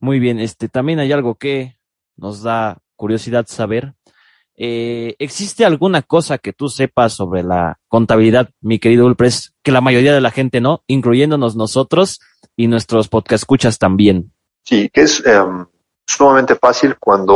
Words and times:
Muy 0.00 0.18
bien, 0.18 0.40
este 0.40 0.68
también 0.68 0.98
hay 0.98 1.12
algo 1.12 1.34
que 1.34 1.76
nos 2.16 2.42
da 2.42 2.78
curiosidad 2.96 3.46
saber. 3.46 3.94
Eh, 4.56 5.14
¿Existe 5.18 5.64
alguna 5.64 6.02
cosa 6.02 6.38
que 6.38 6.54
tú 6.54 6.68
sepas 6.68 7.12
sobre 7.12 7.42
la 7.42 7.78
contabilidad, 7.88 8.50
mi 8.60 8.78
querido 8.78 9.06
Ulpres, 9.06 9.54
que 9.62 9.72
la 9.72 9.82
mayoría 9.82 10.14
de 10.14 10.20
la 10.22 10.30
gente 10.30 10.60
no, 10.60 10.82
incluyéndonos 10.86 11.54
nosotros 11.54 12.20
y 12.56 12.66
nuestros 12.66 13.08
podcast 13.08 13.42
escuchas 13.42 13.78
también? 13.78 14.32
Sí, 14.64 14.90
que 14.92 15.02
es 15.02 15.24
em, 15.26 15.66
sumamente 16.06 16.56
fácil 16.56 16.96
cuando... 16.98 17.34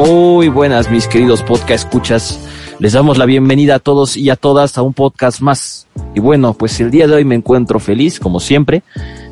Muy 0.00 0.48
buenas, 0.48 0.90
mis 0.90 1.06
queridos 1.06 1.42
podcast 1.42 1.84
escuchas. 1.84 2.40
Les 2.78 2.94
damos 2.94 3.18
la 3.18 3.26
bienvenida 3.26 3.74
a 3.74 3.78
todos 3.80 4.16
y 4.16 4.30
a 4.30 4.36
todas 4.36 4.78
a 4.78 4.82
un 4.82 4.94
podcast 4.94 5.42
más. 5.42 5.88
Y 6.14 6.20
bueno, 6.20 6.54
pues 6.54 6.80
el 6.80 6.90
día 6.90 7.06
de 7.06 7.16
hoy 7.16 7.26
me 7.26 7.34
encuentro 7.34 7.78
feliz, 7.78 8.18
como 8.18 8.40
siempre. 8.40 8.82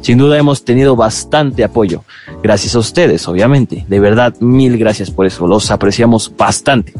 Sin 0.02 0.18
duda 0.18 0.36
hemos 0.36 0.66
tenido 0.66 0.94
bastante 0.94 1.64
apoyo. 1.64 2.04
Gracias 2.42 2.74
a 2.74 2.80
ustedes, 2.80 3.26
obviamente. 3.28 3.86
De 3.88 3.98
verdad, 3.98 4.34
mil 4.40 4.76
gracias 4.76 5.10
por 5.10 5.24
eso. 5.24 5.46
Los 5.46 5.70
apreciamos 5.70 6.30
bastante. 6.36 6.92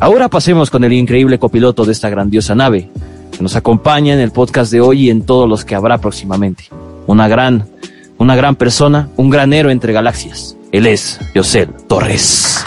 Ahora 0.00 0.30
pasemos 0.30 0.70
con 0.70 0.82
el 0.82 0.94
increíble 0.94 1.38
copiloto 1.38 1.84
de 1.84 1.92
esta 1.92 2.08
grandiosa 2.08 2.54
nave, 2.54 2.88
que 3.30 3.42
nos 3.42 3.56
acompaña 3.56 4.14
en 4.14 4.20
el 4.20 4.30
podcast 4.30 4.72
de 4.72 4.80
hoy 4.80 5.08
y 5.08 5.10
en 5.10 5.26
todos 5.26 5.46
los 5.46 5.66
que 5.66 5.74
habrá 5.74 5.98
próximamente. 5.98 6.70
Una 7.06 7.28
gran, 7.28 7.68
una 8.16 8.36
gran 8.36 8.56
persona, 8.56 9.10
un 9.18 9.28
gran 9.28 9.52
héroe 9.52 9.70
entre 9.70 9.92
galaxias. 9.92 10.56
Él 10.72 10.86
es 10.86 11.20
Yosel 11.34 11.68
Torres. 11.86 12.64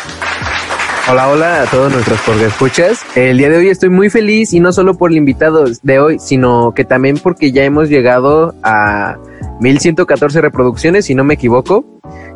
Hola, 1.07 1.29
hola 1.29 1.61
a 1.61 1.65
todos 1.67 1.93
nuestros 1.93 2.41
escuchas. 2.41 3.05
El 3.15 3.37
día 3.37 3.47
de 3.47 3.57
hoy 3.57 3.69
estoy 3.69 3.89
muy 3.89 4.09
feliz 4.09 4.53
y 4.53 4.59
no 4.59 4.73
solo 4.73 4.95
por 4.95 5.11
el 5.11 5.17
invitado 5.17 5.65
de 5.83 5.99
hoy, 5.99 6.17
sino 6.17 6.73
que 6.73 6.83
también 6.83 7.19
porque 7.19 7.51
ya 7.51 7.63
hemos 7.63 7.89
llegado 7.89 8.55
a 8.63 9.15
1114 9.61 10.41
reproducciones, 10.41 11.05
si 11.05 11.13
no 11.13 11.23
me 11.23 11.35
equivoco, 11.35 11.85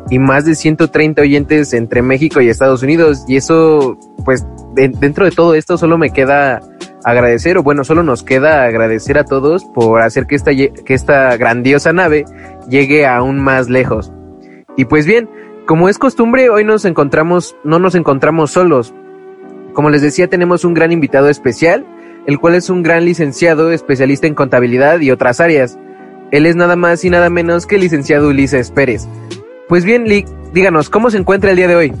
y 0.08 0.20
más 0.20 0.44
de 0.44 0.54
130 0.54 1.20
oyentes 1.20 1.72
entre 1.72 2.00
México 2.02 2.40
y 2.40 2.48
Estados 2.48 2.84
Unidos. 2.84 3.24
Y 3.26 3.38
eso, 3.38 3.98
pues, 4.24 4.46
dentro 4.76 5.24
de 5.24 5.32
todo 5.32 5.54
esto 5.56 5.76
solo 5.76 5.98
me 5.98 6.10
queda 6.10 6.60
agradecer, 7.02 7.58
o 7.58 7.64
bueno, 7.64 7.82
solo 7.82 8.04
nos 8.04 8.22
queda 8.22 8.62
agradecer 8.62 9.18
a 9.18 9.24
todos 9.24 9.64
por 9.64 10.00
hacer 10.00 10.28
que 10.28 10.36
esta, 10.36 10.52
que 10.52 10.94
esta 10.94 11.36
grandiosa 11.36 11.92
nave 11.92 12.24
llegue 12.68 13.04
aún 13.04 13.40
más 13.40 13.68
lejos. 13.68 14.12
Y 14.76 14.84
pues 14.84 15.06
bien, 15.06 15.28
como 15.66 15.88
es 15.88 15.98
costumbre, 15.98 16.50
hoy 16.50 16.64
nos 16.64 16.84
encontramos, 16.84 17.56
no 17.64 17.78
nos 17.78 17.94
encontramos 17.94 18.50
solos. 18.50 18.92
Como 19.72 19.90
les 19.90 20.02
decía, 20.02 20.28
tenemos 20.28 20.64
un 20.64 20.74
gran 20.74 20.92
invitado 20.92 21.28
especial, 21.28 21.86
el 22.26 22.38
cual 22.38 22.54
es 22.54 22.70
un 22.70 22.82
gran 22.82 23.04
licenciado, 23.04 23.70
especialista 23.70 24.26
en 24.26 24.34
contabilidad 24.34 25.00
y 25.00 25.10
otras 25.10 25.40
áreas. 25.40 25.78
Él 26.32 26.46
es 26.46 26.56
nada 26.56 26.76
más 26.76 27.04
y 27.04 27.10
nada 27.10 27.30
menos 27.30 27.66
que 27.66 27.76
el 27.76 27.82
licenciado 27.82 28.28
Ulises 28.28 28.70
Pérez. 28.70 29.06
Pues 29.68 29.84
bien, 29.84 30.04
Lick, 30.04 30.28
díganos, 30.52 30.90
¿cómo 30.90 31.10
se 31.10 31.18
encuentra 31.18 31.50
el 31.50 31.56
día 31.56 31.68
de 31.68 31.76
hoy? 31.76 31.92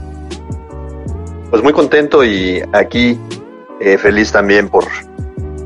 Pues 1.50 1.62
muy 1.62 1.72
contento 1.72 2.24
y 2.24 2.62
aquí 2.72 3.18
eh, 3.80 3.98
feliz 3.98 4.32
también 4.32 4.68
por 4.68 4.84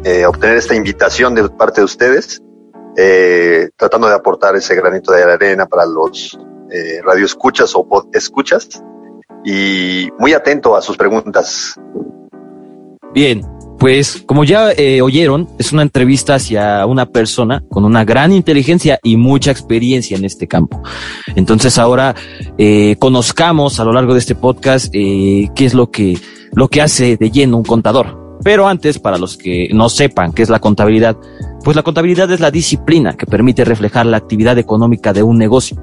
eh, 0.04 0.26
obtener 0.26 0.56
esta 0.56 0.74
invitación 0.74 1.34
de 1.34 1.48
parte 1.48 1.80
de 1.80 1.84
ustedes, 1.86 2.42
eh, 2.96 3.70
tratando 3.76 4.08
de 4.08 4.14
aportar 4.14 4.54
ese 4.56 4.74
granito 4.74 5.12
de 5.12 5.22
arena 5.22 5.66
para 5.66 5.86
los 5.86 6.38
eh, 6.74 7.00
radio 7.04 7.24
escuchas 7.24 7.72
o 7.76 7.86
pod 7.86 8.06
escuchas 8.12 8.82
y 9.44 10.08
muy 10.18 10.32
atento 10.32 10.74
a 10.74 10.82
sus 10.82 10.96
preguntas. 10.96 11.78
Bien, 13.14 13.46
pues 13.78 14.24
como 14.26 14.42
ya 14.42 14.72
eh, 14.72 15.00
oyeron, 15.00 15.48
es 15.56 15.72
una 15.72 15.82
entrevista 15.82 16.34
hacia 16.34 16.84
una 16.86 17.06
persona 17.06 17.62
con 17.70 17.84
una 17.84 18.04
gran 18.04 18.32
inteligencia 18.32 18.98
y 19.04 19.16
mucha 19.16 19.52
experiencia 19.52 20.16
en 20.16 20.24
este 20.24 20.48
campo. 20.48 20.82
Entonces 21.36 21.78
ahora 21.78 22.16
eh, 22.58 22.96
conozcamos 22.98 23.78
a 23.78 23.84
lo 23.84 23.92
largo 23.92 24.12
de 24.12 24.18
este 24.18 24.34
podcast 24.34 24.90
qué 24.90 25.48
es 25.56 25.74
lo 25.74 25.92
que, 25.92 26.18
lo 26.54 26.66
que 26.66 26.82
hace 26.82 27.16
de 27.16 27.30
lleno 27.30 27.58
un 27.58 27.64
contador. 27.64 28.38
Pero 28.42 28.66
antes, 28.66 28.98
para 28.98 29.16
los 29.16 29.36
que 29.36 29.68
no 29.72 29.88
sepan 29.88 30.32
qué 30.32 30.42
es 30.42 30.50
la 30.50 30.58
contabilidad, 30.58 31.16
pues 31.62 31.76
la 31.76 31.84
contabilidad 31.84 32.30
es 32.32 32.40
la 32.40 32.50
disciplina 32.50 33.16
que 33.16 33.26
permite 33.26 33.64
reflejar 33.64 34.06
la 34.06 34.16
actividad 34.16 34.58
económica 34.58 35.12
de 35.12 35.22
un 35.22 35.38
negocio 35.38 35.80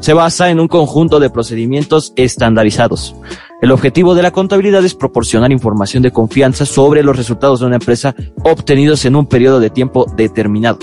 se 0.00 0.12
basa 0.12 0.50
en 0.50 0.60
un 0.60 0.68
conjunto 0.68 1.20
de 1.20 1.30
procedimientos 1.30 2.12
estandarizados. 2.16 3.14
El 3.62 3.72
objetivo 3.72 4.14
de 4.14 4.22
la 4.22 4.30
contabilidad 4.30 4.84
es 4.84 4.94
proporcionar 4.94 5.52
información 5.52 6.02
de 6.02 6.10
confianza 6.10 6.64
sobre 6.64 7.02
los 7.02 7.16
resultados 7.16 7.60
de 7.60 7.66
una 7.66 7.76
empresa 7.76 8.14
obtenidos 8.42 9.04
en 9.04 9.16
un 9.16 9.26
periodo 9.26 9.60
de 9.60 9.70
tiempo 9.70 10.06
determinado. 10.16 10.78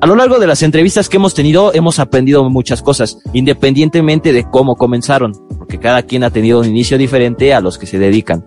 A 0.00 0.06
lo 0.06 0.16
largo 0.16 0.40
de 0.40 0.48
las 0.48 0.62
entrevistas 0.64 1.08
que 1.08 1.18
hemos 1.18 1.32
tenido, 1.32 1.72
hemos 1.74 2.00
aprendido 2.00 2.48
muchas 2.50 2.82
cosas, 2.82 3.18
independientemente 3.32 4.32
de 4.32 4.44
cómo 4.50 4.74
comenzaron, 4.74 5.32
porque 5.58 5.78
cada 5.78 6.02
quien 6.02 6.24
ha 6.24 6.30
tenido 6.30 6.58
un 6.58 6.66
inicio 6.66 6.98
diferente 6.98 7.54
a 7.54 7.60
los 7.60 7.78
que 7.78 7.86
se 7.86 8.00
dedican. 8.00 8.44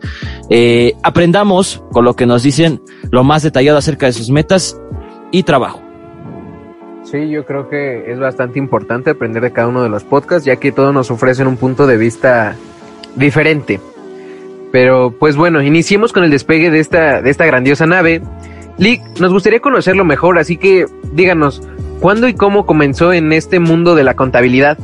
Eh, 0.50 0.96
aprendamos 1.02 1.82
con 1.94 2.04
lo 2.04 2.16
que 2.16 2.26
nos 2.26 2.44
dicen 2.44 2.82
lo 3.10 3.24
más 3.24 3.44
detallado 3.44 3.78
acerca 3.78 4.08
de 4.08 4.14
sus 4.14 4.30
metas 4.32 4.78
y 5.32 5.44
trabajo. 5.44 5.85
Sí, 7.16 7.30
yo 7.30 7.46
creo 7.46 7.70
que 7.70 8.12
es 8.12 8.20
bastante 8.20 8.60
importante 8.60 9.12
aprender 9.12 9.42
de 9.42 9.54
cada 9.54 9.70
uno 9.70 9.82
de 9.82 9.88
los 9.88 10.04
podcasts, 10.04 10.44
ya 10.44 10.58
que 10.58 10.74
todos 10.74 10.94
nos 10.94 11.10
ofrecen 11.12 11.48
un 11.48 11.56
punto 11.56 11.88
de 11.88 11.96
vista 11.96 12.58
diferente. 13.16 13.80
Pero 14.74 15.12
pues 15.18 15.38
bueno, 15.38 15.62
iniciemos 15.62 16.12
con 16.12 16.26
el 16.26 16.30
despegue 16.30 16.72
de 16.72 16.80
esta, 16.82 17.22
de 17.22 17.30
esta 17.30 17.46
grandiosa 17.46 17.86
nave. 17.86 18.22
Lick, 18.78 19.02
nos 19.22 19.32
gustaría 19.32 19.62
conocerlo 19.62 20.04
mejor, 20.04 20.38
así 20.38 20.58
que 20.58 20.88
díganos, 21.14 21.62
¿cuándo 22.02 22.28
y 22.28 22.34
cómo 22.34 22.66
comenzó 22.66 23.14
en 23.14 23.32
este 23.32 23.60
mundo 23.60 23.96
de 23.96 24.04
la 24.04 24.16
contabilidad? 24.16 24.78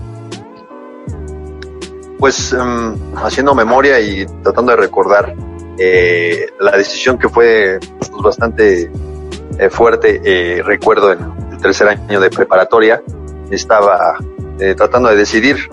Pues 2.18 2.54
um, 2.54 2.96
haciendo 3.18 3.54
memoria 3.54 4.00
y 4.00 4.26
tratando 4.42 4.72
de 4.72 4.78
recordar 4.78 5.36
eh, 5.78 6.46
la 6.62 6.78
decisión 6.78 7.18
que 7.18 7.28
fue 7.28 7.78
pues, 7.98 8.10
bastante 8.24 8.90
eh, 9.60 9.70
fuerte, 9.70 10.22
eh, 10.24 10.64
recuerdo 10.64 11.12
en, 11.12 11.41
tercer 11.62 11.88
año 11.88 12.20
de 12.20 12.30
preparatoria, 12.30 13.02
estaba 13.50 14.18
eh, 14.60 14.76
tratando 14.76 15.10
de 15.10 15.16
decidir 15.16 15.70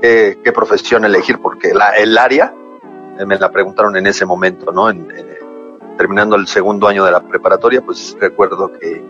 qué, 0.00 0.52
profesión 0.54 1.04
elegir, 1.04 1.38
porque 1.40 1.72
la, 1.72 1.90
el 1.90 2.16
área 2.18 2.54
eh, 3.18 3.24
me 3.24 3.38
la 3.38 3.50
preguntaron 3.50 3.96
en 3.96 4.06
ese 4.06 4.26
momento, 4.26 4.72
¿no? 4.72 4.90
En, 4.90 5.08
terminando 5.96 6.36
el 6.36 6.46
segundo 6.46 6.88
año 6.88 7.04
de 7.04 7.12
la 7.12 7.20
preparatoria, 7.20 7.80
pues 7.80 8.16
recuerdo 8.18 8.72
que 8.72 9.04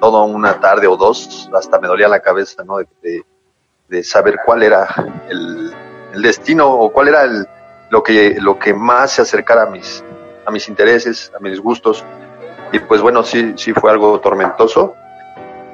toda 0.00 0.22
una 0.22 0.60
tarde 0.60 0.86
o 0.86 0.96
dos 0.96 1.50
hasta 1.54 1.78
me 1.78 1.88
dolía 1.88 2.08
la 2.08 2.20
cabeza, 2.20 2.64
¿no? 2.64 2.78
De, 2.78 3.24
saber 4.02 4.38
cuál 4.44 4.64
era 4.64 4.88
el, 5.28 5.72
el, 6.12 6.22
destino 6.22 6.68
o 6.68 6.90
cuál 6.90 7.08
era 7.08 7.22
el, 7.22 7.46
lo, 7.90 8.02
que, 8.02 8.36
lo 8.40 8.58
que 8.58 8.74
más 8.74 9.12
se 9.12 9.22
acercara 9.22 9.62
a 9.62 9.66
mis, 9.66 10.02
a 10.44 10.50
mis 10.50 10.68
intereses, 10.68 11.30
a 11.36 11.40
mis 11.40 11.60
gustos. 11.60 12.04
Y 12.72 12.80
pues 12.80 13.00
bueno, 13.00 13.22
sí, 13.22 13.54
sí 13.56 13.72
fue 13.72 13.92
algo 13.92 14.18
tormentoso, 14.18 14.96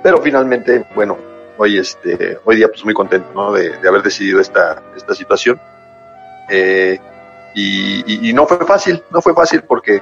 pero 0.03 0.21
finalmente, 0.23 0.87
bueno, 0.95 1.19
hoy, 1.59 1.79
este, 1.79 2.39
hoy 2.45 2.57
día 2.57 2.69
pues 2.69 2.85
muy 2.85 2.95
contento 2.95 3.29
¿no? 3.35 3.53
de, 3.53 3.77
haber 3.87 4.03
decidido 4.03 4.41
esta, 4.41 4.83
esta 4.97 5.15
situación. 5.15 5.61
Eh, 6.49 6.99
y, 7.55 8.33
no 8.33 8.47
fue 8.47 8.65
fácil, 8.65 9.03
no 9.11 9.21
fue 9.21 9.35
fácil 9.35 9.63
porque 9.63 10.01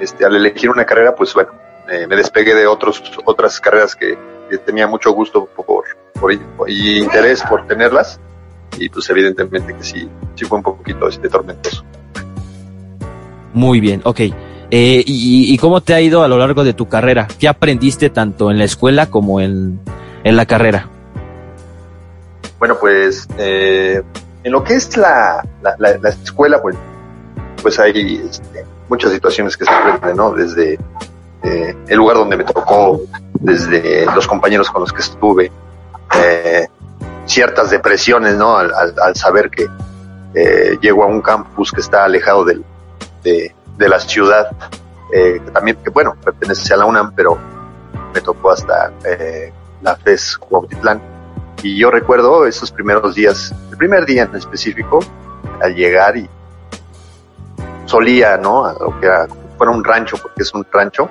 este, 0.00 0.24
al 0.24 0.36
elegir 0.36 0.70
una 0.70 0.84
carrera, 0.84 1.14
pues 1.14 1.32
bueno, 1.34 1.50
me 1.86 2.16
despegué 2.16 2.54
de 2.54 2.66
otros, 2.66 3.02
otras 3.24 3.60
carreras 3.60 3.96
que, 3.96 4.18
tenía 4.66 4.88
mucho 4.88 5.12
gusto 5.12 5.46
por, 5.46 5.84
por, 6.20 6.32
y 6.68 6.98
interés 6.98 7.42
por 7.44 7.66
tenerlas. 7.68 8.18
Y 8.78 8.88
pues 8.88 9.08
evidentemente 9.10 9.74
que 9.74 9.82
sí, 9.84 10.08
sí 10.34 10.44
fue 10.44 10.58
un 10.58 10.64
poquito 10.64 11.08
este, 11.08 11.28
tormentoso. 11.28 11.84
Muy 13.52 13.80
bien, 13.80 14.00
ok. 14.04 14.20
Eh, 14.72 15.02
y, 15.04 15.58
cómo 15.58 15.80
te 15.80 15.94
ha 15.94 16.00
ido 16.00 16.22
a 16.22 16.28
lo 16.28 16.38
largo 16.38 16.62
de 16.62 16.74
tu 16.74 16.88
carrera? 16.88 17.26
¿Qué 17.38 17.48
aprendiste 17.48 18.08
tanto 18.08 18.52
en 18.52 18.58
la 18.58 18.64
escuela 18.64 19.10
como 19.10 19.40
en, 19.40 19.80
la 20.22 20.46
carrera? 20.46 20.88
Bueno, 22.60 22.76
pues 22.78 23.26
eh, 23.36 24.00
en 24.44 24.52
lo 24.52 24.62
que 24.62 24.74
es 24.74 24.96
la, 24.96 25.44
la, 25.60 26.08
escuela, 26.08 26.62
pues, 26.62 26.76
pues 27.62 27.80
hay 27.80 28.22
este, 28.24 28.64
muchas 28.88 29.10
situaciones 29.12 29.56
que 29.56 29.64
se 29.64 29.72
aprenden, 29.72 30.16
¿no? 30.16 30.30
Desde 30.32 30.78
eh, 31.42 31.76
el 31.88 31.96
lugar 31.96 32.18
donde 32.18 32.36
me 32.36 32.44
tocó, 32.44 33.00
desde 33.40 34.06
los 34.14 34.28
compañeros 34.28 34.70
con 34.70 34.82
los 34.82 34.92
que 34.92 35.00
estuve, 35.00 35.50
ciertas 37.26 37.70
depresiones, 37.70 38.36
¿no? 38.36 38.56
Al, 38.56 39.16
saber 39.16 39.50
que 39.50 39.66
llego 40.80 41.02
a 41.02 41.06
un 41.06 41.22
campus 41.22 41.72
que 41.72 41.80
está 41.80 42.04
alejado 42.04 42.44
del, 42.44 42.64
de, 43.24 43.52
de 43.80 43.88
la 43.88 43.98
ciudad, 43.98 44.50
eh, 45.10 45.40
también, 45.54 45.78
que 45.82 45.88
bueno, 45.88 46.14
pertenece 46.22 46.74
a 46.74 46.76
la 46.76 46.84
UNAM, 46.84 47.14
pero 47.14 47.38
me 48.14 48.20
tocó 48.20 48.50
hasta 48.50 48.92
eh, 49.04 49.50
la 49.80 49.96
FES 49.96 50.36
Cuautitlán. 50.36 51.00
Y 51.62 51.78
yo 51.78 51.90
recuerdo 51.90 52.46
esos 52.46 52.70
primeros 52.70 53.14
días, 53.14 53.54
el 53.70 53.78
primer 53.78 54.04
día 54.04 54.24
en 54.24 54.36
específico, 54.36 55.00
al 55.62 55.74
llegar 55.74 56.16
y 56.18 56.28
solía, 57.86 58.36
¿no? 58.36 58.66
A 58.66 58.74
lo 58.74 58.94
era, 59.00 59.26
fuera 59.56 59.72
un 59.72 59.82
rancho, 59.82 60.18
porque 60.22 60.42
es 60.42 60.52
un 60.52 60.66
rancho, 60.70 61.08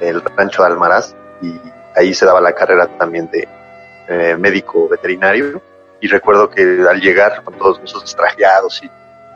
el 0.00 0.22
rancho 0.22 0.62
de 0.62 0.68
Almaraz, 0.68 1.14
y 1.42 1.60
ahí 1.94 2.14
se 2.14 2.24
daba 2.24 2.40
la 2.40 2.52
carrera 2.52 2.86
también 2.98 3.30
de 3.30 3.46
eh, 4.08 4.36
médico 4.38 4.88
veterinario. 4.88 5.60
Y 6.00 6.08
recuerdo 6.08 6.48
que 6.48 6.62
al 6.88 7.00
llegar 7.00 7.42
con 7.44 7.54
todos 7.54 7.78
esos 7.84 8.16
trajeados 8.16 8.82
y 8.82 8.90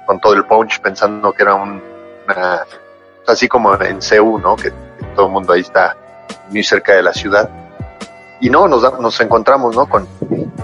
con 0.06 0.18
todo 0.18 0.32
el 0.32 0.44
punch, 0.46 0.80
pensando 0.80 1.32
que 1.32 1.42
era 1.42 1.54
un, 1.54 1.82
una, 2.36 2.64
así 3.26 3.48
como 3.48 3.74
en 3.80 4.00
CEU, 4.02 4.38
¿no? 4.38 4.56
Que, 4.56 4.72
todo 5.14 5.26
el 5.26 5.32
mundo 5.32 5.52
ahí 5.52 5.60
está 5.60 5.96
muy 6.50 6.62
cerca 6.62 6.94
de 6.94 7.02
la 7.02 7.12
ciudad. 7.12 7.50
Y 8.40 8.48
no, 8.48 8.68
nos, 8.68 9.00
nos 9.00 9.20
encontramos, 9.20 9.74
¿no? 9.74 9.88
Con, 9.88 10.06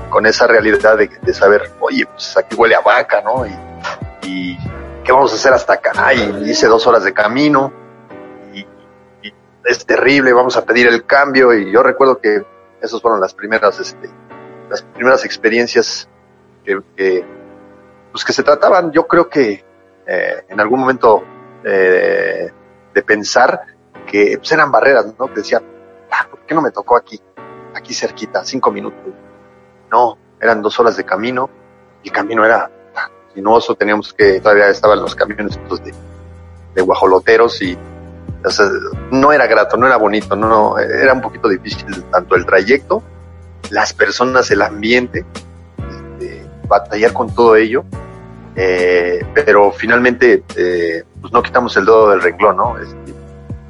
con 0.09 0.27
esa 0.27 0.47
realidad 0.47 0.97
de, 0.97 1.09
de 1.09 1.35
saber, 1.35 1.73
oye, 1.81 2.07
pues 2.07 2.37
aquí 2.37 2.55
huele 2.55 2.75
a 2.75 2.81
vaca, 2.81 3.23
¿no? 3.23 3.45
Y, 3.47 3.53
y 4.23 4.59
¿qué 5.05 5.13
vamos 5.13 5.33
a 5.33 5.35
hacer 5.35 5.53
hasta 5.53 5.75
acá? 5.75 6.15
Y 6.15 6.51
hice 6.51 6.67
dos 6.67 6.87
horas 6.87 7.05
de 7.05 7.13
camino 7.13 7.73
y, 8.53 8.61
y, 9.23 9.35
es 9.65 9.85
terrible, 9.85 10.33
vamos 10.33 10.57
a 10.57 10.65
pedir 10.65 10.87
el 10.87 11.05
cambio. 11.05 11.53
Y 11.55 11.73
yo 11.73 11.83
recuerdo 11.83 12.19
que 12.19 12.45
esas 12.81 13.01
fueron 13.03 13.21
las 13.21 13.35
primeras, 13.35 13.79
este, 13.81 14.09
las 14.71 14.83
primeras 14.83 15.25
experiencias 15.25 16.09
que, 16.65 16.81
que, 16.97 17.25
pues 18.13 18.25
que 18.25 18.33
se 18.33 18.43
trataban, 18.43 18.93
yo 18.93 19.07
creo 19.07 19.29
que 19.29 19.65
eh, 20.07 20.45
en 20.49 20.61
algún 20.61 20.81
momento 20.81 21.23
eh, 21.69 22.51
de 22.95 23.03
pensar 23.03 23.61
que 24.07 24.37
pues 24.39 24.53
eran 24.53 24.71
barreras, 24.71 25.07
¿no? 25.19 25.27
Que 25.27 25.41
decían, 25.41 25.63
ah, 26.13 26.27
¿por 26.31 26.41
qué 26.47 26.55
no 26.55 26.63
me 26.63 26.71
tocó 26.71 26.97
aquí? 26.97 27.21
Aquí 27.75 27.93
cerquita, 27.93 28.45
cinco 28.45 28.71
minutos. 28.71 29.13
No, 29.91 30.17
eran 30.41 30.63
dos 30.63 30.79
horas 30.79 30.97
de 30.97 31.05
camino 31.05 31.51
y 32.03 32.09
el 32.09 32.15
camino 32.15 32.45
era 32.45 32.71
sinuoso, 33.35 33.75
teníamos 33.75 34.15
que, 34.15 34.41
todavía 34.41 34.69
estaban 34.69 35.01
los 35.01 35.15
camiones 35.15 35.59
de, 35.83 35.93
de 36.75 36.83
guajoloteros 36.83 37.61
y 37.63 37.77
o 38.45 38.51
sea, 38.51 38.67
no 39.11 39.33
era 39.33 39.47
grato, 39.47 39.77
no 39.77 39.87
era 39.87 39.97
bonito, 39.97 40.37
no, 40.37 40.79
era 40.79 41.13
un 41.13 41.21
poquito 41.21 41.49
difícil 41.49 42.05
tanto 42.05 42.37
el 42.37 42.47
trayecto, 42.47 43.03
las 43.71 43.93
personas, 43.93 44.51
el 44.53 44.63
ambiente, 44.63 45.25
este, 45.79 46.47
batallar 46.69 47.13
con 47.13 47.35
todo 47.35 47.57
ello, 47.57 47.85
eh, 48.55 49.25
pero 49.35 49.73
finalmente 49.73 50.45
eh, 50.55 51.03
pues 51.26 51.32
no 51.32 51.43
quitamos 51.43 51.76
el 51.76 51.84
dedo 51.84 52.11
del 52.11 52.23
renglón, 52.23 52.56
¿no? 52.56 52.78
Este, 52.78 53.12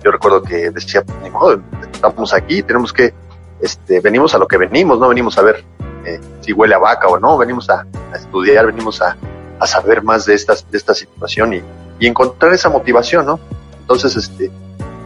yo 0.05 0.11
recuerdo 0.11 0.43
que 0.43 0.69
decía, 0.70 1.03
ni 1.23 1.31
modo, 1.31 1.58
estamos 1.91 2.35
aquí, 2.35 2.62
tenemos 2.62 2.93
que, 2.93 3.14
este, 3.62 4.00
venimos 4.00 4.35
a 4.35 4.38
lo 4.38 4.47
que 4.47 4.58
venimos, 4.58 4.99
no 4.99 5.08
venimos 5.08 5.38
a 5.38 5.43
ver 5.43 5.64
eh, 6.05 6.20
si 6.43 6.53
huele 6.53 6.75
a 6.75 6.79
vaca 6.79 7.08
o 7.08 7.19
no, 7.19 7.38
venimos 7.38 7.70
a, 7.70 7.87
a 8.12 8.17
estudiar, 8.17 8.67
venimos 8.67 9.00
a, 9.00 9.17
a, 9.58 9.67
saber 9.67 10.03
más 10.03 10.26
de, 10.26 10.35
estas, 10.35 10.70
de 10.70 10.76
esta 10.76 10.93
situación 10.93 11.55
y, 11.55 11.62
y 11.99 12.06
encontrar 12.06 12.53
esa 12.53 12.69
motivación, 12.69 13.25
¿no? 13.25 13.41
Entonces, 13.81 14.14
este, 14.17 14.50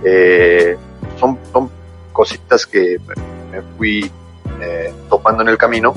eh, 0.02 0.76
son, 1.20 1.38
son 1.52 1.70
cositas 2.12 2.66
que 2.66 2.98
me 3.52 3.62
fui 3.78 4.10
eh, 4.60 4.92
topando 5.08 5.42
en 5.42 5.50
el 5.50 5.56
camino 5.56 5.94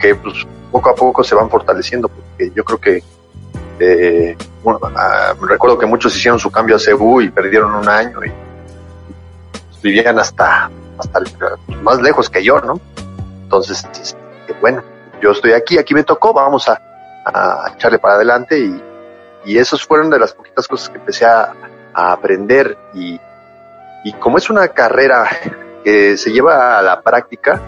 que 0.00 0.16
pues 0.16 0.34
poco 0.72 0.90
a 0.90 0.96
poco 0.96 1.22
se 1.22 1.36
van 1.36 1.48
fortaleciendo 1.48 2.08
porque 2.08 2.50
yo 2.56 2.64
creo 2.64 2.80
que 2.80 3.04
eh, 3.82 4.36
bueno, 4.62 4.80
ah, 4.96 5.34
recuerdo 5.40 5.78
que 5.78 5.86
muchos 5.86 6.16
hicieron 6.16 6.38
su 6.38 6.50
cambio 6.50 6.76
a 6.76 6.78
Cebu 6.78 7.20
y 7.20 7.30
perdieron 7.30 7.74
un 7.74 7.88
año 7.88 8.24
y 8.24 8.32
vivían 9.82 10.18
hasta 10.18 10.70
hasta 10.98 11.20
más 11.82 12.00
lejos 12.00 12.30
que 12.30 12.44
yo, 12.44 12.60
¿no? 12.60 12.80
Entonces, 13.42 13.84
este, 14.00 14.16
bueno, 14.60 14.82
yo 15.20 15.32
estoy 15.32 15.52
aquí, 15.52 15.78
aquí 15.78 15.94
me 15.94 16.04
tocó, 16.04 16.32
vamos 16.32 16.68
a, 16.68 16.80
a 17.24 17.72
echarle 17.74 17.98
para 17.98 18.14
adelante 18.14 18.58
y, 18.58 18.82
y 19.44 19.58
esos 19.58 19.84
fueron 19.84 20.10
de 20.10 20.18
las 20.18 20.32
poquitas 20.32 20.68
cosas 20.68 20.88
que 20.90 20.98
empecé 20.98 21.24
a, 21.24 21.52
a 21.92 22.12
aprender 22.12 22.78
y, 22.94 23.20
y 24.04 24.12
como 24.14 24.38
es 24.38 24.48
una 24.48 24.68
carrera 24.68 25.28
que 25.84 26.16
se 26.16 26.30
lleva 26.30 26.78
a 26.78 26.82
la 26.82 27.02
práctica, 27.02 27.60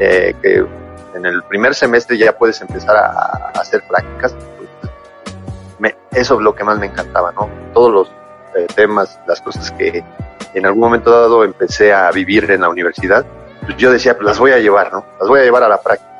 eh, 0.00 0.34
que 0.42 0.66
en 1.14 1.26
el 1.26 1.44
primer 1.44 1.74
semestre 1.76 2.18
ya 2.18 2.36
puedes 2.36 2.60
empezar 2.60 2.96
a, 2.96 3.50
a 3.54 3.60
hacer 3.60 3.82
prácticas, 3.86 4.34
eso 6.14 6.34
es 6.34 6.40
lo 6.40 6.54
que 6.54 6.64
más 6.64 6.78
me 6.78 6.86
encantaba, 6.86 7.32
¿no? 7.32 7.48
Todos 7.72 7.92
los 7.92 8.08
eh, 8.56 8.66
temas, 8.74 9.18
las 9.26 9.40
cosas 9.40 9.70
que 9.72 10.04
en 10.54 10.66
algún 10.66 10.82
momento 10.82 11.10
dado 11.10 11.44
empecé 11.44 11.92
a 11.92 12.10
vivir 12.10 12.50
en 12.50 12.60
la 12.60 12.68
universidad, 12.68 13.24
pues 13.62 13.76
yo 13.76 13.90
decía, 13.90 14.14
pues 14.14 14.26
las 14.26 14.38
voy 14.38 14.52
a 14.52 14.58
llevar, 14.58 14.92
¿no? 14.92 15.04
Las 15.18 15.28
voy 15.28 15.40
a 15.40 15.44
llevar 15.44 15.64
a 15.64 15.68
la 15.68 15.80
práctica. 15.80 16.10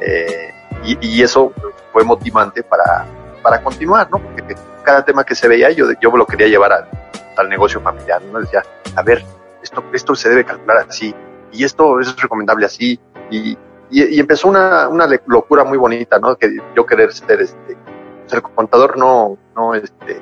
Eh, 0.00 0.52
y, 0.84 1.22
eso 1.22 1.52
fue 1.92 2.04
motivante 2.04 2.62
para, 2.62 3.06
para 3.42 3.62
continuar, 3.62 4.08
¿no? 4.10 4.18
Porque 4.18 4.54
cada 4.84 5.04
tema 5.04 5.24
que 5.24 5.34
se 5.34 5.48
veía 5.48 5.70
yo, 5.70 5.86
yo 6.00 6.16
lo 6.16 6.26
quería 6.26 6.46
llevar 6.46 6.72
al, 6.72 6.88
al 7.36 7.48
negocio 7.48 7.80
familiar, 7.80 8.22
¿no? 8.30 8.40
Decía, 8.40 8.62
a 8.94 9.02
ver, 9.02 9.24
esto, 9.62 9.82
esto 9.92 10.14
se 10.14 10.28
debe 10.28 10.44
calcular 10.44 10.84
así, 10.88 11.14
y 11.52 11.64
esto 11.64 11.98
es 12.00 12.14
recomendable 12.20 12.66
así, 12.66 13.00
y, 13.30 13.52
y, 13.90 14.16
y 14.16 14.20
empezó 14.20 14.48
una, 14.48 14.88
una, 14.88 15.08
locura 15.26 15.64
muy 15.64 15.78
bonita, 15.78 16.18
¿no? 16.18 16.36
Que 16.36 16.56
yo 16.76 16.86
querer 16.86 17.12
ser 17.12 17.40
este, 17.40 17.76
ser 18.26 18.42
contador 18.42 18.98
no, 18.98 19.38
no, 19.54 19.74
este, 19.74 20.20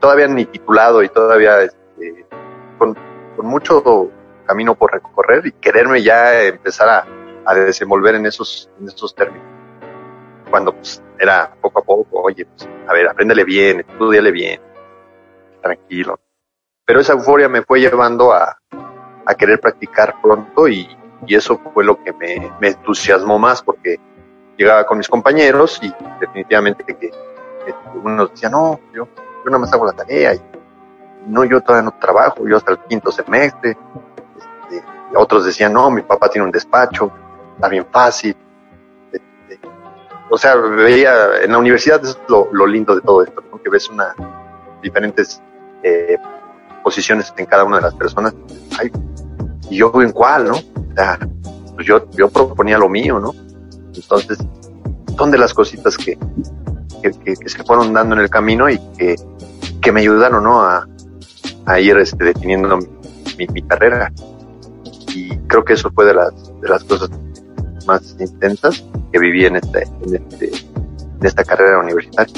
todavía 0.00 0.26
ni 0.28 0.44
titulado 0.44 1.02
y 1.02 1.08
todavía 1.08 1.62
este, 1.62 2.26
con, 2.78 2.96
con 3.36 3.46
mucho 3.46 4.10
camino 4.46 4.74
por 4.74 4.92
recorrer 4.92 5.46
y 5.46 5.52
quererme 5.52 6.02
ya 6.02 6.42
empezar 6.42 6.88
a, 6.88 7.06
a 7.44 7.54
desenvolver 7.54 8.14
en 8.14 8.26
esos, 8.26 8.70
en 8.80 8.88
esos 8.88 9.14
términos. 9.14 9.46
Cuando 10.50 10.74
pues, 10.74 11.02
era 11.18 11.54
poco 11.60 11.80
a 11.80 11.82
poco, 11.82 12.22
oye, 12.22 12.44
pues, 12.46 12.68
a 12.86 12.92
ver, 12.92 13.08
apréndele 13.08 13.44
bien, 13.44 13.80
estudiale 13.80 14.30
bien, 14.30 14.60
tranquilo. 15.62 16.18
Pero 16.84 17.00
esa 17.00 17.14
euforia 17.14 17.48
me 17.48 17.62
fue 17.62 17.80
llevando 17.80 18.32
a, 18.32 18.58
a 19.26 19.34
querer 19.34 19.60
practicar 19.60 20.20
pronto 20.22 20.68
y, 20.68 20.88
y, 21.26 21.34
eso 21.34 21.60
fue 21.72 21.84
lo 21.84 22.02
que 22.02 22.12
me, 22.12 22.52
me, 22.60 22.68
entusiasmó 22.68 23.38
más 23.38 23.62
porque 23.62 23.98
llegaba 24.56 24.84
con 24.84 24.98
mis 24.98 25.08
compañeros 25.08 25.80
y 25.82 25.92
definitivamente 26.20 26.84
que, 26.84 26.94
que 26.96 27.12
uno 28.02 28.26
decía, 28.26 28.48
no, 28.48 28.80
yo, 28.92 29.06
yo 29.06 29.44
nada 29.46 29.58
más 29.58 29.72
hago 29.72 29.86
la 29.86 29.92
tarea 29.92 30.34
y 30.34 30.40
no, 31.26 31.44
yo 31.44 31.60
todavía 31.60 31.90
no 31.90 31.98
trabajo, 31.98 32.46
yo 32.46 32.56
hasta 32.56 32.72
el 32.72 32.78
quinto 32.80 33.10
semestre. 33.10 33.76
Este, 34.36 34.84
otros 35.16 35.44
decían, 35.44 35.72
no, 35.72 35.90
mi 35.90 36.02
papá 36.02 36.28
tiene 36.28 36.46
un 36.46 36.52
despacho, 36.52 37.10
está 37.54 37.68
bien 37.68 37.86
fácil. 37.90 38.36
Este, 39.12 39.60
o 40.30 40.36
sea, 40.36 40.56
veía, 40.56 41.42
en 41.42 41.52
la 41.52 41.58
universidad 41.58 42.04
es 42.04 42.18
lo, 42.28 42.48
lo 42.52 42.66
lindo 42.66 42.94
de 42.94 43.00
todo 43.00 43.22
esto, 43.22 43.42
¿no? 43.50 43.62
que 43.62 43.70
ves 43.70 43.88
una 43.88 44.14
diferentes 44.82 45.42
eh, 45.82 46.18
posiciones 46.82 47.32
en 47.36 47.46
cada 47.46 47.64
una 47.64 47.76
de 47.76 47.82
las 47.82 47.94
personas. 47.94 48.34
Ay, 48.78 48.92
¿y 49.70 49.76
yo 49.76 49.90
en 50.02 50.12
cuál, 50.12 50.48
no? 50.48 50.56
O 50.56 50.94
sea, 50.94 51.18
pues 51.74 51.86
yo, 51.86 52.08
yo 52.10 52.28
proponía 52.28 52.78
lo 52.78 52.88
mío, 52.88 53.18
¿no? 53.18 53.32
Entonces, 53.94 54.38
son 55.16 55.30
de 55.30 55.38
las 55.38 55.54
cositas 55.54 55.96
que, 55.96 56.18
que, 57.02 57.10
que, 57.24 57.34
que 57.34 57.48
se 57.48 57.62
fueron 57.64 57.92
dando 57.92 58.14
en 58.14 58.22
el 58.22 58.30
camino 58.30 58.68
y 58.68 58.78
que, 58.98 59.16
que 59.80 59.92
me 59.92 60.00
ayudaron, 60.00 60.44
¿no? 60.44 60.60
A, 60.60 60.86
a 61.66 61.80
ir 61.80 61.96
este, 61.98 62.24
definiendo 62.24 62.76
mi, 62.76 62.86
mi, 63.38 63.46
mi, 63.48 63.62
carrera. 63.62 64.12
Y 65.14 65.36
creo 65.46 65.64
que 65.64 65.74
eso 65.74 65.90
fue 65.94 66.06
de 66.06 66.14
las, 66.14 66.32
de 66.60 66.68
las 66.68 66.84
cosas 66.84 67.10
más 67.86 68.16
intensas 68.18 68.84
que 69.12 69.18
viví 69.18 69.44
en, 69.44 69.56
este, 69.56 69.82
en, 70.06 70.14
este, 70.16 70.46
en 70.46 71.26
esta 71.26 71.44
carrera 71.44 71.78
universitaria. 71.78 72.34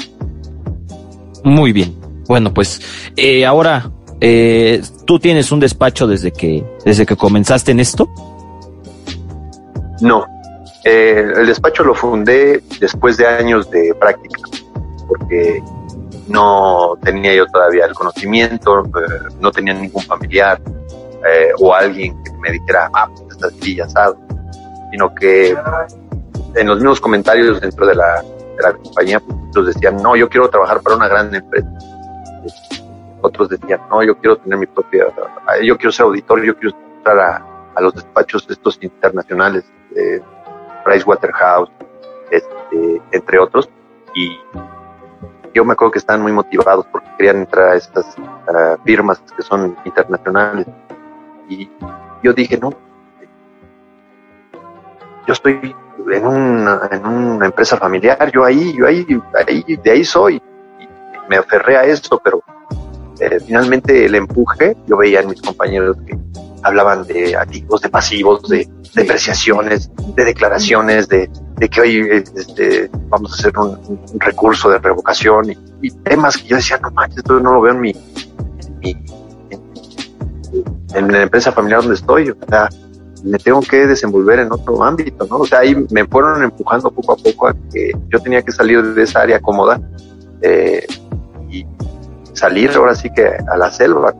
Muy 1.43 1.71
bien. 1.71 1.95
Bueno, 2.27 2.53
pues 2.53 2.81
eh, 3.15 3.45
ahora 3.45 3.89
eh, 4.19 4.81
tú 5.05 5.19
tienes 5.19 5.51
un 5.51 5.59
despacho 5.59 6.07
desde 6.07 6.31
que 6.31 6.65
desde 6.83 7.05
que 7.05 7.15
comenzaste 7.15 7.71
en 7.71 7.79
esto. 7.79 8.09
No, 10.01 10.25
eh, 10.89 11.33
el 11.35 11.47
despacho 11.47 11.83
lo 11.83 11.93
fundé 11.93 12.61
después 12.79 13.17
de 13.17 13.27
años 13.27 13.69
de 13.69 13.93
práctica, 13.95 14.39
porque 15.07 15.61
no 16.27 16.97
tenía 17.01 17.35
yo 17.35 17.45
todavía 17.47 17.85
el 17.85 17.93
conocimiento, 17.93 18.85
eh, 18.85 19.33
no 19.41 19.51
tenía 19.51 19.73
ningún 19.73 20.01
familiar 20.03 20.61
eh, 21.27 21.49
o 21.59 21.73
alguien 21.73 22.21
que 22.23 22.31
me 22.41 22.51
dijera, 22.53 22.89
ah, 22.93 23.09
pues 23.09 23.35
estás 23.35 23.53
aquí 23.53 23.79
asado, 23.81 24.17
sino 24.91 25.13
que 25.13 25.57
en 26.55 26.67
los 26.67 26.77
mismos 26.77 27.01
comentarios 27.01 27.59
dentro 27.59 27.85
de 27.85 27.95
la, 27.95 28.21
de 28.21 28.63
la 28.63 28.73
compañía, 28.73 29.21
pues, 29.53 29.65
decían, 29.65 29.97
no, 29.97 30.15
yo 30.15 30.29
quiero 30.29 30.49
trabajar 30.49 30.81
para 30.81 30.95
una 30.95 31.09
gran 31.09 31.35
empresa 31.35 31.67
otros 33.21 33.49
decían, 33.49 33.81
no, 33.89 34.03
yo 34.03 34.17
quiero 34.17 34.37
tener 34.37 34.57
mi 34.57 34.67
propia, 34.67 35.05
yo 35.63 35.77
quiero 35.77 35.91
ser 35.91 36.05
auditor, 36.05 36.43
yo 36.43 36.55
quiero 36.57 36.77
entrar 36.97 37.19
a, 37.19 37.45
a 37.75 37.81
los 37.81 37.93
despachos 37.93 38.45
estos 38.49 38.77
internacionales, 38.81 39.65
eh, 39.95 40.21
Pricewaterhouse, 40.87 41.69
este, 42.31 43.01
entre 43.11 43.39
otros, 43.39 43.69
y 44.15 44.39
yo 45.53 45.65
me 45.65 45.73
acuerdo 45.73 45.91
que 45.91 45.99
estaban 45.99 46.21
muy 46.21 46.31
motivados 46.31 46.85
porque 46.89 47.09
querían 47.17 47.37
entrar 47.39 47.69
a 47.69 47.75
estas 47.75 48.17
uh, 48.17 48.81
firmas 48.85 49.21
que 49.35 49.43
son 49.43 49.75
internacionales. 49.83 50.65
Y 51.49 51.69
yo 52.23 52.31
dije, 52.31 52.57
no, 52.57 52.69
yo 55.27 55.33
estoy 55.33 55.75
en 56.09 56.25
una, 56.25 56.87
en 56.89 57.05
una 57.05 57.47
empresa 57.47 57.75
familiar, 57.75 58.31
yo 58.31 58.45
ahí, 58.45 58.73
yo 58.73 58.87
ahí, 58.87 59.05
ahí, 59.45 59.75
de 59.83 59.91
ahí 59.91 60.05
soy. 60.05 60.41
me 61.27 61.35
aferré 61.35 61.75
a 61.75 61.83
eso, 61.83 62.17
pero 62.23 62.41
eh, 63.19 63.39
finalmente 63.45 64.05
el 64.05 64.15
empuje, 64.15 64.77
yo 64.85 64.95
veía 64.95 65.19
en 65.19 65.27
mis 65.27 65.41
compañeros 65.41 65.97
que 66.05 66.17
hablaban 66.63 67.05
de 67.05 67.35
activos, 67.35 67.81
de 67.81 67.89
pasivos, 67.89 68.47
de 68.49 68.67
depreciaciones, 68.95 69.91
de 70.15 70.25
declaraciones, 70.25 71.07
de, 71.07 71.29
que 71.69 71.81
hoy 71.81 72.23
este, 72.35 72.89
vamos 73.09 73.31
a 73.31 73.35
hacer 73.35 73.57
un, 73.57 73.99
recurso 74.19 74.69
de 74.69 74.79
revocación 74.79 75.51
y, 75.81 75.91
temas 76.03 76.37
que 76.37 76.47
yo 76.47 76.55
decía, 76.55 76.77
no 76.77 76.91
manches, 76.91 77.19
esto 77.19 77.39
no 77.39 77.53
lo 77.53 77.61
veo 77.61 77.73
en 77.73 77.81
mi, 77.81 77.95
en, 80.93 81.11
la 81.11 81.23
empresa 81.23 81.51
familiar 81.51 81.81
donde 81.81 81.95
estoy, 81.95 82.29
o 82.29 82.37
sea, 82.47 82.69
me 83.23 83.37
tengo 83.37 83.61
que 83.61 83.87
desenvolver 83.87 84.39
en 84.39 84.51
otro 84.51 84.83
ámbito, 84.83 85.25
¿no? 85.27 85.37
O 85.37 85.45
sea, 85.45 85.59
ahí 85.59 85.75
me 85.91 86.05
fueron 86.05 86.43
empujando 86.43 86.91
poco 86.91 87.13
a 87.13 87.17
poco 87.17 87.47
a 87.47 87.55
que 87.71 87.91
yo 88.09 88.19
tenía 88.19 88.41
que 88.41 88.51
salir 88.51 88.81
de 88.93 89.03
esa 89.03 89.21
área 89.21 89.39
cómoda 89.39 89.81
eh, 90.41 90.85
y 91.49 91.65
salir 92.33 92.71
ahora 92.71 92.95
sí 92.95 93.09
que 93.09 93.25
a 93.25 93.57
la 93.57 93.71
selva. 93.71 94.13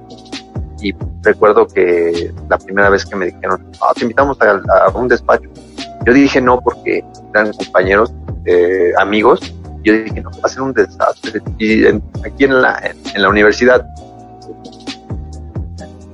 Y 0.87 0.95
recuerdo 1.21 1.67
que 1.67 2.33
la 2.49 2.57
primera 2.57 2.89
vez 2.89 3.05
que 3.05 3.15
me 3.17 3.25
dijeron, 3.25 3.69
ah, 3.81 3.91
te 3.93 4.03
invitamos 4.03 4.37
a, 4.41 4.89
un 4.97 5.09
despacho. 5.09 5.49
Yo 6.05 6.13
dije 6.13 6.39
no 6.39 6.61
porque 6.61 7.03
eran 7.33 7.51
compañeros, 7.51 8.13
eh, 8.45 8.93
amigos. 8.97 9.53
Yo 9.83 9.93
dije, 9.93 10.21
no, 10.21 10.31
va 10.31 10.39
a 10.43 10.47
ser 10.47 10.61
un 10.61 10.71
desastre. 10.71 11.41
Y 11.57 11.85
aquí 11.87 12.45
en 12.45 12.61
la, 12.61 12.79
universidad 13.29 13.85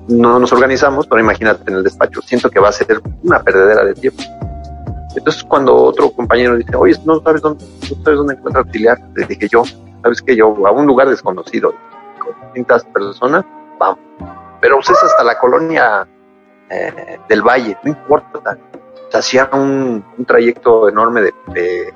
no 0.08 0.40
nos 0.40 0.52
organizamos, 0.52 1.06
pero 1.06 1.22
imagínate 1.22 1.70
en 1.70 1.78
el 1.78 1.84
despacho, 1.84 2.22
siento 2.24 2.50
que 2.50 2.60
va 2.60 2.70
a 2.70 2.72
ser 2.72 3.00
una 3.24 3.44
perdedera 3.44 3.86
de 3.86 3.94
tiempo. 3.94 4.24
Entonces 5.16 5.44
cuando 5.44 5.76
otro 5.76 6.12
compañero 6.12 6.58
dice, 6.58 6.76
oye, 6.76 7.00
no 7.06 7.22
sabes 7.22 7.44
dónde, 7.44 7.64
no 7.64 8.04
sabes 8.04 8.18
dónde 8.18 8.38
auxiliar, 8.56 9.00
le 9.16 9.28
dije 9.28 9.48
yo, 9.48 9.64
sabes 10.02 10.20
que 10.20 10.36
yo 10.36 10.48
a 10.66 10.72
un 10.72 10.88
lugar 10.88 11.08
desconocido, 11.10 11.76
con 12.20 12.34
distintas 12.48 12.84
personas, 12.86 13.46
vamos. 13.80 14.00
Pero 14.64 14.78
pues 14.78 14.92
es 14.92 15.04
hasta 15.04 15.26
la 15.26 15.38
colonia 15.38 16.08
eh, 16.70 17.20
del 17.28 17.42
Valle, 17.42 17.78
no 17.84 17.90
importa. 17.90 18.58
Se 19.10 19.18
hacía 19.18 19.50
un, 19.52 20.06
trayecto 20.26 20.88
enorme 20.88 21.20
de, 21.20 21.94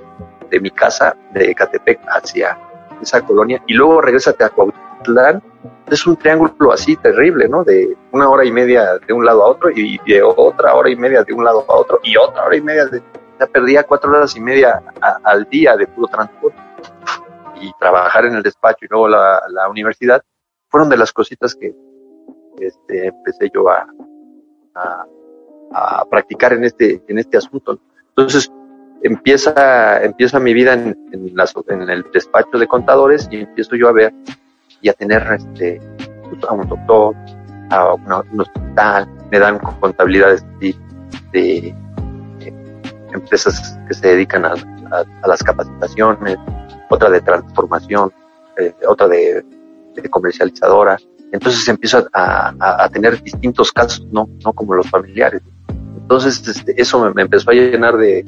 de, 0.49 0.59
mi 0.59 0.69
casa, 0.71 1.15
de 1.31 1.55
Catepec, 1.55 2.01
hacia 2.09 2.59
esa 3.01 3.21
colonia, 3.21 3.63
y 3.67 3.73
luego 3.73 4.01
regresate 4.01 4.43
a 4.43 4.49
Cuauhtlán. 4.49 5.41
Es 5.89 6.05
un 6.05 6.17
triángulo 6.17 6.73
así 6.73 6.97
terrible, 6.97 7.47
¿no? 7.47 7.63
De 7.63 7.95
una 8.11 8.27
hora 8.27 8.43
y 8.43 8.51
media 8.51 8.97
de 8.97 9.13
un 9.13 9.23
lado 9.23 9.45
a 9.45 9.47
otro, 9.47 9.69
y 9.69 9.97
de 10.05 10.21
otra 10.21 10.73
hora 10.73 10.89
y 10.89 10.97
media 10.97 11.23
de 11.23 11.33
un 11.33 11.45
lado 11.45 11.63
a 11.69 11.73
otro, 11.73 12.01
y 12.03 12.17
otra 12.17 12.47
hora 12.47 12.57
y 12.57 12.61
media 12.61 12.85
de. 12.87 13.01
Ya 13.39 13.47
perdía 13.47 13.83
cuatro 13.83 14.11
horas 14.11 14.35
y 14.35 14.41
media 14.41 14.83
al 15.23 15.45
día 15.45 15.77
de 15.77 15.87
puro 15.87 16.09
transporte 16.09 16.57
y 17.61 17.71
trabajar 17.79 18.25
en 18.25 18.35
el 18.35 18.43
despacho 18.43 18.79
y 18.83 18.87
luego 18.89 19.07
la, 19.07 19.41
la 19.51 19.69
universidad, 19.69 20.21
fueron 20.67 20.89
de 20.89 20.97
las 20.97 21.13
cositas 21.13 21.55
que 21.55 21.73
este, 22.59 23.07
empecé 23.07 23.49
yo 23.53 23.69
a, 23.69 23.87
a, 24.75 26.05
practicar 26.09 26.53
en 26.53 26.63
este, 26.63 27.01
en 27.07 27.17
este 27.17 27.37
asunto. 27.37 27.79
Entonces, 28.09 28.51
empieza, 29.03 30.03
empieza 30.03 30.39
mi 30.39 30.53
vida 30.53 30.73
en, 30.73 30.97
en, 31.11 31.33
en, 31.67 31.89
el 31.89 32.05
despacho 32.13 32.57
de 32.57 32.67
contadores 32.67 33.27
y 33.31 33.41
empiezo 33.41 33.75
yo 33.75 33.89
a 33.89 33.91
ver 33.91 34.13
y 34.81 34.89
a 34.89 34.93
tener 34.93 35.23
este, 35.31 35.81
pues, 36.29 36.43
a 36.45 36.53
un 36.53 36.67
doctor, 36.67 37.15
a 37.69 37.93
un 37.93 38.41
hospital, 38.41 39.07
me 39.31 39.39
dan 39.39 39.59
contabilidades 39.59 40.45
de, 40.59 40.75
de, 41.33 41.75
empresas 43.13 43.77
que 43.87 43.93
se 43.93 44.07
dedican 44.07 44.45
a, 44.45 44.53
a, 44.91 45.27
las 45.27 45.41
capacitaciones, 45.43 46.37
otra 46.89 47.09
de 47.09 47.21
transformación, 47.21 48.11
eh, 48.57 48.73
otra 48.87 49.07
de, 49.07 49.43
comercializadora. 50.09 50.97
Entonces 51.31 51.67
empiezo 51.67 52.07
a, 52.13 52.89
tener 52.91 53.21
distintos 53.21 53.71
casos, 53.71 54.05
no, 54.11 54.29
no 54.43 54.53
como 54.53 54.73
los 54.73 54.89
familiares. 54.89 55.41
Entonces 55.97 56.47
este, 56.47 56.79
eso 56.81 57.11
me, 57.13 57.21
empezó 57.21 57.51
a 57.51 57.53
llenar 57.53 57.97
de, 57.97 58.23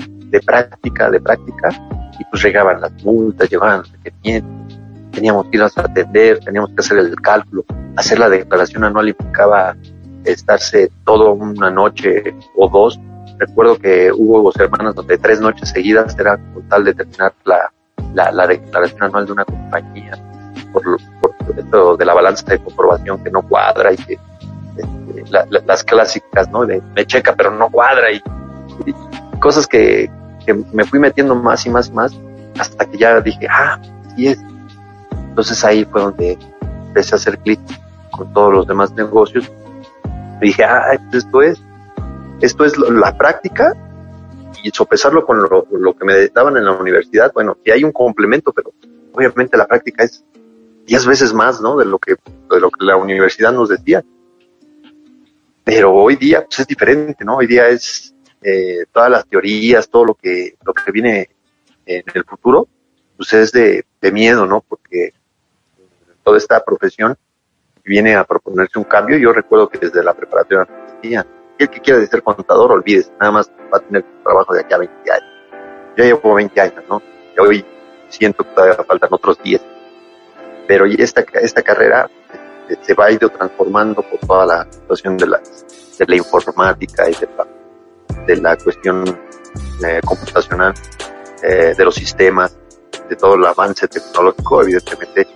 práctica, 0.45 1.09
de 1.09 1.19
práctica, 1.21 1.69
y 2.19 2.25
pues 2.25 2.43
llegaban 2.43 2.81
las 2.81 2.91
multas, 3.03 3.49
llegaban 3.49 3.79
los 3.79 3.91
requerimientos, 3.93 4.77
teníamos 5.11 5.45
que 5.45 5.57
irnos 5.57 5.77
a 5.77 5.81
atender, 5.81 6.39
teníamos 6.39 6.71
que 6.71 6.75
hacer 6.79 6.97
el 6.97 7.15
cálculo, 7.21 7.63
hacer 7.95 8.19
la 8.19 8.29
declaración 8.29 8.83
anual 8.83 9.09
implicaba 9.09 9.75
estarse 10.25 10.91
toda 11.05 11.31
una 11.31 11.69
noche 11.69 12.35
o 12.57 12.67
dos. 12.67 12.99
Recuerdo 13.37 13.77
que 13.77 14.11
hubo 14.11 14.51
semanas 14.51 14.95
donde 14.95 15.17
tres 15.17 15.39
noches 15.39 15.69
seguidas 15.69 16.17
era 16.19 16.37
con 16.53 16.67
tal 16.67 16.83
de 16.83 16.93
terminar 16.93 17.33
la, 17.45 17.71
la, 18.13 18.31
la 18.33 18.47
declaración 18.47 19.03
anual 19.03 19.25
de 19.25 19.31
una 19.31 19.45
compañía, 19.45 20.11
por, 20.73 20.83
por 21.21 21.28
de 21.97 22.05
la 22.05 22.13
balanza 22.13 22.45
de 22.45 22.59
comprobación 22.59 23.23
que 23.23 23.31
no 23.31 23.41
cuadra 23.41 23.91
y 23.93 23.97
que 23.97 24.19
este, 24.77 25.23
las 25.65 25.83
clásicas, 25.83 26.49
¿no? 26.49 26.65
De 26.65 26.81
me 26.95 27.05
checa 27.05 27.35
pero 27.35 27.51
no 27.51 27.69
cuadra 27.69 28.11
y, 28.11 28.21
cosas 29.39 29.67
que, 29.67 30.09
que, 30.45 30.53
me 30.53 30.83
fui 30.85 30.99
metiendo 30.99 31.35
más 31.35 31.65
y 31.65 31.69
más 31.69 31.91
más 31.91 32.13
hasta 32.59 32.85
que 32.85 32.97
ya 32.97 33.19
dije, 33.21 33.47
ah, 33.49 33.79
sí 34.15 34.27
es. 34.27 34.39
Entonces 35.11 35.63
ahí 35.63 35.85
fue 35.85 36.01
donde 36.01 36.37
empecé 36.87 37.15
a 37.15 37.17
hacer 37.17 37.37
clic 37.39 37.59
con 38.11 38.31
todos 38.33 38.53
los 38.53 38.67
demás 38.67 38.91
negocios. 38.93 39.49
Dije, 40.41 40.63
ah, 40.63 40.97
esto 41.13 41.41
es, 41.41 41.61
esto 42.41 42.65
es 42.65 42.77
la 42.77 43.17
práctica 43.17 43.73
y 44.63 44.69
sopesarlo 44.71 45.25
con 45.25 45.41
lo, 45.41 45.93
que 45.93 46.05
me 46.05 46.27
daban 46.27 46.57
en 46.57 46.65
la 46.65 46.71
universidad, 46.71 47.31
bueno, 47.33 47.57
que 47.63 47.71
hay 47.71 47.83
un 47.83 47.91
complemento, 47.91 48.51
pero 48.51 48.73
obviamente 49.13 49.57
la 49.57 49.67
práctica 49.67 50.03
es 50.03 50.25
diez 50.89 51.05
veces 51.05 51.33
más, 51.33 51.61
¿no? 51.61 51.77
De 51.77 51.85
lo 51.85 51.99
que, 51.99 52.13
de 52.13 52.59
lo 52.59 52.71
que 52.71 52.83
la 52.83 52.97
universidad 52.97 53.53
nos 53.53 53.69
decía. 53.69 54.03
Pero 55.63 55.93
hoy 55.93 56.15
día 56.15 56.43
pues, 56.43 56.61
es 56.61 56.67
diferente, 56.67 57.23
¿no? 57.23 57.37
Hoy 57.37 57.45
día 57.45 57.67
es 57.69 58.15
eh, 58.41 58.85
todas 58.91 59.11
las 59.11 59.27
teorías, 59.27 59.87
todo 59.87 60.05
lo 60.05 60.13
que, 60.15 60.55
lo 60.65 60.73
que 60.73 60.91
viene 60.91 61.29
en 61.85 62.03
el 62.11 62.23
futuro, 62.23 62.67
pues 63.15 63.31
es 63.33 63.51
de, 63.51 63.85
de 64.01 64.11
miedo, 64.11 64.47
¿no? 64.47 64.61
Porque 64.61 65.13
toda 66.23 66.39
esta 66.39 66.59
profesión 66.63 67.15
viene 67.85 68.15
a 68.15 68.23
proponerse 68.23 68.79
un 68.79 68.85
cambio. 68.85 69.17
Yo 69.19 69.31
recuerdo 69.31 69.69
que 69.69 69.77
desde 69.77 70.03
la 70.03 70.15
preparación 70.15 70.67
decían, 70.95 71.27
el 71.59 71.69
que 71.69 71.81
quiera 71.81 72.03
ser 72.07 72.23
contador, 72.23 72.71
olvides, 72.71 73.11
nada 73.19 73.31
más 73.31 73.51
va 73.71 73.77
a 73.77 73.81
tener 73.81 74.03
trabajo 74.23 74.55
de 74.55 74.61
aquí 74.61 74.73
a 74.73 74.77
20 74.79 75.11
años. 75.11 75.29
Yo 75.97 76.03
llevo 76.03 76.33
20 76.33 76.61
años, 76.61 76.83
¿no? 76.89 76.99
Y 77.35 77.39
hoy 77.39 77.65
siento 78.07 78.43
que 78.43 78.49
todavía 78.55 78.83
faltan 78.83 79.09
otros 79.11 79.37
10. 79.43 79.61
Pero 80.69 80.85
esta, 80.85 81.25
esta 81.41 81.63
carrera 81.63 82.07
eh, 82.69 82.77
se 82.79 82.93
va 82.93 83.05
a 83.05 83.11
ir 83.11 83.17
transformando 83.17 84.03
por 84.03 84.19
toda 84.19 84.45
la 84.45 84.71
situación 84.71 85.17
de 85.17 85.25
la, 85.25 85.41
de 85.97 86.05
la 86.05 86.15
informática 86.15 87.09
y 87.09 87.15
de 87.15 87.27
la, 87.35 87.47
de 88.27 88.35
la 88.35 88.55
cuestión 88.55 89.03
eh, 89.83 89.99
computacional, 90.05 90.75
eh, 91.41 91.73
de 91.75 91.83
los 91.83 91.95
sistemas, 91.95 92.55
de 93.09 93.15
todo 93.15 93.33
el 93.33 93.45
avance 93.47 93.87
tecnológico, 93.87 94.61
evidentemente, 94.61 95.27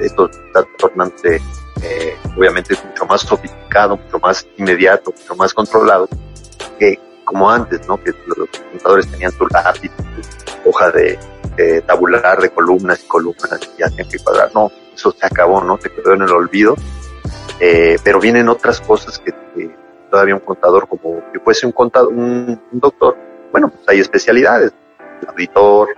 esto 0.00 0.28
está 0.28 0.62
tornándose 0.76 1.40
obviamente 2.36 2.74
mucho 2.84 3.06
más 3.06 3.22
sofisticado, 3.22 3.96
mucho 3.96 4.18
más 4.18 4.46
inmediato, 4.58 5.14
mucho 5.18 5.34
más 5.34 5.54
controlado 5.54 6.08
que 6.78 7.00
como 7.24 7.50
antes, 7.50 7.88
¿no? 7.88 7.96
Que 8.04 8.12
los 8.26 8.48
contadores 8.70 9.10
tenían 9.10 9.32
su 9.32 9.46
lápiz, 9.46 9.90
su 10.62 10.68
hoja 10.68 10.90
de, 10.90 11.18
tabular 11.86 12.40
de 12.40 12.50
columnas 12.50 13.02
y 13.04 13.08
columnas 13.08 13.60
y 13.78 13.82
hacían 13.82 14.08
que 14.08 14.18
cuadrar. 14.18 14.50
No, 14.54 14.70
eso 14.94 15.12
se 15.12 15.26
acabó, 15.26 15.62
¿no? 15.62 15.78
Se 15.80 15.90
quedó 15.90 16.14
en 16.14 16.22
el 16.22 16.30
olvido. 16.30 16.76
Eh, 17.60 17.98
pero 18.02 18.20
vienen 18.20 18.48
otras 18.48 18.80
cosas 18.80 19.18
que, 19.18 19.32
todavía 20.10 20.34
un 20.34 20.40
contador, 20.40 20.88
como 20.88 21.22
que 21.32 21.40
fuese 21.40 21.66
un 21.66 21.72
contador, 21.72 22.12
un, 22.12 22.60
doctor, 22.72 23.16
bueno, 23.50 23.68
pues 23.68 23.82
hay 23.88 24.00
especialidades, 24.00 24.72
el 25.20 25.28
auditor, 25.28 25.88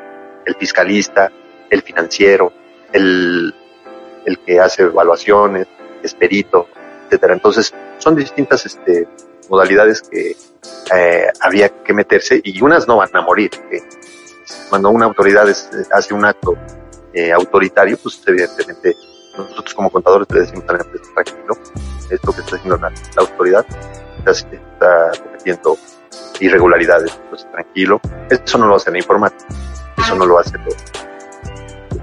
el 0.47 0.55
fiscalista, 0.57 1.31
el 1.69 1.83
financiero, 1.83 2.53
el, 2.93 3.55
el 4.25 4.39
que 4.41 4.59
hace 4.59 4.83
evaluaciones, 4.83 5.67
es 6.03 6.15
perito, 6.15 6.67
etcétera. 7.05 7.35
Entonces, 7.35 7.73
son 7.99 8.17
distintas 8.17 8.67
este, 8.67 9.07
modalidades 9.49 10.03
que 10.03 10.37
eh, 10.95 11.27
había 11.41 11.69
que 11.69 11.93
meterse 11.93 12.41
y 12.43 12.61
unas 12.63 12.89
no 12.89 12.97
van 12.97 13.15
a 13.15 13.21
morir. 13.21 13.51
Cuando 14.69 14.91
una 14.91 15.07
autoridad 15.07 15.47
hace 15.93 16.15
un 16.15 16.25
acto 16.25 16.57
eh, 17.13 17.33
autoritario, 17.33 17.97
pues 18.03 18.23
evidentemente 18.27 18.97
nosotros 19.37 19.75
como 19.75 19.91
contadores 19.91 20.29
le 20.31 20.41
decimos 20.41 20.65
a 20.65 20.79
tranquilo, 21.15 21.57
esto 22.11 22.33
que 22.33 22.41
está 22.41 22.57
haciendo 22.57 22.77
la, 22.77 22.93
autoridad 23.17 23.65
está, 24.27 25.11
cometiendo 25.23 25.79
irregularidades, 26.41 27.19
pues 27.29 27.51
tranquilo. 27.51 28.01
Eso 28.29 28.59
no 28.59 28.67
lo 28.67 28.77
hace 28.77 28.91
la 28.91 28.99
informática, 28.99 29.47
eso 29.99 30.15
no 30.15 30.27
lo 30.27 30.39
hace 30.39 30.59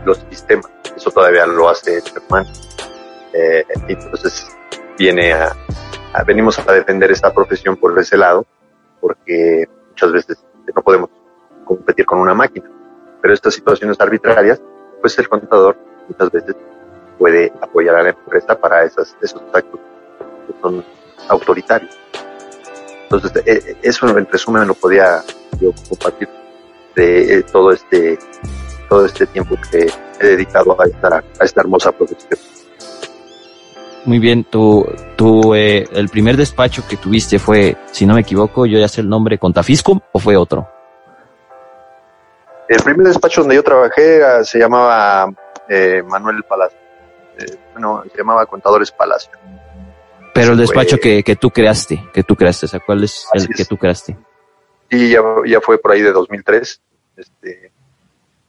los, 0.05 0.19
sistemas 0.29 0.71
eso 0.95 1.11
todavía 1.11 1.45
lo 1.45 1.69
hace 1.69 2.01
Germán. 2.01 2.45
Eh, 3.33 3.63
entonces 3.87 4.47
viene 4.97 5.33
a, 5.33 5.55
venimos 6.25 6.57
a 6.59 6.73
defender 6.73 7.11
esta 7.11 7.33
profesión 7.33 7.77
por 7.77 7.97
ese 7.99 8.17
lado, 8.17 8.45
porque 8.99 9.67
muchas 9.89 10.11
veces 10.11 10.45
no 10.75 10.81
podemos 10.81 11.09
competir 11.67 12.05
con 12.05 12.19
una 12.19 12.33
máquina. 12.33 12.69
Pero 13.21 13.33
estas 13.33 13.53
situaciones 13.53 13.99
arbitrarias, 13.99 14.61
pues 15.01 15.17
el 15.19 15.27
contador 15.27 15.77
muchas 16.07 16.31
veces 16.31 16.55
puede 17.17 17.51
apoyar 17.61 17.95
a 17.95 18.03
la 18.03 18.09
empresa 18.09 18.57
para 18.57 18.83
esas, 18.83 19.15
esos 19.21 19.41
actos 19.53 19.79
que 20.47 20.53
son 20.61 20.83
autoritarios. 21.27 21.97
Entonces, 23.03 23.31
eh, 23.37 23.43
eh, 23.45 23.77
eso 23.83 24.07
en 24.17 24.25
resumen 24.25 24.67
lo 24.67 24.73
podía 24.73 25.23
yo 25.59 25.71
compartir 25.89 26.29
de 26.95 27.43
todo 27.51 27.71
este 27.71 28.17
todo 28.89 29.05
este 29.05 29.25
tiempo 29.27 29.55
que 29.69 29.89
he 30.19 30.25
dedicado 30.25 30.79
a 30.79 30.85
esta, 30.85 31.23
a 31.39 31.43
esta 31.43 31.61
hermosa 31.61 31.91
profesión. 31.91 32.39
Muy 34.05 34.19
bien, 34.19 34.45
tu, 34.45 34.85
tu, 35.17 35.53
eh, 35.53 35.85
el 35.91 36.07
primer 36.07 36.37
despacho 36.37 36.83
que 36.87 36.95
tuviste 36.95 37.39
fue, 37.39 37.75
si 37.91 38.05
no 38.05 38.13
me 38.13 38.21
equivoco, 38.21 38.65
yo 38.65 38.79
ya 38.79 38.87
sé 38.87 39.01
el 39.01 39.09
nombre, 39.09 39.37
Contafiscum 39.37 39.99
o 40.13 40.19
fue 40.19 40.37
otro? 40.37 40.69
El 42.67 42.83
primer 42.83 43.07
despacho 43.07 43.41
donde 43.41 43.55
yo 43.55 43.63
trabajé 43.63 44.23
ah, 44.23 44.43
se 44.43 44.59
llamaba 44.59 45.31
eh, 45.69 46.03
Manuel 46.05 46.43
Palacio. 46.43 46.77
Eh, 47.37 47.57
bueno, 47.73 48.03
se 48.11 48.17
llamaba 48.17 48.45
Contadores 48.45 48.91
Palacio. 48.91 49.31
Pero 50.33 50.51
el 50.51 50.57
despacho 50.57 50.97
que, 50.97 51.23
que 51.23 51.35
tú 51.35 51.49
creaste, 51.49 52.09
que 52.13 52.23
tú 52.23 52.35
creaste, 52.35 52.67
o 52.67 52.69
sea, 52.69 52.79
¿cuál 52.79 53.03
es 53.03 53.27
el 53.33 53.47
que 53.47 53.65
tú 53.65 53.77
creaste? 53.77 54.17
Sí, 54.89 55.09
ya, 55.09 55.21
ya 55.45 55.61
fue 55.61 55.79
por 55.79 55.91
ahí 55.91 56.01
de 56.01 56.11
2003. 56.11 56.81
Este, 57.15 57.71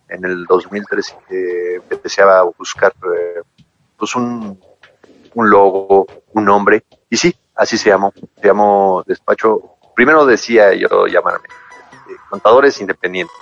en 0.09 0.25
el 0.25 0.45
2003 0.45 1.17
eh, 1.31 1.81
empecé 1.91 2.23
a 2.23 2.43
buscar 2.43 2.93
eh, 3.03 3.43
pues 3.97 4.15
un, 4.17 4.59
un 5.35 5.51
logo, 5.51 6.07
un 6.33 6.45
nombre, 6.45 6.85
y 7.11 7.17
sí, 7.17 7.35
así 7.55 7.77
se 7.77 7.91
llamó, 7.91 8.13
se 8.13 8.47
llamó 8.47 9.03
despacho, 9.07 9.77
primero 9.95 10.25
decía 10.27 10.75
yo 10.75 11.07
llamarme 11.07 11.49
eh, 12.11 12.17
Contadores 12.31 12.81
Independientes, 12.81 13.37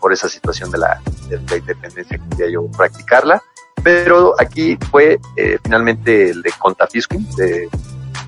por 0.00 0.12
esa 0.12 0.28
situación 0.28 0.70
de 0.70 0.78
la, 0.78 1.00
de 1.28 1.40
la 1.40 1.56
independencia 1.56 2.18
que 2.18 2.28
quería 2.36 2.52
yo 2.52 2.66
practicarla, 2.70 3.42
pero 3.82 4.34
aquí 4.38 4.78
fue 4.90 5.18
eh, 5.36 5.58
finalmente 5.62 6.30
el 6.30 6.42
de 6.42 6.52
Contafiscum, 6.58 7.24
de, 7.36 7.68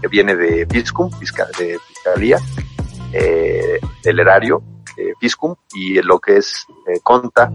que 0.00 0.08
viene 0.08 0.36
de 0.36 0.66
Fiscum, 0.66 1.10
fiscal, 1.18 1.48
de 1.58 1.78
Fiscalía, 1.78 2.38
eh, 3.12 3.80
del 4.02 4.20
erario, 4.20 4.62
eh, 4.96 5.12
Fiscum, 5.20 5.54
y 5.74 6.00
lo 6.02 6.18
que 6.18 6.38
es 6.38 6.66
eh, 6.86 7.00
Conta, 7.02 7.50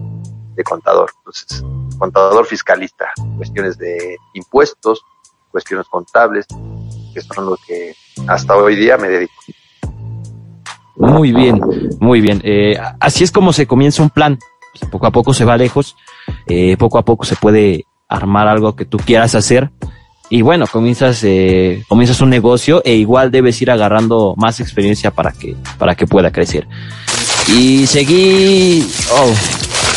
de 0.56 0.64
contador. 0.64 1.10
Entonces, 1.18 1.62
contador 1.98 2.46
fiscalista, 2.46 3.12
cuestiones 3.36 3.76
de 3.76 4.16
impuestos, 4.34 5.02
cuestiones 5.50 5.86
contables, 5.86 6.46
que 7.12 7.20
son 7.20 7.46
lo 7.46 7.56
que 7.66 7.94
hasta 8.26 8.56
hoy 8.56 8.74
día 8.74 8.96
me 8.96 9.08
dedico. 9.08 9.34
Muy 10.96 11.32
bien, 11.32 11.60
muy 12.00 12.20
bien. 12.20 12.40
Eh, 12.44 12.78
así 13.00 13.24
es 13.24 13.30
como 13.30 13.52
se 13.52 13.66
comienza 13.66 14.02
un 14.02 14.10
plan. 14.10 14.38
Poco 14.90 15.06
a 15.06 15.10
poco 15.10 15.32
se 15.32 15.44
va 15.44 15.56
lejos, 15.56 15.96
eh, 16.46 16.76
poco 16.76 16.98
a 16.98 17.04
poco 17.04 17.24
se 17.24 17.36
puede 17.36 17.84
armar 18.08 18.46
algo 18.48 18.76
que 18.76 18.84
tú 18.84 18.98
quieras 18.98 19.34
hacer. 19.34 19.70
Y 20.28 20.42
bueno, 20.42 20.66
comienzas, 20.66 21.22
eh, 21.22 21.84
comienzas 21.88 22.20
un 22.20 22.30
negocio 22.30 22.82
e 22.84 22.94
igual 22.94 23.30
debes 23.30 23.62
ir 23.62 23.70
agarrando 23.70 24.34
más 24.36 24.58
experiencia 24.60 25.12
para 25.12 25.32
que, 25.32 25.56
para 25.78 25.94
que 25.94 26.06
pueda 26.06 26.32
crecer. 26.32 26.66
Y 27.48 27.86
seguí, 27.86 28.86
oh, 29.12 29.32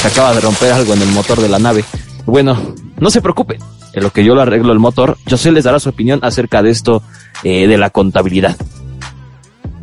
se 0.02 0.08
acaba 0.08 0.34
de 0.34 0.42
romper 0.42 0.72
algo 0.72 0.94
en 0.94 1.02
el 1.02 1.10
motor 1.10 1.42
de 1.42 1.50
la 1.50 1.58
nave. 1.58 1.84
Bueno, 2.26 2.76
no 3.00 3.10
se 3.10 3.22
preocupen, 3.22 3.60
en 3.94 4.04
lo 4.04 4.12
que 4.12 4.24
yo 4.24 4.36
lo 4.36 4.42
arreglo 4.42 4.72
el 4.72 4.80
motor, 4.80 5.18
José 5.28 5.52
les 5.52 5.64
dará 5.64 5.80
su 5.80 5.90
opinión 5.90 6.20
acerca 6.22 6.62
de 6.62 6.70
esto 6.70 7.02
eh, 7.44 7.68
de 7.68 7.78
la 7.78 7.90
contabilidad. 7.90 8.56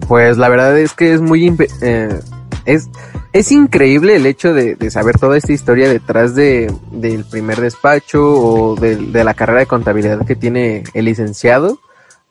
Pues 0.08 0.38
la 0.38 0.48
verdad 0.48 0.78
es 0.78 0.92
que 0.92 1.12
es 1.12 1.20
muy... 1.20 1.54
Eh, 1.82 2.20
es, 2.64 2.88
es 3.32 3.52
increíble 3.52 4.16
el 4.16 4.26
hecho 4.26 4.54
de, 4.54 4.76
de, 4.76 4.90
saber 4.90 5.18
toda 5.18 5.36
esta 5.36 5.52
historia 5.52 5.88
detrás 5.88 6.34
de, 6.34 6.72
del 6.90 7.24
primer 7.24 7.60
despacho 7.60 8.24
o 8.24 8.76
de, 8.76 8.96
de, 8.96 9.24
la 9.24 9.34
carrera 9.34 9.60
de 9.60 9.66
contabilidad 9.66 10.26
que 10.26 10.34
tiene 10.34 10.82
el 10.94 11.04
licenciado, 11.04 11.78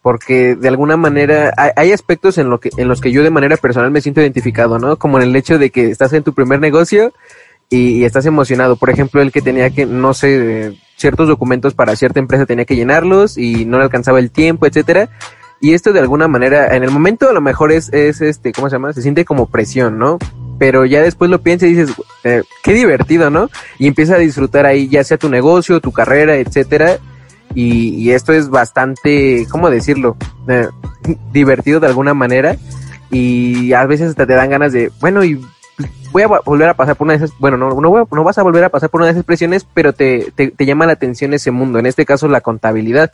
porque 0.02 0.56
de 0.56 0.68
alguna 0.68 0.98
manera 0.98 1.54
hay, 1.58 1.72
hay, 1.76 1.92
aspectos 1.92 2.38
en, 2.38 2.50
lo 2.50 2.60
que, 2.60 2.70
en 2.78 2.88
los 2.88 3.02
que 3.02 3.12
yo 3.12 3.24
de 3.24 3.30
manera 3.30 3.56
personal 3.58 3.92
me 3.92 4.02
siento 4.02 4.22
identificado, 4.22 4.80
¿no? 4.80 4.98
Como 4.98 5.18
en 5.18 5.24
el 5.24 5.36
hecho 5.36 5.58
de 5.58 5.70
que 5.70 5.90
estás 5.90 6.12
en 6.14 6.24
tu 6.24 6.34
primer 6.34 6.60
negocio 6.60 7.14
y, 7.70 8.00
y 8.00 8.06
estás 8.06 8.26
emocionado. 8.26 8.76
Por 8.76 8.90
ejemplo, 8.90 9.22
el 9.22 9.32
que 9.32 9.42
tenía 9.42 9.70
que, 9.70 9.86
no 9.86 10.14
sé, 10.14 10.78
ciertos 10.98 11.28
documentos 11.28 11.74
para 11.76 11.96
cierta 11.96 12.20
empresa 12.20 12.46
tenía 12.46 12.66
que 12.66 12.76
llenarlos 12.76 13.38
y 13.38 13.66
no 13.66 13.78
le 13.78 13.86
alcanzaba 13.86 14.20
el 14.20 14.32
tiempo, 14.32 14.66
etcétera 14.66 15.10
y 15.66 15.74
esto 15.74 15.94
de 15.94 16.00
alguna 16.00 16.28
manera, 16.28 16.76
en 16.76 16.84
el 16.84 16.92
momento 16.92 17.28
a 17.28 17.34
lo 17.34 17.42
mejor 17.42 17.72
es, 17.72 17.92
es 17.92 18.22
este, 18.22 18.52
¿cómo 18.52 18.70
se 18.70 18.76
llama? 18.76 18.94
Se 18.94 19.02
siente 19.02 19.26
como 19.26 19.48
presión, 19.48 19.98
¿no? 19.98 20.20
Pero 20.60 20.86
ya 20.86 21.02
después 21.02 21.32
lo 21.32 21.42
piensas 21.42 21.70
y 21.70 21.74
dices, 21.74 21.96
eh, 22.24 22.44
qué 22.62 22.74
divertido, 22.74 23.32
¿no? 23.32 23.50
Y 23.80 23.88
empiezas 23.88 24.18
a 24.18 24.20
disfrutar 24.20 24.68
ahí, 24.68 24.88
ya 24.90 25.04
sea 25.04 25.18
tu 25.18 25.28
negocio, 25.28 25.82
tu 25.82 25.92
carrera, 25.92 26.36
etcétera. 26.36 27.00
Y, 27.56 28.12
esto 28.12 28.32
es 28.32 28.50
bastante, 28.50 29.48
¿cómo 29.50 29.72
decirlo? 29.72 30.18
Eh, 30.48 30.68
divertido 31.34 31.80
de 31.80 31.88
alguna 31.88 32.14
manera. 32.14 32.58
Y 33.10 33.74
a 33.74 33.88
veces 33.88 34.12
hasta 34.12 34.28
te 34.28 34.34
dan 34.34 34.52
ganas 34.52 34.72
de, 34.72 34.92
bueno, 35.02 35.24
y 35.24 35.44
voy 36.12 36.22
a 36.22 36.28
volver 36.28 36.70
a 36.70 36.76
pasar 36.76 36.96
por 36.96 37.06
una 37.06 37.18
de 37.18 37.26
esas, 37.26 37.36
bueno, 37.40 37.58
no, 37.58 37.82
no, 37.82 37.90
voy 37.90 38.04
a, 38.04 38.16
no 38.16 38.24
vas 38.24 38.38
a 38.38 38.44
volver 38.44 38.66
a 38.66 38.70
pasar 38.70 38.92
por 38.92 39.02
una 39.02 39.08
de 39.08 39.14
esas 39.14 39.26
presiones, 39.26 39.66
pero 39.74 39.94
te, 39.94 40.32
te, 40.36 40.52
te 40.52 40.66
llama 40.68 40.86
la 40.86 40.94
atención 40.94 41.34
ese 41.34 41.50
mundo, 41.50 41.80
en 41.80 41.88
este 41.88 42.06
caso 42.06 42.28
la 42.28 42.42
contabilidad. 42.42 43.12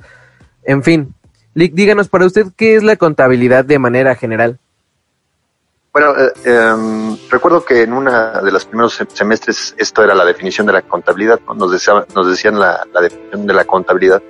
En 0.66 0.84
fin, 0.84 1.16
díganos 1.54 2.10
para 2.10 2.26
usted 2.26 2.48
qué 2.56 2.76
es 2.76 2.84
la 2.84 2.96
contabilidad 2.96 3.66
de 3.66 3.80
manera 3.80 4.16
general. 4.16 4.60
Bueno, 5.94 6.14
eh, 6.18 6.32
eh, 6.46 7.18
recuerdo 7.30 7.66
que 7.66 7.82
en 7.82 7.92
una 7.92 8.42
de 8.42 8.52
los 8.52 8.64
primeros 8.66 9.04
semestres 9.14 9.76
esto 9.78 10.04
era 10.04 10.16
la 10.16 10.24
definición 10.24 10.66
de 10.66 10.74
la 10.74 10.82
contabilidad, 10.84 11.42
¿no? 11.46 11.54
nos, 11.54 11.72
decía, 11.72 12.06
nos 12.16 12.30
decían 12.30 12.58
la, 12.58 12.86
definición 13.02 13.46
de 13.46 13.54
la 13.54 13.66
contabilidad 13.66 14.22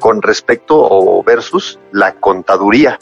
con 0.00 0.20
respecto 0.20 0.76
o 0.76 1.22
versus 1.22 1.78
la 1.92 2.14
contaduría. 2.14 2.98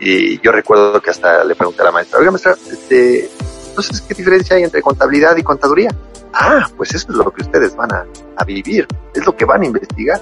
Y 0.00 0.40
yo 0.40 0.50
recuerdo 0.52 1.00
que 1.02 1.10
hasta 1.10 1.44
le 1.44 1.54
pregunté 1.54 1.82
a 1.82 1.84
la 1.84 1.92
maestra, 1.92 2.18
oiga 2.18 2.30
maestra, 2.30 2.52
este, 2.52 3.30
entonces, 3.68 4.00
¿qué 4.00 4.14
diferencia 4.14 4.56
hay 4.56 4.62
entre 4.62 4.80
contabilidad 4.80 5.36
y 5.36 5.42
contaduría? 5.42 5.90
Ah, 6.32 6.66
pues 6.78 6.94
eso 6.94 7.08
es 7.10 7.16
lo 7.16 7.30
que 7.30 7.42
ustedes 7.42 7.76
van 7.76 7.90
a 7.92 8.44
vivir, 8.44 8.88
es 9.14 9.26
lo 9.26 9.36
que 9.36 9.44
van 9.44 9.62
a 9.62 9.66
investigar 9.66 10.20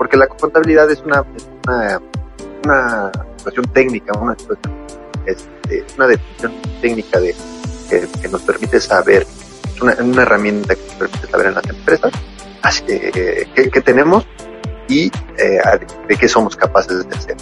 porque 0.00 0.16
la 0.16 0.28
contabilidad 0.28 0.90
es 0.90 1.02
una, 1.02 1.22
una, 1.66 2.00
una 2.64 3.12
situación 3.36 3.66
técnica, 3.72 4.12
una 4.18 4.36
este, 5.26 5.84
una 5.96 6.06
definición 6.06 6.52
técnica 6.80 7.20
de, 7.20 7.34
que, 7.88 8.08
que, 8.20 8.28
nos 8.28 8.42
permite 8.42 8.80
saber, 8.80 9.26
es 9.74 9.80
una, 9.80 9.94
una, 10.00 10.22
herramienta 10.22 10.74
que 10.74 10.82
nos 10.82 10.94
permite 10.94 11.26
saber 11.26 11.46
en 11.46 11.54
las 11.54 11.68
empresas 11.68 12.12
así, 12.62 12.84
eh, 12.88 13.46
qué, 13.54 13.70
qué, 13.70 13.80
tenemos 13.80 14.26
y 14.88 15.06
eh, 15.38 15.60
de 16.08 16.16
qué 16.16 16.28
somos 16.28 16.56
capaces 16.56 17.08
de 17.08 17.16
hacer. 17.16 17.36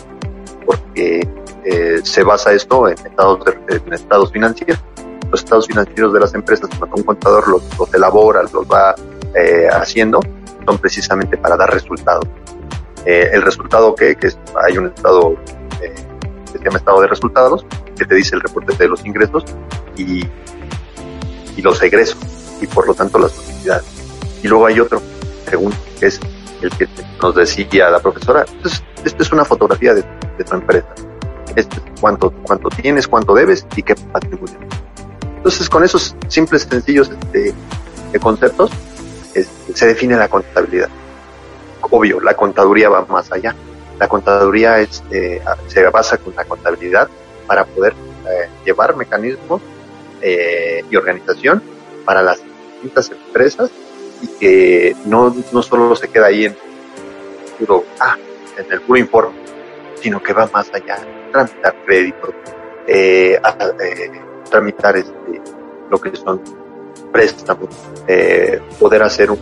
Porque 0.67 1.27
eh, 1.65 2.01
se 2.03 2.23
basa 2.23 2.53
esto 2.53 2.89
en 2.89 2.95
estados, 2.95 3.41
en 3.69 3.93
estados 3.93 4.33
financieros. 4.33 4.83
Los 5.31 5.41
estados 5.41 5.67
financieros 5.67 6.13
de 6.15 6.21
las 6.21 6.35
empresas, 6.35 6.71
cuando 6.79 6.97
un 6.97 7.03
contador 7.03 7.49
los, 7.49 7.79
los 7.79 7.93
elabora, 7.93 8.43
los 8.43 8.67
va 8.67 8.95
eh, 9.35 9.69
haciendo, 9.71 10.21
son 10.65 10.79
precisamente 10.79 11.37
para 11.37 11.57
dar 11.57 11.71
resultados. 11.73 12.25
Eh, 13.07 13.31
el 13.33 13.43
resultado 13.43 13.95
que, 13.95 14.17
que 14.17 14.29
es, 14.29 14.39
hay 14.67 14.77
un 14.77 14.87
estado 14.87 15.33
eh, 15.81 15.95
que 16.53 16.59
se 16.59 16.65
llama 16.65 16.79
estado 16.79 17.01
de 17.01 17.07
resultados, 17.07 17.65
que 17.97 18.05
te 18.05 18.15
dice 18.15 18.35
el 18.35 18.41
reporte 18.43 18.75
de 18.77 18.89
los 18.89 19.05
ingresos 19.07 19.45
y, 19.97 20.27
y 21.57 21.63
los 21.63 21.83
egresos, 21.83 22.19
y 22.61 22.67
por 22.67 22.87
lo 22.87 22.95
tanto 22.95 23.19
las 23.19 23.37
utilidades. 23.39 23.87
Y 24.43 24.49
luego 24.49 24.67
hay 24.67 24.81
otro, 24.81 25.01
según 25.49 25.73
que 25.99 26.07
es 26.07 26.21
el 26.61 26.71
que 26.71 26.89
nos 27.23 27.35
decía 27.35 27.89
la 27.91 28.01
profesora, 28.01 28.45
entonces, 28.53 28.83
esta 29.05 29.23
es 29.23 29.33
una 29.33 29.45
fotografía 29.45 29.95
de, 29.95 30.05
de 30.37 30.45
tu 30.45 30.55
empresa. 30.55 30.89
Este 31.57 31.77
es 31.77 31.83
cuánto, 32.01 32.31
cuánto 32.43 32.69
tienes, 32.69 33.09
cuánto 33.09 33.35
debes 33.35 33.67
y 33.75 33.83
qué 33.83 33.95
patrimonio. 33.95 34.59
Entonces, 35.37 35.69
con 35.69 35.85
esos 35.85 36.15
simples, 36.29 36.67
sencillos 36.69 37.11
este, 37.11 37.55
de 38.13 38.21
conceptos, 38.21 38.71
este, 39.35 39.75
se 39.75 39.87
define 39.87 40.17
la 40.17 40.29
contabilidad 40.29 40.89
obvio, 41.91 42.21
la 42.21 42.35
contaduría 42.35 42.89
va 42.89 43.05
más 43.07 43.31
allá. 43.33 43.55
La 43.99 44.09
contaduría 44.09 44.79
es, 44.79 45.03
eh, 45.11 45.41
se 45.67 45.83
basa 45.89 46.19
con 46.19 46.35
la 46.37 46.45
contabilidad 46.45 47.09
para 47.47 47.65
poder 47.65 47.95
eh, 48.29 48.49
llevar 48.65 48.97
mecanismos 48.97 49.61
eh, 50.21 50.85
y 50.89 50.97
organización 50.97 51.63
para 52.05 52.23
las 52.23 52.41
distintas 52.73 53.11
empresas 53.11 53.71
y 54.23 54.27
que 54.39 54.97
no, 55.05 55.35
no 55.53 55.63
solo 55.63 55.97
se 55.97 56.09
queda 56.09 56.27
ahí 56.27 56.45
en 56.45 56.57
puro, 57.59 57.85
ah, 57.99 58.17
en 58.57 58.73
el 58.73 58.81
puro 58.83 58.99
informe, 58.99 59.39
sino 60.01 60.23
que 60.23 60.33
va 60.33 60.49
más 60.53 60.71
allá, 60.73 60.99
tramitar 61.33 61.75
créditos, 61.85 62.35
eh, 62.87 63.41
tramitar 64.51 64.97
este, 64.97 65.41
lo 65.91 66.01
que 66.01 66.15
son 66.17 66.41
préstamos, 67.13 67.69
poder 68.79 69.03
hacer 69.03 69.31
un, 69.31 69.39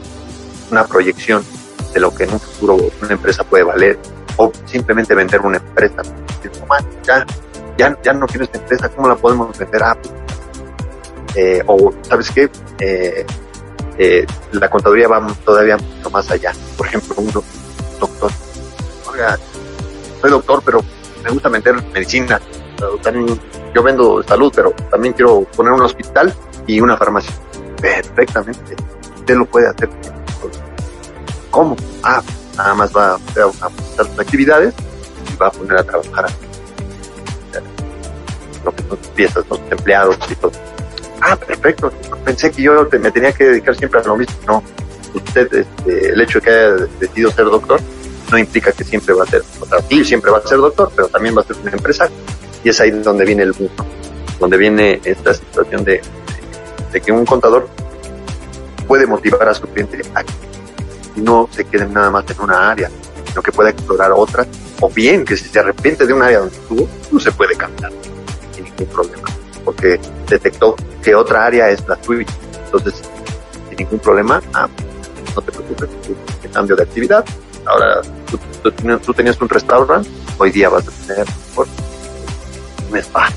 una 0.70 0.84
proyección 0.86 1.44
de 1.92 2.00
lo 2.00 2.14
que 2.14 2.24
en 2.24 2.32
un 2.32 2.40
futuro 2.40 2.76
una 3.02 3.12
empresa 3.12 3.44
puede 3.44 3.64
valer 3.64 3.98
o 4.36 4.52
simplemente 4.66 5.14
vender 5.14 5.40
una 5.40 5.58
empresa. 5.58 6.02
Ya, 7.04 7.26
ya, 7.76 7.98
ya 8.02 8.12
no 8.12 8.26
quiero 8.26 8.44
esta 8.44 8.58
empresa, 8.58 8.88
¿cómo 8.88 9.08
la 9.08 9.16
podemos 9.16 9.56
vender? 9.58 9.82
Ah, 9.82 9.96
pues, 10.00 10.14
eh, 11.36 11.62
o, 11.66 11.92
¿sabes 12.02 12.30
qué? 12.30 12.50
Eh, 12.78 13.26
eh, 13.98 14.26
la 14.52 14.70
contaduría 14.70 15.08
va 15.08 15.26
todavía 15.44 15.76
mucho 15.76 16.10
más 16.10 16.30
allá. 16.30 16.52
Por 16.76 16.86
ejemplo, 16.86 17.14
un 17.18 17.32
doctor, 17.32 18.30
oiga, 19.12 19.38
soy 20.20 20.30
doctor, 20.30 20.62
pero 20.64 20.82
me 21.24 21.30
gusta 21.30 21.48
vender 21.48 21.82
medicina. 21.92 22.40
También, 23.02 23.40
yo 23.74 23.82
vendo 23.82 24.22
salud, 24.22 24.52
pero 24.54 24.70
también 24.90 25.14
quiero 25.14 25.42
poner 25.56 25.72
un 25.72 25.82
hospital 25.82 26.34
y 26.66 26.80
una 26.80 26.96
farmacia. 26.96 27.34
Perfectamente, 27.80 28.76
usted 29.16 29.36
lo 29.36 29.46
puede 29.46 29.68
hacer. 29.68 29.88
¿Cómo? 31.56 31.74
Ah, 32.02 32.22
nada 32.54 32.74
más 32.74 32.94
va 32.94 33.12
a 33.12 33.14
apuntar 33.14 34.06
sus 34.06 34.20
actividades 34.20 34.74
y 35.32 35.36
va 35.36 35.46
a 35.46 35.50
poner 35.50 35.78
a 35.78 35.84
trabajar 35.84 36.26
lo 38.62 38.74
que 38.74 38.82
son 38.82 38.98
piezas, 39.14 39.44
los 39.48 39.58
empleados 39.70 40.18
y 40.30 40.34
todo. 40.34 40.52
Ah, 41.22 41.34
perfecto. 41.34 41.90
Pensé 42.26 42.50
que 42.50 42.60
yo 42.60 42.86
me 43.00 43.10
tenía 43.10 43.32
que 43.32 43.44
dedicar 43.44 43.74
siempre 43.74 44.00
a 44.00 44.02
lo 44.02 44.18
mismo. 44.18 44.34
No, 44.46 44.62
usted, 45.14 45.48
este, 45.50 46.10
el 46.10 46.20
hecho 46.20 46.40
de 46.40 46.44
que 46.44 46.50
haya 46.50 46.70
decidido 47.00 47.30
ser 47.30 47.46
doctor, 47.46 47.80
no 48.30 48.36
implica 48.36 48.72
que 48.72 48.84
siempre 48.84 49.14
va 49.14 49.24
a 49.24 49.26
ser, 49.26 49.42
o 49.58 49.64
sea, 49.64 49.78
siempre 50.04 50.30
va 50.30 50.36
a 50.36 50.46
ser 50.46 50.58
doctor, 50.58 50.92
pero 50.94 51.08
también 51.08 51.34
va 51.34 51.40
a 51.40 51.44
ser 51.44 51.56
un 51.56 51.68
empresario. 51.68 52.14
Y 52.64 52.68
es 52.68 52.78
ahí 52.82 52.90
donde 52.90 53.24
viene 53.24 53.44
el 53.44 53.54
punto, 53.54 53.82
donde 54.38 54.58
viene 54.58 55.00
esta 55.04 55.32
situación 55.32 55.84
de, 55.84 56.02
de 56.92 57.00
que 57.00 57.12
un 57.12 57.24
contador 57.24 57.66
puede 58.86 59.06
motivar 59.06 59.48
a 59.48 59.54
su 59.54 59.66
cliente 59.68 60.02
a 60.14 60.22
que 60.22 60.45
no 61.16 61.48
se 61.50 61.64
quede 61.64 61.86
nada 61.86 62.10
más 62.10 62.24
en 62.30 62.40
una 62.40 62.70
área, 62.70 62.90
sino 63.28 63.42
que 63.42 63.52
pueda 63.52 63.70
explorar 63.70 64.12
otras, 64.14 64.46
o 64.80 64.88
bien 64.88 65.24
que 65.24 65.36
si 65.36 65.48
se 65.48 65.58
arrepiente 65.58 66.06
de 66.06 66.12
un 66.12 66.22
área 66.22 66.40
donde 66.40 66.56
estuvo, 66.56 66.88
no 67.10 67.20
se 67.20 67.32
puede 67.32 67.56
cambiar 67.56 67.92
sin 68.54 68.64
ningún 68.64 68.86
problema, 68.86 69.28
porque 69.64 70.00
detectó 70.28 70.76
que 71.02 71.14
otra 71.14 71.46
área 71.46 71.70
es 71.70 71.86
la 71.86 71.96
tuya. 71.96 72.26
Entonces, 72.64 72.94
sin 73.68 73.78
ningún 73.78 73.98
problema, 73.98 74.42
ah, 74.54 74.68
no 75.34 75.42
te 75.42 75.52
preocupes, 75.52 75.88
que 76.42 76.48
cambio 76.48 76.76
de 76.76 76.82
actividad. 76.82 77.24
Ahora, 77.64 78.00
tú, 78.30 79.12
tenías 79.12 79.40
un 79.40 79.48
restaurante, 79.48 80.08
hoy 80.38 80.50
día 80.50 80.68
vas 80.68 80.86
a 80.86 81.06
tener 81.06 81.26
un 82.88 82.96
spa 82.98 83.28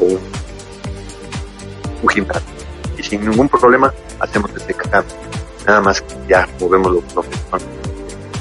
o 0.00 0.18
un, 2.02 2.08
gimnasio. 2.08 2.42
Y 2.98 3.02
sin 3.02 3.28
ningún 3.28 3.48
problema 3.48 3.92
hacemos 4.20 4.50
este 4.56 4.74
cambio. 4.74 5.14
Nada 5.66 5.80
más 5.80 6.04
ya 6.28 6.48
movemos 6.60 6.92
los, 6.92 7.04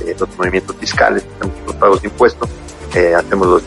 eh, 0.05 0.15
los 0.19 0.37
movimientos 0.37 0.75
fiscales, 0.77 1.23
hacemos 1.35 1.67
los 1.67 1.75
pagos 1.75 2.01
de 2.01 2.07
impuestos, 2.07 2.49
eh, 2.95 3.13
hacemos 3.15 3.47
los 3.47 3.63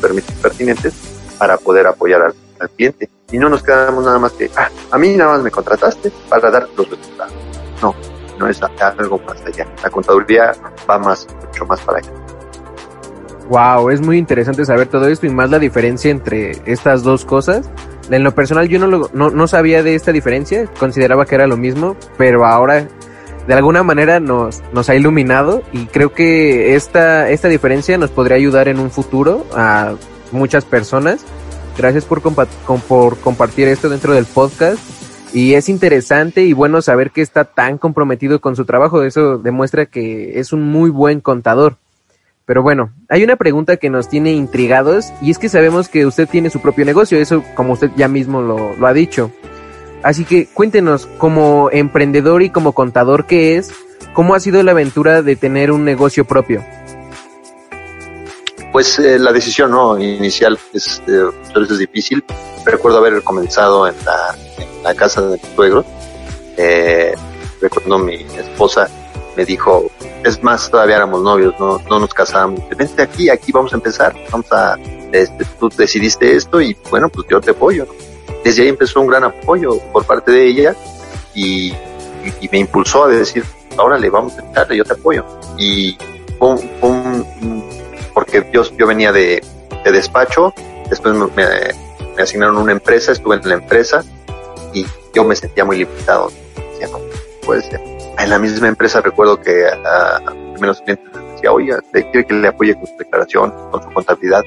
permisos 0.00 0.34
pertinentes 0.36 0.94
para 1.38 1.56
poder 1.56 1.86
apoyar 1.86 2.22
al, 2.22 2.34
al, 2.60 2.70
cliente. 2.70 3.08
Y 3.30 3.38
no 3.38 3.48
nos 3.48 3.62
quedamos 3.62 4.04
nada 4.04 4.18
más 4.18 4.32
que, 4.32 4.50
ah, 4.56 4.68
a 4.90 4.98
mí 4.98 5.16
nada 5.16 5.32
más 5.32 5.42
me 5.42 5.50
contrataste 5.50 6.10
para 6.28 6.50
dar 6.50 6.68
los 6.76 6.88
resultados. 6.88 7.34
No, 7.82 7.94
no 8.38 8.48
es 8.48 8.60
algo 8.62 9.18
más 9.26 9.40
allá. 9.44 9.66
La 9.82 9.90
contaduría 9.90 10.52
va 10.88 10.98
más, 10.98 11.26
mucho 11.44 11.66
más 11.66 11.80
para 11.80 11.98
allá. 11.98 12.10
Wow, 13.48 13.90
es 13.90 14.00
muy 14.00 14.18
interesante 14.18 14.64
saber 14.64 14.88
todo 14.88 15.06
esto 15.06 15.26
y 15.26 15.30
más 15.30 15.50
la 15.50 15.58
diferencia 15.58 16.10
entre 16.10 16.62
estas 16.66 17.02
dos 17.02 17.24
cosas. 17.24 17.70
En 18.10 18.22
lo 18.22 18.34
personal 18.34 18.68
yo 18.68 18.78
no, 18.78 18.86
lo, 18.86 19.10
no, 19.12 19.30
no 19.30 19.48
sabía 19.48 19.82
de 19.82 19.94
esta 19.94 20.12
diferencia, 20.12 20.66
consideraba 20.78 21.26
que 21.26 21.34
era 21.34 21.46
lo 21.46 21.56
mismo, 21.56 21.96
pero 22.16 22.46
ahora 22.46 22.86
de 23.46 23.54
alguna 23.54 23.82
manera 23.82 24.20
nos, 24.20 24.62
nos 24.72 24.88
ha 24.88 24.94
iluminado 24.94 25.62
y 25.72 25.86
creo 25.86 26.12
que 26.12 26.74
esta, 26.74 27.30
esta 27.30 27.48
diferencia 27.48 27.96
nos 27.98 28.10
podría 28.10 28.36
ayudar 28.36 28.68
en 28.68 28.78
un 28.78 28.90
futuro 28.90 29.46
a 29.54 29.94
muchas 30.32 30.64
personas. 30.64 31.24
Gracias 31.78 32.04
por, 32.04 32.22
por 32.22 33.18
compartir 33.18 33.68
esto 33.68 33.88
dentro 33.88 34.14
del 34.14 34.24
podcast. 34.24 34.78
Y 35.32 35.54
es 35.54 35.68
interesante 35.68 36.44
y 36.44 36.54
bueno 36.54 36.80
saber 36.80 37.10
que 37.10 37.20
está 37.20 37.44
tan 37.44 37.78
comprometido 37.78 38.40
con 38.40 38.56
su 38.56 38.64
trabajo. 38.64 39.02
Eso 39.02 39.38
demuestra 39.38 39.86
que 39.86 40.38
es 40.38 40.52
un 40.52 40.62
muy 40.62 40.88
buen 40.88 41.20
contador. 41.20 41.76
Pero 42.46 42.62
bueno, 42.62 42.92
hay 43.08 43.24
una 43.24 43.34
pregunta 43.34 43.76
que 43.76 43.90
nos 43.90 44.08
tiene 44.08 44.32
intrigados 44.32 45.12
y 45.20 45.32
es 45.32 45.38
que 45.38 45.48
sabemos 45.48 45.88
que 45.88 46.06
usted 46.06 46.28
tiene 46.28 46.48
su 46.48 46.60
propio 46.60 46.84
negocio, 46.84 47.18
eso 47.18 47.42
como 47.56 47.72
usted 47.72 47.90
ya 47.96 48.06
mismo 48.06 48.40
lo, 48.40 48.86
ha 48.86 48.92
dicho. 48.92 49.32
Así 50.04 50.24
que 50.24 50.46
cuéntenos, 50.46 51.06
como 51.18 51.70
emprendedor 51.72 52.42
y 52.42 52.50
como 52.50 52.72
contador 52.72 53.26
que 53.26 53.56
es, 53.56 53.72
¿cómo 54.12 54.36
ha 54.36 54.40
sido 54.40 54.62
la 54.62 54.70
aventura 54.70 55.22
de 55.22 55.34
tener 55.34 55.72
un 55.72 55.84
negocio 55.84 56.24
propio? 56.24 56.64
Pues 58.70 58.96
eh, 59.00 59.18
la 59.18 59.32
decisión 59.32 59.72
¿no? 59.72 59.98
inicial 59.98 60.56
es, 60.72 61.02
eh, 61.08 61.28
es 61.56 61.78
difícil. 61.78 62.22
Recuerdo 62.64 62.98
haber 62.98 63.24
comenzado 63.24 63.88
en 63.88 63.94
la, 64.04 64.36
en 64.58 64.84
la 64.84 64.94
casa 64.94 65.20
de 65.22 65.38
mi 65.38 65.54
suegro. 65.56 65.84
Eh, 66.56 67.12
recuerdo 67.60 67.98
mi 67.98 68.14
esposa 68.38 68.88
me 69.36 69.44
dijo, 69.44 69.90
es 70.24 70.42
más, 70.42 70.70
todavía 70.70 70.96
éramos 70.96 71.22
novios, 71.22 71.54
no, 71.60 71.78
no 71.90 72.00
nos 72.00 72.12
casábamos. 72.14 72.60
Vente 72.76 73.02
aquí, 73.02 73.28
aquí 73.28 73.52
vamos 73.52 73.72
a 73.72 73.76
empezar, 73.76 74.14
vamos 74.30 74.50
a, 74.52 74.76
este, 75.12 75.44
tú 75.60 75.68
decidiste 75.68 76.34
esto 76.34 76.60
y 76.60 76.76
bueno, 76.90 77.08
pues 77.08 77.26
yo 77.28 77.40
te 77.40 77.50
apoyo. 77.50 77.86
Desde 78.42 78.62
ahí 78.62 78.68
empezó 78.68 79.00
un 79.00 79.08
gran 79.08 79.24
apoyo 79.24 79.78
por 79.92 80.04
parte 80.04 80.32
de 80.32 80.46
ella 80.46 80.74
y, 81.34 81.72
y, 82.40 82.48
me 82.50 82.58
impulsó 82.58 83.04
a 83.04 83.08
decir, 83.08 83.44
ahora 83.76 83.98
le 83.98 84.08
vamos 84.08 84.38
a 84.38 84.50
echarle, 84.50 84.76
yo 84.78 84.84
te 84.84 84.94
apoyo. 84.94 85.24
Y 85.58 85.98
un, 86.40 86.58
un, 86.80 87.64
porque 88.14 88.48
yo, 88.52 88.62
yo 88.76 88.86
venía 88.86 89.12
de, 89.12 89.42
de 89.84 89.92
despacho, 89.92 90.54
después 90.88 91.14
me, 91.14 91.44
asignaron 92.22 92.56
una 92.56 92.72
empresa, 92.72 93.12
estuve 93.12 93.36
en 93.36 93.48
la 93.48 93.54
empresa 93.56 94.02
y 94.72 94.86
yo 95.12 95.24
me 95.24 95.36
sentía 95.36 95.64
muy 95.64 95.78
limitado. 95.78 96.32
Puede 97.44 97.62
ser 97.62 97.95
en 98.18 98.30
la 98.30 98.38
misma 98.38 98.68
empresa 98.68 99.00
recuerdo 99.00 99.40
que 99.40 99.66
a, 99.66 100.16
a 100.16 100.52
primeros 100.52 100.80
clientes 100.80 101.06
les 101.14 101.32
decía, 101.34 101.52
oye, 101.52 101.74
quiere 101.92 102.26
que 102.26 102.34
le 102.34 102.48
apoye 102.48 102.74
con 102.74 102.86
su 102.86 102.96
declaración, 102.96 103.52
con 103.70 103.82
su 103.82 103.90
contabilidad. 103.90 104.42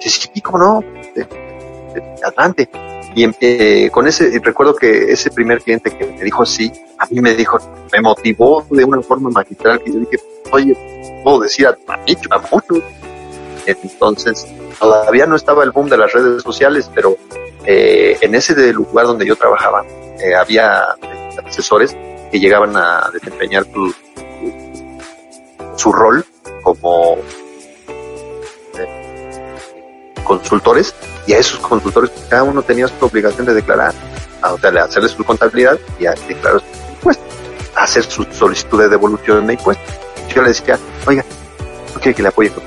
Sí, 0.00 0.10
sí, 0.10 0.40
cómo 0.40 0.58
no, 0.58 0.80
de, 1.14 1.24
de, 1.24 2.02
adelante. 2.24 2.68
Y 3.14 3.28
eh, 3.40 3.90
con 3.90 4.06
ese, 4.06 4.40
recuerdo 4.42 4.74
que 4.74 5.12
ese 5.12 5.30
primer 5.30 5.60
cliente 5.62 5.90
que 5.96 6.06
me 6.06 6.22
dijo 6.22 6.46
sí, 6.46 6.72
a 6.98 7.06
mí 7.06 7.20
me 7.20 7.34
dijo, 7.34 7.58
me 7.92 8.00
motivó 8.00 8.64
de 8.70 8.84
una 8.84 9.02
forma 9.02 9.30
magistral 9.30 9.82
que 9.82 9.92
yo 9.92 9.98
dije, 10.00 10.20
oye, 10.52 11.20
puedo 11.24 11.40
decir 11.40 11.66
a, 11.66 11.76
a, 11.88 11.94
a. 11.94 12.62
Entonces, 13.66 14.46
todavía 14.78 15.26
no 15.26 15.36
estaba 15.36 15.64
el 15.64 15.70
boom 15.70 15.88
de 15.88 15.96
las 15.96 16.12
redes 16.12 16.42
sociales, 16.42 16.90
pero 16.94 17.16
eh, 17.66 18.16
en 18.20 18.34
ese 18.34 18.72
lugar 18.72 19.06
donde 19.06 19.26
yo 19.26 19.36
trabajaba, 19.36 19.84
eh, 20.22 20.34
había 20.34 20.84
asesores 21.46 21.96
que 22.30 22.38
llegaban 22.38 22.76
a 22.76 23.10
desempeñar 23.12 23.64
su, 23.72 23.94
su 25.76 25.92
rol 25.92 26.24
como 26.62 27.16
eh, 28.78 29.54
consultores 30.24 30.94
y 31.26 31.32
a 31.32 31.38
esos 31.38 31.58
consultores 31.60 32.10
cada 32.28 32.44
uno 32.44 32.62
tenía 32.62 32.88
su 32.88 33.04
obligación 33.04 33.46
de 33.46 33.54
declarar, 33.54 33.94
de 34.62 34.80
hacerle 34.80 35.08
su 35.08 35.24
contabilidad 35.24 35.78
y 35.98 36.06
a 36.06 36.12
declarar 36.12 36.60
su 36.60 36.92
impuestos, 36.92 37.26
hacer 37.76 38.04
su 38.04 38.24
solicitud 38.24 38.80
de 38.80 38.88
devolución 38.88 39.46
de 39.46 39.54
impuestos. 39.54 39.94
Yo 40.34 40.42
le 40.42 40.48
decía, 40.48 40.78
oiga, 41.06 41.24
¿no 41.94 42.00
quiere 42.00 42.14
que 42.14 42.22
le 42.22 42.28
apoye 42.28 42.50
con 42.50 42.62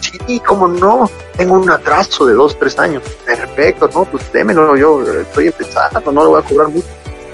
Sí, 0.00 0.40
cómo 0.40 0.68
no, 0.68 1.10
tengo 1.36 1.54
un 1.54 1.70
atraso 1.70 2.26
de 2.26 2.34
dos, 2.34 2.58
tres 2.58 2.78
años. 2.78 3.02
Perfecto, 3.24 3.88
no, 3.94 4.04
pues 4.04 4.30
démelo, 4.32 4.76
yo 4.76 5.02
estoy 5.02 5.46
empezando, 5.46 6.12
no 6.12 6.22
le 6.22 6.28
voy 6.28 6.42
a 6.42 6.44
cobrar 6.44 6.68
mucho. 6.68 6.86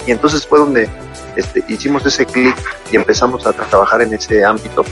Y 0.08 0.12
entonces 0.12 0.46
fue 0.46 0.58
donde 0.58 0.88
este, 1.36 1.62
hicimos 1.68 2.04
ese 2.06 2.24
clic 2.24 2.56
y 2.90 2.96
empezamos 2.96 3.46
a 3.46 3.52
trabajar 3.52 4.00
en 4.00 4.14
ese 4.14 4.42
ámbito. 4.42 4.82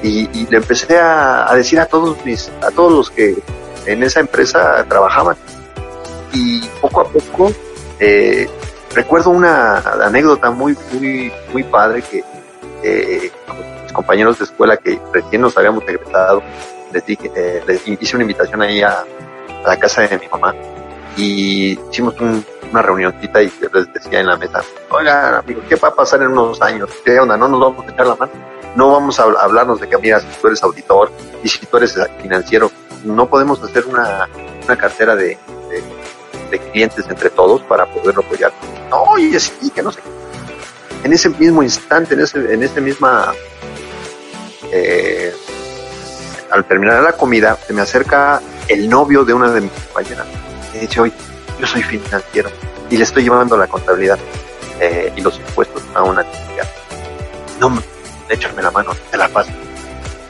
Y, 0.00 0.30
y 0.32 0.46
le 0.48 0.58
empecé 0.58 0.96
a, 0.96 1.50
a, 1.50 1.56
decir 1.56 1.80
a 1.80 1.86
todos 1.86 2.24
mis, 2.24 2.48
a 2.62 2.70
todos 2.70 2.92
los 2.92 3.10
que 3.10 3.36
en 3.86 4.04
esa 4.04 4.20
empresa 4.20 4.86
trabajaban. 4.88 5.36
Y 6.32 6.60
poco 6.80 7.00
a 7.00 7.08
poco, 7.08 7.52
eh, 7.98 8.48
recuerdo 8.94 9.30
una 9.30 9.78
anécdota 9.78 10.52
muy, 10.52 10.76
muy, 10.92 11.32
muy 11.52 11.64
padre 11.64 12.02
que 12.02 12.22
eh, 12.84 13.32
mis 13.82 13.92
compañeros 13.92 14.38
de 14.38 14.44
escuela 14.44 14.76
que 14.76 15.00
recién 15.12 15.42
nos 15.42 15.58
habíamos 15.58 15.82
egresado, 15.82 16.44
les 16.92 17.04
dije, 17.04 17.28
eh, 17.34 17.60
les 17.66 17.88
hice 17.88 18.14
una 18.14 18.22
invitación 18.22 18.62
ahí 18.62 18.82
a, 18.82 19.04
a 19.64 19.68
la 19.68 19.76
casa 19.80 20.02
de 20.02 20.16
mi 20.16 20.28
mamá 20.28 20.54
y 21.16 21.76
hicimos 21.90 22.14
un, 22.20 22.44
una 22.70 22.82
reunioncita 22.82 23.42
y 23.42 23.52
les 23.72 23.92
decía 23.92 24.20
en 24.20 24.26
la 24.26 24.36
mesa, 24.36 24.62
oiga, 24.90 25.38
amigo, 25.38 25.62
¿qué 25.68 25.76
va 25.76 25.88
a 25.88 25.94
pasar 25.94 26.22
en 26.22 26.28
unos 26.28 26.60
años? 26.62 26.88
¿Qué 27.04 27.18
onda? 27.18 27.36
¿No 27.36 27.48
nos 27.48 27.60
vamos 27.60 27.86
a 27.86 27.90
echar 27.90 28.06
la 28.06 28.14
mano? 28.14 28.32
No 28.76 28.92
vamos 28.92 29.18
a 29.18 29.24
hablarnos 29.24 29.80
de 29.80 29.88
que, 29.88 29.98
mira, 29.98 30.20
si 30.20 30.26
tú 30.40 30.46
eres 30.46 30.62
auditor 30.62 31.10
y 31.42 31.48
si 31.48 31.66
tú 31.66 31.76
eres 31.76 31.98
financiero, 32.22 32.70
no 33.04 33.28
podemos 33.28 33.62
hacer 33.62 33.86
una, 33.86 34.28
una 34.64 34.76
cartera 34.76 35.16
de, 35.16 35.36
de, 35.68 35.82
de, 36.50 36.58
clientes 36.70 37.04
entre 37.08 37.30
todos 37.30 37.62
para 37.62 37.86
poderlo 37.86 38.22
apoyar. 38.22 38.52
No, 38.88 39.02
oye, 39.02 39.38
sí, 39.40 39.70
que 39.70 39.82
no 39.82 39.90
sé. 39.90 40.00
En 41.02 41.12
ese 41.12 41.30
mismo 41.30 41.62
instante, 41.62 42.14
en 42.14 42.20
ese, 42.20 42.54
en 42.54 42.62
ese 42.62 42.80
misma, 42.80 43.32
eh, 44.70 45.34
al 46.50 46.64
terminar 46.66 47.02
la 47.02 47.12
comida, 47.12 47.56
se 47.66 47.72
me 47.72 47.80
acerca 47.80 48.40
el 48.68 48.88
novio 48.88 49.24
de 49.24 49.34
una 49.34 49.50
de 49.50 49.62
mis 49.62 49.72
compañeras. 49.72 50.26
Me 50.72 50.80
dice, 50.80 51.00
oye, 51.00 51.12
yo 51.60 51.66
soy 51.66 51.82
financiero 51.82 52.50
y 52.88 52.96
le 52.96 53.04
estoy 53.04 53.24
llevando 53.24 53.56
la 53.56 53.66
contabilidad. 53.66 54.18
eh, 54.80 55.12
y 55.14 55.20
los 55.20 55.36
impuestos 55.36 55.82
a 55.94 56.02
una 56.02 56.22
actividad. 56.22 56.66
No, 57.60 57.82
échame 58.30 58.62
la 58.62 58.70
mano, 58.70 58.92
te 59.10 59.18
la 59.18 59.28
paso. 59.28 59.50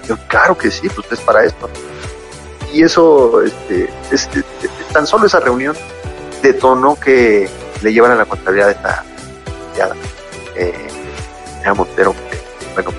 Yo, 0.09 0.17
claro 0.27 0.59
que 0.59 0.73
sí, 0.73 0.89
pues 0.89 1.07
es 1.13 1.21
para 1.21 1.45
esto. 1.45 1.71
Y 2.73 2.83
eso, 2.83 3.43
este, 3.43 3.89
este, 4.11 4.43
tan 4.93 5.07
solo 5.07 5.27
esa 5.27 5.39
reunión 5.39 5.77
detonó 6.43 6.99
que 6.99 7.49
le 7.81 7.93
llevaran 7.93 8.19
la 8.19 8.25
contabilidad 8.25 8.67
de 8.67 8.73
esta 8.73 9.05
ya, 9.77 9.91
eh, 10.57 10.89
Montero, 11.75 12.15
bueno, 12.75 12.91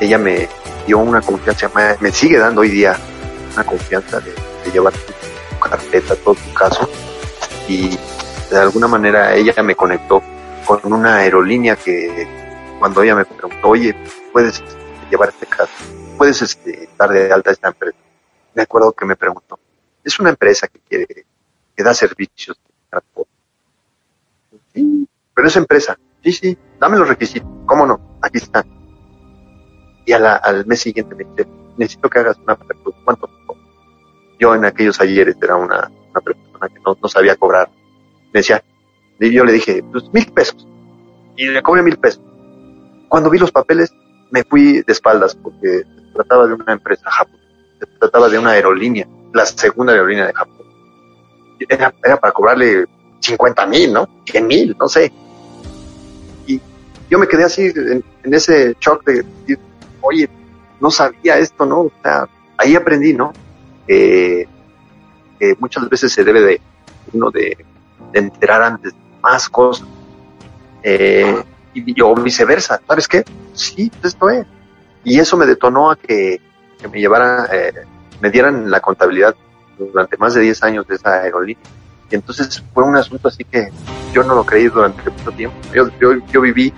ella 0.00 0.18
me 0.18 0.48
dio 0.86 0.98
una 0.98 1.20
confianza, 1.20 1.70
me, 2.00 2.10
sigue 2.10 2.38
dando 2.38 2.62
hoy 2.62 2.70
día 2.70 2.96
una 3.54 3.64
confianza 3.64 4.20
de, 4.20 4.34
llevar 4.72 4.92
carpeta, 5.68 6.14
todo 6.16 6.34
tu 6.34 6.54
caso, 6.54 6.88
y 7.68 7.96
de 8.50 8.58
alguna 8.58 8.86
manera 8.86 9.34
ella 9.34 9.62
me 9.62 9.74
conectó 9.74 10.22
con 10.66 10.92
una 10.92 11.16
aerolínea 11.16 11.76
que 11.76 12.26
cuando 12.78 13.02
ella 13.02 13.14
me 13.14 13.24
preguntó, 13.24 13.68
oye, 13.68 13.94
¿puedes 14.32 14.62
llevar 15.10 15.30
este 15.30 15.46
caso? 15.46 15.72
¿Puedes 16.16 16.42
este, 16.42 16.88
dar 16.98 17.10
de 17.10 17.32
alta 17.32 17.50
a 17.50 17.52
esta 17.52 17.68
empresa? 17.68 17.96
Me 18.54 18.62
acuerdo 18.62 18.92
que 18.92 19.04
me 19.04 19.16
preguntó, 19.16 19.58
es 20.02 20.18
una 20.18 20.30
empresa 20.30 20.68
que 20.68 20.80
quiere, 20.80 21.26
que 21.76 21.82
da 21.82 21.92
servicios 21.94 22.56
de 22.56 22.72
transporte. 22.90 23.30
Sí, 24.74 25.08
pero 25.34 25.48
es 25.48 25.56
empresa. 25.56 25.98
Sí, 26.22 26.32
sí, 26.32 26.58
dame 26.80 26.98
los 26.98 27.08
requisitos. 27.08 27.48
¿Cómo 27.66 27.86
no? 27.86 28.18
Aquí 28.22 28.38
están. 28.38 28.64
Y 30.04 30.12
al 30.12 30.64
mes 30.66 30.80
siguiente 30.80 31.14
me 31.14 31.24
dice, 31.24 31.48
necesito 31.76 32.08
que 32.08 32.18
hagas 32.20 32.38
una 32.38 32.54
apertura. 32.54 32.96
¿Cuánto? 33.04 33.28
Yo 34.38 34.54
en 34.54 34.64
aquellos 34.64 35.00
ayeres 35.00 35.36
era 35.42 35.56
una, 35.56 35.90
una 36.10 36.20
persona 36.20 36.68
que 36.68 36.80
no, 36.84 37.08
sabía 37.08 37.36
cobrar. 37.36 37.70
Me 38.32 38.40
decía, 38.40 38.62
y 39.20 39.32
yo 39.32 39.44
le 39.44 39.52
dije, 39.52 39.82
pues 39.92 40.04
mil 40.12 40.26
pesos. 40.32 40.66
Y 41.36 41.46
le 41.46 41.62
cobré 41.62 41.82
mil 41.82 41.96
pesos. 41.96 42.22
Cuando 43.08 43.30
vi 43.30 43.38
los 43.38 43.52
papeles, 43.52 43.92
me 44.30 44.44
fui 44.44 44.82
de 44.82 44.92
espaldas 44.92 45.34
porque 45.34 45.82
se 45.84 46.12
trataba 46.14 46.46
de 46.46 46.54
una 46.54 46.72
empresa 46.72 47.10
japonesa. 47.10 47.44
Se 47.78 47.86
trataba 47.98 48.28
de 48.28 48.38
una 48.38 48.50
aerolínea, 48.50 49.06
la 49.32 49.46
segunda 49.46 49.92
aerolínea 49.92 50.26
de 50.26 50.32
Japón. 50.32 50.66
Era, 51.68 51.94
era 52.04 52.16
para 52.18 52.32
cobrarle 52.32 52.86
50 53.20 53.66
mil, 53.66 53.92
¿no? 53.92 54.08
100 54.26 54.46
mil, 54.46 54.76
no 54.78 54.88
sé. 54.88 55.12
Y 56.46 56.60
yo 57.10 57.18
me 57.18 57.26
quedé 57.26 57.44
así 57.44 57.72
en, 57.74 58.04
ese 58.34 58.76
shock 58.80 59.04
de 59.04 59.22
decir, 59.22 59.58
oye, 60.00 60.28
no 60.80 60.90
sabía 60.90 61.38
esto, 61.38 61.64
¿no? 61.64 61.80
O 61.82 61.92
sea, 62.02 62.28
ahí 62.58 62.74
aprendí, 62.74 63.12
¿no? 63.12 63.32
Que 63.86 64.46
muchas 65.58 65.88
veces 65.88 66.12
se 66.12 66.24
debe 66.24 66.40
de 66.40 66.60
uno 67.12 67.30
de, 67.30 67.56
enterar 68.12 68.62
antes 68.62 68.94
más 69.22 69.48
cosas. 69.48 69.86
Eh, 70.82 71.42
y 71.74 71.94
yo 71.94 72.14
viceversa, 72.14 72.80
¿sabes 72.86 73.06
qué? 73.06 73.24
Sí, 73.52 73.90
esto 74.02 74.30
es. 74.30 74.46
Y 75.04 75.18
eso 75.18 75.36
me 75.36 75.46
detonó 75.46 75.90
a 75.90 75.96
que, 75.96 76.40
me 76.90 77.00
llevara, 77.00 77.48
eh, 77.52 77.72
me 78.20 78.30
dieran 78.30 78.70
la 78.70 78.80
contabilidad 78.80 79.34
durante 79.78 80.16
más 80.16 80.34
de 80.34 80.40
10 80.40 80.62
años 80.62 80.86
de 80.86 80.94
esa 80.94 81.22
aerolínea. 81.22 81.62
Y 82.10 82.14
entonces 82.14 82.62
fue 82.72 82.84
un 82.84 82.96
asunto 82.96 83.28
así 83.28 83.44
que 83.44 83.68
yo 84.12 84.22
no 84.22 84.34
lo 84.34 84.44
creí 84.44 84.68
durante 84.68 85.10
mucho 85.10 85.32
tiempo. 85.32 85.56
Yo, 85.74 85.88
yo, 86.32 86.40
viví 86.40 86.72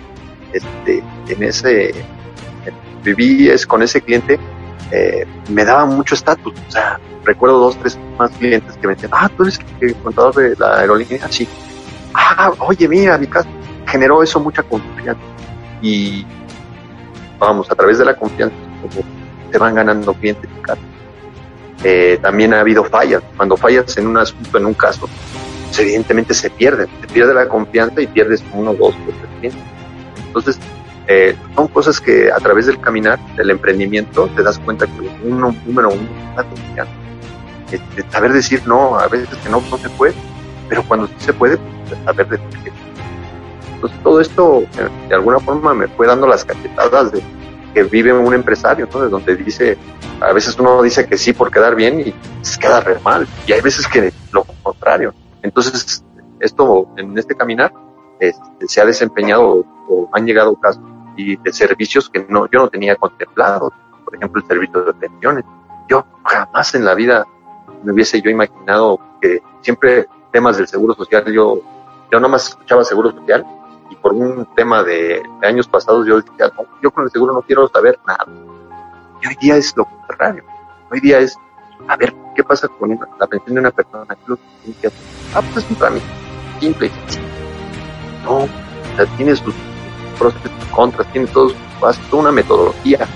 este, 0.53 1.03
en 1.29 1.43
ese, 1.43 1.95
viví 3.05 3.49
es, 3.49 3.67
con 3.67 3.83
ese 3.83 4.01
cliente, 4.01 4.39
eh, 4.91 5.27
me 5.51 5.65
daba 5.65 5.87
mucho 5.87 6.15
estatus. 6.15 6.55
O 6.69 6.71
sea, 6.71 6.99
recuerdo 7.25 7.59
dos, 7.59 7.77
tres 7.79 7.99
más 8.19 8.31
clientes 8.33 8.77
que 8.77 8.87
me 8.87 8.95
decían, 8.95 9.13
ah, 9.15 9.31
tú 9.37 9.45
eres 9.45 9.61
el 9.81 9.95
contador 9.97 10.35
de 10.35 10.57
la 10.57 10.79
aerolínea. 10.79 11.29
Sí. 11.31 11.49
Ah, 12.15 12.53
oye, 12.59 12.89
mira, 12.89 13.19
mi 13.19 13.27
casa 13.27 13.49
generó 13.87 14.23
eso 14.23 14.41
mucha 14.41 14.63
confianza. 14.63 15.21
Y 15.83 16.27
vamos, 17.39 17.71
a 17.71 17.75
través 17.75 17.99
de 17.99 18.05
la 18.05 18.15
confianza, 18.15 18.57
se 19.51 19.59
van 19.59 19.75
ganando 19.75 20.13
clientes. 20.15 20.49
Eh, 21.85 22.19
también 22.21 22.55
ha 22.55 22.61
habido 22.61 22.85
fallas. 22.85 23.23
Cuando 23.37 23.57
fallas 23.57 23.97
en 23.97 24.09
un 24.09 24.19
asunto, 24.19 24.59
en 24.59 24.67
un 24.67 24.75
caso, 24.75 25.09
pues, 25.69 25.79
evidentemente 25.79 26.35
se 26.35 26.51
pierde. 26.51 26.89
Se 27.01 27.07
pierde 27.07 27.35
la 27.35 27.49
confianza 27.49 28.01
y 28.01 28.07
pierdes 28.07 28.43
uno, 28.53 28.75
dos 28.75 28.95
tres 29.07 29.17
clientes. 29.39 29.63
Entonces, 30.27 30.59
eh, 31.11 31.35
son 31.57 31.69
cosas 31.69 32.03
que 32.03 32.31
a 32.31 32.37
través 32.37 32.67
del 32.67 32.79
caminar, 32.81 33.19
del 33.35 33.49
emprendimiento, 33.49 34.29
te 34.37 34.43
das 34.43 34.59
cuenta 34.59 34.87
que 34.87 35.11
uno, 35.25 35.55
número 35.65 35.89
uno, 35.89 36.07
confianza. 36.37 36.93
Este, 37.73 38.11
saber 38.11 38.35
decir 38.35 38.63
no, 38.67 38.99
a 38.99 39.09
veces 39.09 39.29
que 39.43 39.49
no, 39.49 39.63
no 39.71 39.79
se 39.79 39.89
puede, 39.89 40.13
pero 40.69 40.83
cuando 40.83 41.07
sí 41.07 41.15
se 41.17 41.33
puede, 41.33 41.57
pues, 41.57 41.99
saber 42.05 42.29
decir 42.29 42.73
Entonces, 43.73 43.99
todo 44.03 44.21
esto, 44.21 44.61
eh, 44.61 44.89
de 45.09 45.15
alguna 45.15 45.41
forma, 45.41 45.73
me 45.73 45.89
fue 45.89 46.07
dando 46.07 46.27
las 46.27 46.45
cachetadas 46.45 47.11
de 47.11 47.23
que 47.73 47.85
vive 47.85 48.13
un 48.13 48.35
empresario, 48.35 48.85
entonces 48.85 49.11
donde 49.11 49.35
dice, 49.35 49.79
a 50.21 50.35
veces 50.35 50.59
uno 50.59 50.83
dice 50.83 51.07
que 51.07 51.17
sí 51.17 51.33
por 51.33 51.51
quedar 51.51 51.75
bien 51.75 52.01
y 52.01 52.15
se 52.43 52.61
queda 52.61 52.81
re 52.81 52.99
mal, 53.01 53.27
y 53.47 53.53
hay 53.53 53.63
veces 53.63 53.89
que 53.89 54.13
lo 54.31 54.45
contrario. 54.63 55.15
Entonces, 55.41 56.05
esto 56.41 56.87
en 56.99 57.17
este 57.17 57.35
caminar 57.35 57.73
este, 58.21 58.69
se 58.69 58.83
ha 58.83 58.85
desempeñado 58.85 59.65
o 59.89 60.11
han 60.13 60.27
llegado 60.27 60.55
casos 60.57 60.83
y 61.19 61.37
de 61.37 61.53
servicios 61.53 62.09
que 62.09 62.25
no, 62.29 62.47
yo 62.47 62.61
no 62.61 62.69
tenía 62.69 62.95
contemplado, 62.95 63.73
por 64.05 64.15
ejemplo, 64.15 64.41
el 64.41 64.47
servicio 64.47 64.85
de 64.85 64.95
pensiones. 64.95 65.45
Yo 65.89 66.07
jamás 66.25 66.75
en 66.77 66.85
la 66.85 66.95
vida 66.95 67.27
me 67.83 67.93
hubiese 67.93 68.23
yo 68.23 68.31
imaginado 68.31 69.01
que 69.21 69.43
siempre 69.61 70.07
temas 70.31 70.57
del 70.57 70.69
seguro 70.69 70.95
social, 70.95 71.25
yo, 71.33 71.61
yo 72.11 72.21
nomás 72.21 72.49
escuchaba 72.49 72.85
seguro 72.85 73.11
social 73.11 73.45
y 73.91 73.97
por 73.97 74.13
un 74.13 74.47
tema 74.55 74.85
de, 74.85 75.23
años 75.43 75.67
pasados 75.67 76.07
yo 76.07 76.21
decía, 76.21 76.53
yo 76.81 76.91
con 76.93 77.05
el 77.05 77.11
seguro 77.11 77.35
no 77.35 77.43
quiero 77.43 77.69
saber 77.69 77.99
nada. 78.07 78.25
Y 79.21 79.27
hoy 79.27 79.37
día 79.41 79.57
es 79.57 79.77
lo 79.77 79.85
contrario. 79.85 80.45
Hoy 80.91 81.01
día 81.01 81.19
es, 81.19 81.37
a 81.89 81.97
ver, 81.97 82.15
¿qué 82.37 82.45
pasa 82.45 82.69
con 82.69 82.97
la 83.19 83.27
pensión 83.27 83.55
de 83.55 83.61
una 83.61 83.71
persona? 83.73 84.07
Ah, 84.09 85.43
pues 85.43 85.65
es 85.65 85.71
un 85.71 85.77
trámite 85.77 86.07
simple. 86.61 86.91
No, 88.25 88.39
o 88.39 88.49
sea, 88.97 89.07
tiene 89.17 89.35
sus 89.35 89.55
pros 90.19 90.35
y 90.45 90.75
contras, 90.75 91.07
tiene 91.13 91.27
todos, 91.29 91.55
toda 92.11 92.23
una 92.23 92.33
metodología. 92.33 93.07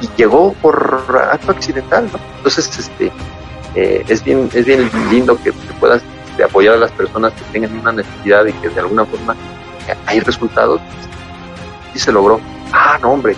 Y 0.00 0.08
llegó 0.16 0.52
por 0.54 1.28
acto 1.30 1.52
accidental, 1.52 2.08
¿no? 2.12 2.18
Entonces, 2.38 2.78
este, 2.78 3.12
eh, 3.74 4.04
es 4.08 4.24
bien, 4.24 4.48
es 4.54 4.64
bien 4.64 4.90
lindo 5.10 5.38
que, 5.42 5.52
puedas 5.78 6.02
este, 6.30 6.44
apoyar 6.44 6.74
a 6.74 6.78
las 6.78 6.90
personas 6.92 7.32
que 7.34 7.42
tengan 7.52 7.78
una 7.78 7.92
necesidad 7.92 8.46
y 8.46 8.52
que 8.54 8.68
de 8.70 8.80
alguna 8.80 9.04
forma 9.04 9.36
hay 10.06 10.20
resultados. 10.20 10.80
Y 11.94 11.98
se 11.98 12.12
logró. 12.12 12.40
Ah, 12.72 12.98
no, 13.00 13.12
hombre. 13.12 13.34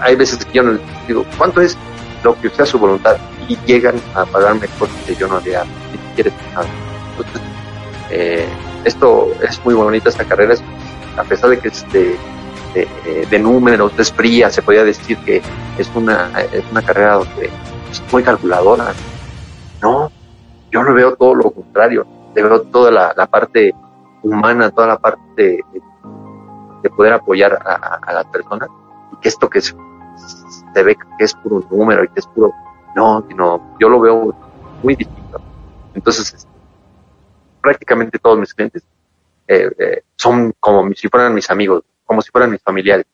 Hay 0.00 0.16
veces 0.16 0.44
que 0.44 0.52
yo 0.52 0.62
no 0.62 0.78
digo, 1.06 1.24
¿cuánto 1.36 1.60
es 1.60 1.76
lo 2.24 2.38
que 2.40 2.50
sea 2.50 2.66
su 2.66 2.78
voluntad? 2.78 3.16
Y 3.48 3.56
llegan 3.66 3.94
a 4.14 4.24
pagarme 4.24 4.66
cosas 4.78 4.96
que 5.06 5.14
yo 5.14 5.28
no 5.28 5.36
había 5.36 5.64
ni 5.64 6.08
siquiera 6.08 6.30
Entonces, 7.10 7.42
eh, 8.10 8.48
esto 8.84 9.28
es 9.42 9.64
muy 9.64 9.74
bonita 9.74 10.08
esta 10.08 10.24
carrera, 10.24 10.54
a 11.16 11.24
pesar 11.24 11.50
de 11.50 11.58
que 11.58 11.68
es 11.68 11.84
de, 11.92 12.16
de, 13.30 13.38
números, 13.38 13.92
es 13.98 14.12
fría, 14.12 14.50
se 14.50 14.62
podría 14.62 14.84
decir 14.84 15.16
que 15.18 15.42
es 15.78 15.90
una, 15.94 16.30
es 16.52 16.64
una 16.70 16.82
carrera 16.82 17.14
donde 17.14 17.50
es 17.90 18.02
muy 18.12 18.22
calculadora. 18.22 18.92
No, 19.82 20.10
yo 20.70 20.82
no 20.82 20.94
veo 20.94 21.16
todo 21.16 21.34
lo 21.34 21.50
contrario, 21.50 22.06
le 22.34 22.42
veo 22.42 22.62
toda 22.62 22.90
la, 22.90 23.26
parte 23.26 23.74
humana, 24.22 24.70
toda 24.70 24.88
la 24.88 24.98
parte 24.98 25.64
de, 26.82 26.90
poder 26.90 27.12
apoyar 27.12 27.54
a, 27.54 28.12
las 28.12 28.24
personas 28.26 28.68
y 29.12 29.16
que 29.16 29.28
esto 29.28 29.48
que 29.48 29.60
se 29.60 29.74
ve 30.74 30.96
que 30.96 31.24
es 31.24 31.34
puro 31.34 31.62
número 31.70 32.04
y 32.04 32.08
que 32.08 32.20
es 32.20 32.26
puro, 32.28 32.52
no, 32.94 33.24
sino 33.28 33.76
yo 33.78 33.88
lo 33.88 34.00
veo 34.00 34.34
muy 34.82 34.94
distinto. 34.94 35.40
Entonces, 35.94 36.34
este, 36.34 36.50
prácticamente 37.60 38.18
todos 38.18 38.38
mis 38.38 38.54
clientes 38.54 38.82
eh, 39.48 39.70
eh, 39.78 40.02
son 40.18 40.52
como 40.58 40.92
si 40.94 41.08
fueran 41.08 41.34
mis 41.34 41.48
amigos, 41.50 41.84
como 42.04 42.20
si 42.20 42.30
fueran 42.30 42.50
mis 42.50 42.62
familiares. 42.62 43.06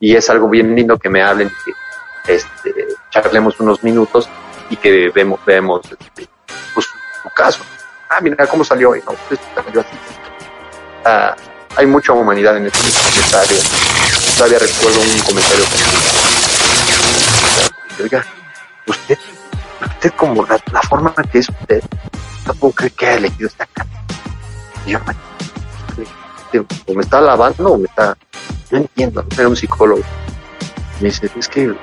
Y 0.00 0.14
es 0.16 0.28
algo 0.28 0.48
bien 0.48 0.74
lindo 0.74 0.98
que 0.98 1.08
me 1.08 1.22
hablen, 1.22 1.50
que 1.64 2.34
este, 2.34 2.74
charlemos 3.10 3.58
unos 3.60 3.82
minutos 3.84 4.28
y 4.68 4.76
que 4.76 5.10
vemos, 5.14 5.40
vemos 5.46 5.80
este, 5.84 6.28
pues, 6.74 6.86
su 7.22 7.30
caso. 7.30 7.62
Ah, 8.10 8.18
mira 8.20 8.46
cómo 8.46 8.64
salió 8.64 8.90
hoy, 8.90 9.02
¿no? 9.06 9.14
Pues, 9.28 9.40
salió 9.54 9.80
así. 9.80 9.96
Ah, 11.04 11.36
hay 11.76 11.86
mucha 11.86 12.12
humanidad 12.12 12.56
en, 12.56 12.66
esta 12.66 13.40
área. 13.40 13.58
Todavía 14.36 14.58
recuerdo 14.58 15.00
un 15.00 15.20
comentario 15.20 15.64
que 17.96 18.02
oiga, 18.02 18.24
usted, 18.86 19.18
usted 19.80 20.12
como 20.16 20.44
la, 20.46 20.58
la 20.72 20.82
forma 20.82 21.14
que 21.30 21.38
es 21.38 21.48
usted, 21.48 21.82
no 22.46 22.54
puedo 22.54 22.74
creer 22.74 22.92
que 22.92 23.06
haya 23.06 23.16
elegido 23.18 23.48
esta 23.48 23.66
casa. 23.66 23.90
yo, 24.86 24.98
o 26.60 26.94
me 26.94 27.02
está 27.02 27.20
lavando 27.20 27.72
o 27.72 27.78
me 27.78 27.86
está, 27.86 28.16
no 28.70 28.78
entiendo, 28.78 29.24
era 29.36 29.48
un 29.48 29.56
psicólogo. 29.56 30.02
Me 31.00 31.08
dice, 31.08 31.30
es 31.36 31.48
que 31.48 31.74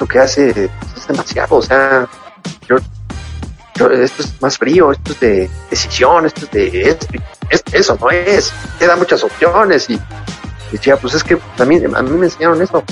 lo 0.00 0.06
que 0.06 0.18
hace 0.18 0.70
es 0.96 1.06
demasiado, 1.06 1.56
o 1.56 1.62
sea, 1.62 2.08
yo 2.68 2.76
esto 3.90 4.22
es 4.22 4.40
más 4.40 4.56
frío, 4.56 4.92
esto 4.92 5.12
es 5.12 5.20
de 5.20 5.50
decisión, 5.70 6.26
esto 6.26 6.42
es 6.44 6.50
de 6.50 6.98
eso 7.74 7.98
no 8.00 8.10
es, 8.10 8.52
te 8.78 8.86
da 8.86 8.96
muchas 8.96 9.22
opciones 9.24 9.90
y, 9.90 10.00
decía, 10.70 10.96
pues 10.96 11.14
es 11.14 11.24
que 11.24 11.36
también 11.56 11.94
a 11.94 12.02
mí 12.02 12.10
me 12.10 12.26
enseñaron 12.26 12.60
eso. 12.62 12.82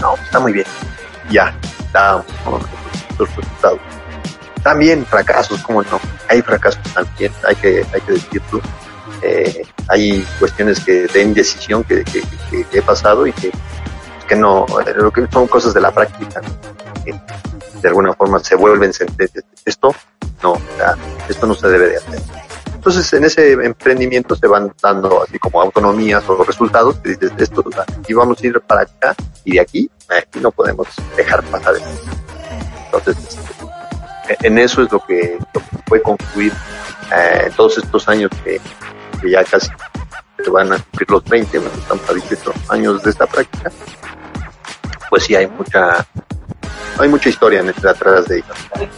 No, 0.00 0.14
está 0.14 0.38
muy 0.38 0.52
bien. 0.52 0.66
Ya, 1.30 1.54
da 1.92 2.24
los 3.18 3.34
resultados. 3.34 3.80
También 4.62 5.06
fracasos, 5.06 5.62
como 5.62 5.82
no, 5.82 6.00
hay 6.28 6.42
fracasos 6.42 6.82
también, 6.92 7.32
hay 7.46 7.56
que, 7.56 7.86
hay 7.92 8.00
que 8.00 8.12
decirlo. 8.12 8.60
Eh, 9.22 9.62
hay 9.88 10.24
cuestiones 10.38 10.80
que 10.80 11.06
de 11.06 11.22
indecisión 11.22 11.82
que, 11.82 12.04
que, 12.04 12.22
he 12.72 12.82
pasado 12.82 13.26
y 13.26 13.32
que, 13.32 13.50
que 14.28 14.36
no, 14.36 14.66
que 15.12 15.26
son 15.32 15.48
cosas 15.48 15.74
de 15.74 15.80
la 15.80 15.90
práctica, 15.90 16.40
de 17.82 17.88
alguna 17.88 18.12
forma 18.12 18.38
se 18.40 18.54
vuelven 18.54 18.92
esto 19.64 19.94
no, 20.42 20.54
esto 21.28 21.46
no 21.46 21.54
se 21.54 21.68
debe 21.68 21.88
de 21.88 21.96
hacer. 21.96 22.20
Entonces 22.74 23.12
en 23.12 23.24
ese 23.24 23.52
emprendimiento 23.52 24.36
se 24.36 24.46
van 24.46 24.72
dando 24.80 25.22
así 25.22 25.38
como 25.38 25.60
autonomías 25.60 26.22
o 26.28 26.44
resultados 26.44 26.96
que 26.98 27.10
dices 27.10 27.32
esto 27.38 27.64
y 28.06 28.14
vamos 28.14 28.40
a 28.40 28.46
ir 28.46 28.60
para 28.60 28.82
acá 28.82 29.14
y 29.44 29.54
de 29.54 29.60
aquí, 29.60 29.90
aquí 30.08 30.40
no 30.40 30.52
podemos 30.52 30.86
dejar 31.16 31.42
pasar. 31.44 31.74
Entonces 32.84 33.16
este, 33.28 33.57
en 34.42 34.58
eso 34.58 34.82
es 34.82 34.92
lo 34.92 35.00
que, 35.00 35.38
lo 35.54 35.60
que 35.60 35.76
puede 35.86 36.02
concluir 36.02 36.52
eh, 37.14 37.50
todos 37.56 37.78
estos 37.78 38.08
años 38.08 38.30
que, 38.44 38.60
que 39.20 39.30
ya 39.30 39.44
casi 39.44 39.68
se 40.42 40.50
van 40.50 40.72
a 40.72 40.78
cumplir 40.78 41.10
los 41.10 41.24
20, 41.24 41.58
estamos 41.58 42.10
a 42.10 42.12
18 42.12 42.52
años 42.68 43.02
de 43.02 43.10
esta 43.10 43.26
práctica, 43.26 43.70
pues 45.10 45.24
sí 45.24 45.34
hay 45.34 45.46
mucha 45.46 46.06
hay 46.98 47.08
mucha 47.08 47.28
historia 47.28 47.60
en 47.60 47.68
atrás 47.70 48.26
de 48.26 48.38
ella. 48.38 48.90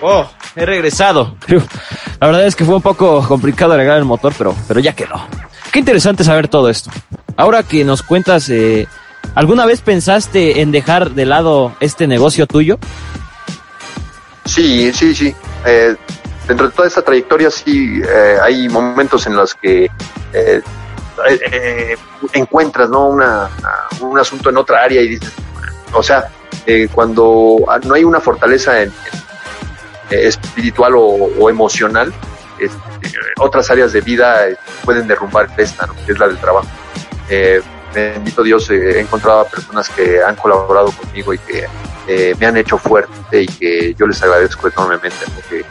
Oh, 0.00 0.26
he 0.56 0.66
regresado. 0.66 1.36
La 2.20 2.26
verdad 2.26 2.46
es 2.46 2.56
que 2.56 2.64
fue 2.64 2.76
un 2.76 2.82
poco 2.82 3.26
complicado 3.26 3.72
agregar 3.72 3.98
el 3.98 4.04
motor, 4.04 4.32
pero, 4.36 4.54
pero 4.66 4.80
ya 4.80 4.94
quedó. 4.94 5.26
Qué 5.70 5.78
interesante 5.78 6.24
saber 6.24 6.48
todo 6.48 6.68
esto. 6.68 6.90
Ahora 7.36 7.62
que 7.62 7.84
nos 7.84 8.02
cuentas, 8.02 8.48
eh, 8.48 8.86
¿alguna 9.34 9.66
vez 9.66 9.80
pensaste 9.80 10.60
en 10.60 10.70
dejar 10.70 11.12
de 11.12 11.26
lado 11.26 11.74
este 11.80 12.06
negocio 12.06 12.46
tuyo? 12.46 12.78
Sí, 14.44 14.92
sí, 14.92 15.14
sí. 15.14 15.34
Eh, 15.64 15.94
dentro 16.46 16.68
de 16.68 16.74
toda 16.74 16.88
esta 16.88 17.02
trayectoria 17.02 17.50
sí 17.50 18.00
eh, 18.04 18.36
hay 18.42 18.68
momentos 18.68 19.26
en 19.26 19.36
los 19.36 19.54
que 19.54 19.88
encuentras 22.32 22.90
¿no? 22.90 23.08
Una, 23.08 23.48
un 24.00 24.18
asunto 24.18 24.50
en 24.50 24.56
otra 24.56 24.82
área 24.82 25.00
y 25.00 25.08
dices, 25.08 25.32
o 25.92 26.02
sea, 26.02 26.28
eh, 26.66 26.88
cuando 26.92 27.58
no 27.84 27.94
hay 27.94 28.04
una 28.04 28.20
fortaleza 28.20 28.82
en, 28.82 28.90
eh, 30.10 30.26
espiritual 30.26 30.92
o, 30.96 31.50
emocional, 31.50 32.12
este, 32.58 33.18
otras 33.38 33.70
áreas 33.70 33.92
de 33.92 34.00
vida 34.00 34.48
eh, 34.48 34.56
pueden 34.84 35.06
derrumbar 35.06 35.48
esta, 35.56 35.88
que 36.06 36.12
es 36.12 36.18
la 36.18 36.28
del 36.28 36.38
trabajo. 36.38 36.68
Bendito 37.94 38.42
Dios, 38.42 38.68
he 38.70 39.00
encontrado 39.00 39.40
a 39.40 39.44
personas 39.44 39.88
que 39.88 40.22
han 40.22 40.36
colaborado 40.36 40.90
conmigo 40.92 41.34
y 41.34 41.38
que 41.38 41.66
me 42.38 42.46
han 42.46 42.56
hecho 42.56 42.78
fuerte 42.78 43.42
y 43.42 43.46
que 43.46 43.94
yo 43.94 44.06
les 44.06 44.22
agradezco 44.22 44.68
enormemente 44.68 45.24
porque 45.34 45.64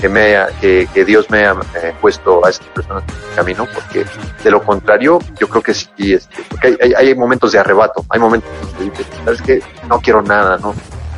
que, 0.00 0.08
me, 0.08 0.34
que, 0.60 0.88
que 0.92 1.04
Dios 1.04 1.30
me 1.30 1.46
ha 1.46 1.54
puesto 2.00 2.44
a 2.44 2.50
estas 2.50 2.68
personas 2.68 3.04
en 3.08 3.30
el 3.30 3.34
camino, 3.34 3.66
porque 3.72 4.04
de 4.42 4.50
lo 4.50 4.62
contrario, 4.62 5.18
yo 5.38 5.48
creo 5.48 5.62
que 5.62 5.74
sí, 5.74 6.14
este, 6.14 6.42
porque 6.48 6.76
hay, 6.80 6.92
hay, 6.94 7.14
momentos 7.14 7.52
de 7.52 7.58
arrebato, 7.58 8.04
hay 8.10 8.20
momentos 8.20 8.50
dices, 8.78 9.06
¿sabes 9.24 9.42
qué? 9.42 9.62
No 9.88 10.00
quiero 10.00 10.22
nada, 10.22 10.58
¿no? 10.58 10.74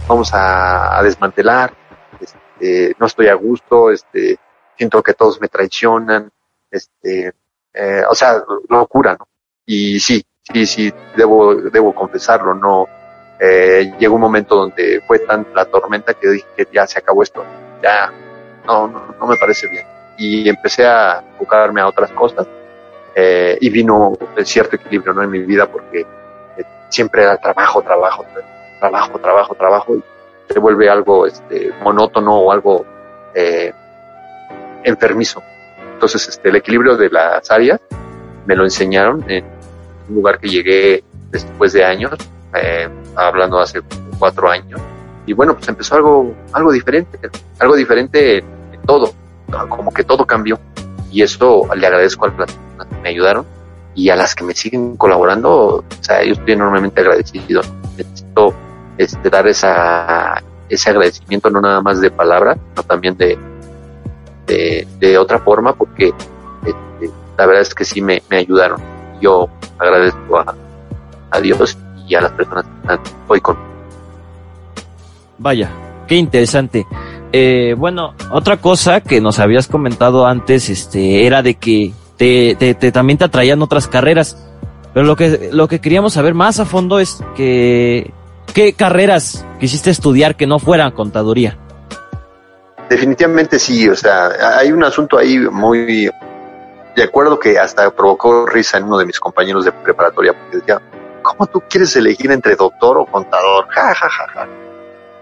Vamos 0.07 0.31
a, 0.33 1.01
desmantelar, 1.03 1.75
este, 2.21 2.95
no 2.99 3.07
estoy 3.07 3.29
a 3.29 3.35
gusto, 3.35 3.91
este, 3.91 4.39
siento 4.77 5.03
que 5.03 5.15
todos 5.15 5.41
me 5.41 5.49
traicionan, 5.49 6.31
este, 6.71 7.33
eh, 7.75 8.03
o 8.09 8.15
sea, 8.15 8.43
locura, 8.69 9.17
¿no? 9.19 9.29
Y 9.67 10.01
sí, 10.01 10.25
sí, 10.53 10.67
sí, 10.67 10.95
debo, 11.17 11.55
debo 11.55 11.95
confesarlo, 11.95 12.55
no, 12.55 12.87
eh, 13.39 13.93
llegó 13.99 14.17
un 14.17 14.21
momento 14.21 14.57
donde 14.57 15.01
fue 15.07 15.21
tan 15.21 15.47
la 15.55 15.65
tormenta 15.65 16.15
que 16.15 16.29
dije 16.29 16.47
que 16.57 16.69
ya 16.73 16.87
se 16.87 16.99
acabó 16.99 17.23
esto, 17.23 17.45
ya 17.83 18.13
no, 18.67 18.89
no, 18.89 19.27
me 19.27 19.37
parece 19.37 19.69
bien. 19.69 19.87
Y 20.17 20.49
empecé 20.49 20.85
a 20.85 21.23
enfocarme 21.33 21.81
a 21.81 21.87
otras 21.87 22.11
cosas 22.13 22.47
eh, 23.15 23.57
y 23.61 23.71
vino 23.71 24.17
cierto 24.43 24.77
equilibrio 24.77 25.13
¿no? 25.13 25.23
en 25.23 25.31
mi 25.31 25.41
vida 25.41 25.67
porque 25.67 26.01
eh, 26.01 26.65
siempre 26.89 27.23
era 27.23 27.37
trabajo, 27.37 27.83
trabajo, 27.83 28.25
trabajo, 28.81 29.19
trabajo, 29.19 29.55
trabajo 29.55 29.97
y 29.97 30.03
se 30.53 30.59
vuelve 30.59 30.89
algo 30.89 31.27
este, 31.27 31.73
monótono 31.83 32.37
o 32.41 32.53
algo 32.53 32.85
eh, 33.35 33.73
enfermizo. 34.83 35.43
Entonces, 35.95 36.29
este, 36.29 36.49
el 36.49 36.57
equilibrio 36.57 36.97
de 36.97 37.11
las 37.11 37.51
áreas 37.51 37.81
me 38.47 38.57
lo 38.57 38.65
enseñaron 38.65 39.25
en 39.29 39.45
un 40.09 40.15
lugar 40.15 40.39
que 40.39 40.49
llegué 40.49 41.05
después 41.31 41.73
de 41.73 41.85
años, 41.85 42.13
eh, 42.55 42.89
hablando 43.17 43.59
hace 43.59 43.81
cuatro 44.19 44.51
años, 44.51 44.81
y 45.27 45.35
bueno, 45.35 45.55
pues 45.55 45.69
empezó 45.69 45.97
algo, 45.97 46.35
algo 46.53 46.73
diferente, 46.73 47.19
algo 47.59 47.77
diferente 47.77 48.43
todo, 48.87 49.13
como 49.69 49.93
que 49.93 50.03
todo 50.03 50.27
cambió. 50.27 50.59
Y 51.13 51.23
eso 51.23 51.69
le 51.77 51.87
agradezco 51.87 52.25
a 52.25 52.29
las 52.29 52.37
personas 52.37 52.87
que 52.87 53.03
me 53.03 53.09
ayudaron 53.11 53.45
y 53.95 54.09
a 54.09 54.17
las 54.17 54.35
que 54.35 54.45
me 54.45 54.55
siguen 54.55 54.97
colaborando, 54.97 55.51
o 55.77 55.85
sea, 56.01 56.25
yo 56.25 56.33
estoy 56.33 56.55
enormemente 56.55 57.03
agradecido. 57.03 57.61
Necesito 57.97 58.55
este, 58.97 59.29
dar 59.29 59.47
esa, 59.47 60.43
ese 60.69 60.91
agradecimiento 60.91 61.51
no 61.51 61.61
nada 61.61 61.83
más 61.83 62.01
de 62.01 62.11
palabra, 62.11 62.55
sino 62.55 62.83
también 62.85 63.17
de, 63.19 63.39
de, 64.47 65.19
otra 65.19 65.41
forma, 65.41 65.75
porque 65.75 66.15
este, 66.65 67.13
la 67.37 67.47
verdad 67.47 67.63
es 67.63 67.75
que 67.75 67.85
sí 67.85 68.01
me, 68.01 68.23
me 68.31 68.39
ayudaron. 68.39 68.81
Yo 69.21 69.49
agradezco 69.79 70.39
a, 70.39 70.55
a, 71.31 71.41
Dios 71.41 71.77
y 72.07 72.15
a 72.15 72.23
las 72.23 72.33
personas 72.33 72.65
que 72.65 72.81
están 72.81 73.01
hoy 73.29 73.41
conmigo. 73.41 73.69
Vaya, 75.39 75.71
qué 76.07 76.17
interesante. 76.17 76.87
Eh, 77.33 77.75
bueno, 77.77 78.15
otra 78.33 78.57
cosa 78.57 79.01
que 79.01 79.21
nos 79.21 79.39
habías 79.39 79.69
comentado 79.69 80.27
antes, 80.27 80.69
este, 80.71 81.27
era 81.27 81.43
de 81.43 81.55
que 81.55 81.93
te, 82.17 82.57
te, 82.57 82.93
también 82.93 83.19
te 83.19 83.25
atraían 83.25 83.63
otras 83.63 83.89
carreras. 83.89 84.37
Pero 84.95 85.07
lo 85.07 85.17
que, 85.17 85.51
lo 85.53 85.69
que 85.69 85.81
queríamos 85.81 86.15
saber 86.15 86.35
más 86.35 86.59
a 86.59 86.65
fondo 86.65 86.99
es 86.99 87.23
que, 87.37 88.13
¿qué 88.55 88.73
carreras 88.73 89.45
quisiste 89.61 89.91
estudiar 89.91 90.37
que 90.37 90.47
no 90.47 90.59
fueran 90.59 90.93
contaduría? 90.93 91.59
Definitivamente 92.89 93.59
sí, 93.59 93.89
o 93.89 93.95
sea, 93.95 94.59
hay 94.59 94.73
un 94.73 94.83
asunto 94.83 95.19
ahí 95.19 95.39
muy, 95.39 96.11
de 96.99 97.05
acuerdo 97.05 97.39
que 97.39 97.59
hasta 97.59 97.91
provocó 97.91 98.45
risa 98.45 98.77
en 98.79 98.85
uno 98.85 98.99
de 98.99 99.07
mis 99.07 99.21
compañeros 99.21 99.65
de 99.65 99.71
preparatoria, 99.71 100.33
porque 100.33 100.57
decía, 100.57 100.83
¿cómo 101.23 101.47
tú 101.47 101.63
quieres 101.69 101.95
elegir 101.95 102.33
entre 102.33 102.57
doctor 102.57 102.99
o 102.99 103.07
contador? 103.07 103.69
Ja, 103.69 103.95
ja, 103.95 104.09
ja, 104.09 104.27
ja. 104.35 104.49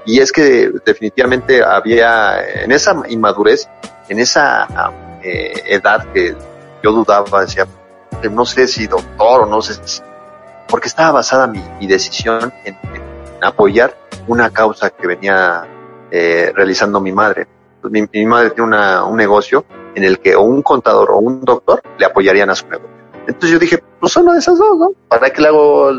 Y 0.06 0.20
es 0.20 0.32
que 0.32 0.72
definitivamente 0.86 1.62
había 1.62 2.40
en 2.62 2.72
esa 2.72 2.96
inmadurez, 3.08 3.68
en 4.08 4.20
esa 4.20 4.66
eh, 5.22 5.52
edad 5.66 6.06
que 6.14 6.34
yo 6.82 6.92
dudaba, 6.92 7.42
decía, 7.42 7.66
no 8.30 8.46
sé 8.46 8.66
si 8.68 8.86
doctor 8.86 9.42
o 9.42 9.46
no 9.46 9.60
sé 9.60 9.74
si, 9.84 10.00
porque 10.68 10.88
estaba 10.88 11.12
basada 11.12 11.46
mi, 11.46 11.86
decisión 11.86 12.54
en, 12.64 12.78
apoyar 13.42 13.94
una 14.26 14.50
causa 14.50 14.88
que 14.88 15.06
venía 15.06 15.66
eh, 16.10 16.52
realizando 16.54 17.00
mi 17.00 17.12
madre. 17.12 17.46
Mi, 17.82 18.24
madre 18.24 18.50
tiene 18.50 18.68
una, 18.68 19.04
un 19.04 19.16
negocio 19.16 19.66
en 19.96 20.04
el 20.04 20.20
que 20.20 20.36
o 20.36 20.42
un 20.42 20.62
contador 20.62 21.10
o 21.10 21.18
un 21.18 21.44
doctor 21.44 21.82
le 21.98 22.06
apoyarían 22.06 22.50
a 22.50 22.54
su 22.54 22.68
negocio. 22.68 22.94
Entonces 23.26 23.50
yo 23.50 23.58
dije, 23.58 23.82
pues 23.98 24.16
uno 24.16 24.34
de 24.34 24.38
esas 24.38 24.56
dos, 24.58 24.78
¿no? 24.78 24.92
¿Para 25.08 25.30
qué 25.30 25.42
le 25.42 25.48
hago 25.48 25.90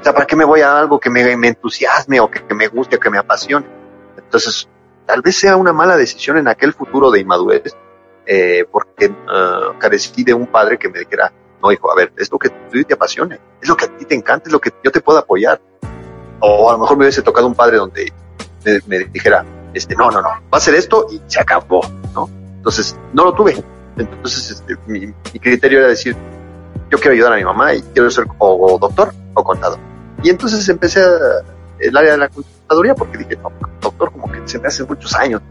o 0.00 0.04
sea, 0.04 0.12
¿para 0.12 0.26
qué 0.26 0.36
me 0.36 0.44
voy 0.44 0.60
a 0.60 0.78
algo 0.78 1.00
que 1.00 1.10
me, 1.10 1.22
entusiasme 1.32 2.20
o 2.20 2.30
que, 2.30 2.42
me 2.54 2.68
guste 2.68 2.96
o 2.96 3.00
que 3.00 3.10
me 3.10 3.18
apasione? 3.18 3.66
Entonces, 4.16 4.68
tal 5.06 5.22
vez 5.22 5.36
sea 5.36 5.56
una 5.56 5.72
mala 5.72 5.96
decisión 5.96 6.36
en 6.36 6.46
aquel 6.46 6.72
futuro 6.72 7.10
de 7.10 7.20
inmadurez, 7.20 7.76
eh, 8.26 8.64
porque 8.70 9.08
uh, 9.08 9.76
carecí 9.78 10.22
de 10.22 10.34
un 10.34 10.46
padre 10.46 10.78
que 10.78 10.88
me 10.88 11.00
dijera, 11.00 11.32
no, 11.60 11.72
hijo, 11.72 11.90
a 11.90 11.96
ver, 11.96 12.12
es 12.16 12.30
lo 12.30 12.38
que 12.38 12.50
te 12.50 12.94
apasione, 12.94 13.40
es 13.60 13.68
lo 13.68 13.76
que 13.76 13.86
a 13.86 13.96
ti 13.96 14.04
te 14.04 14.14
encanta, 14.14 14.48
es 14.48 14.52
lo 14.52 14.60
que 14.60 14.70
yo 14.84 14.92
te 14.92 15.00
puedo 15.00 15.18
apoyar. 15.18 15.60
O 16.40 16.70
a 16.70 16.74
lo 16.74 16.78
mejor 16.78 16.96
me 16.96 17.04
hubiese 17.04 17.22
tocado 17.22 17.48
un 17.48 17.54
padre 17.56 17.78
donde 17.78 18.12
me, 18.86 18.98
dijera, 19.06 19.44
este, 19.74 19.96
no, 19.96 20.10
no, 20.12 20.22
no, 20.22 20.28
va 20.28 20.58
a 20.58 20.60
ser 20.60 20.76
esto 20.76 21.08
y 21.10 21.20
se 21.26 21.40
acabó, 21.40 21.80
¿no? 22.14 22.30
Entonces, 22.58 22.96
no 23.12 23.24
lo 23.24 23.32
tuve. 23.32 23.62
Entonces, 23.96 24.50
este, 24.50 24.76
mi, 24.86 25.12
criterio 25.40 25.80
era 25.80 25.88
decir, 25.88 26.14
yo 26.90 26.98
quiero 26.98 27.14
ayudar 27.14 27.32
a 27.32 27.36
mi 27.36 27.44
mamá 27.44 27.74
y 27.74 27.82
quiero 27.82 28.10
ser 28.10 28.26
o 28.38 28.78
doctor 28.78 29.12
o 29.34 29.42
contador. 29.42 29.78
Y 30.22 30.30
entonces 30.30 30.68
empecé 30.68 31.00
el 31.78 31.96
área 31.96 32.12
de 32.12 32.18
la 32.18 32.28
contaduría 32.28 32.94
porque 32.94 33.18
dije, 33.18 33.36
no, 33.36 33.52
doctor, 33.80 34.12
como 34.12 34.30
que 34.30 34.40
se 34.46 34.58
me 34.58 34.68
hace 34.68 34.84
muchos 34.84 35.14
años. 35.14 35.42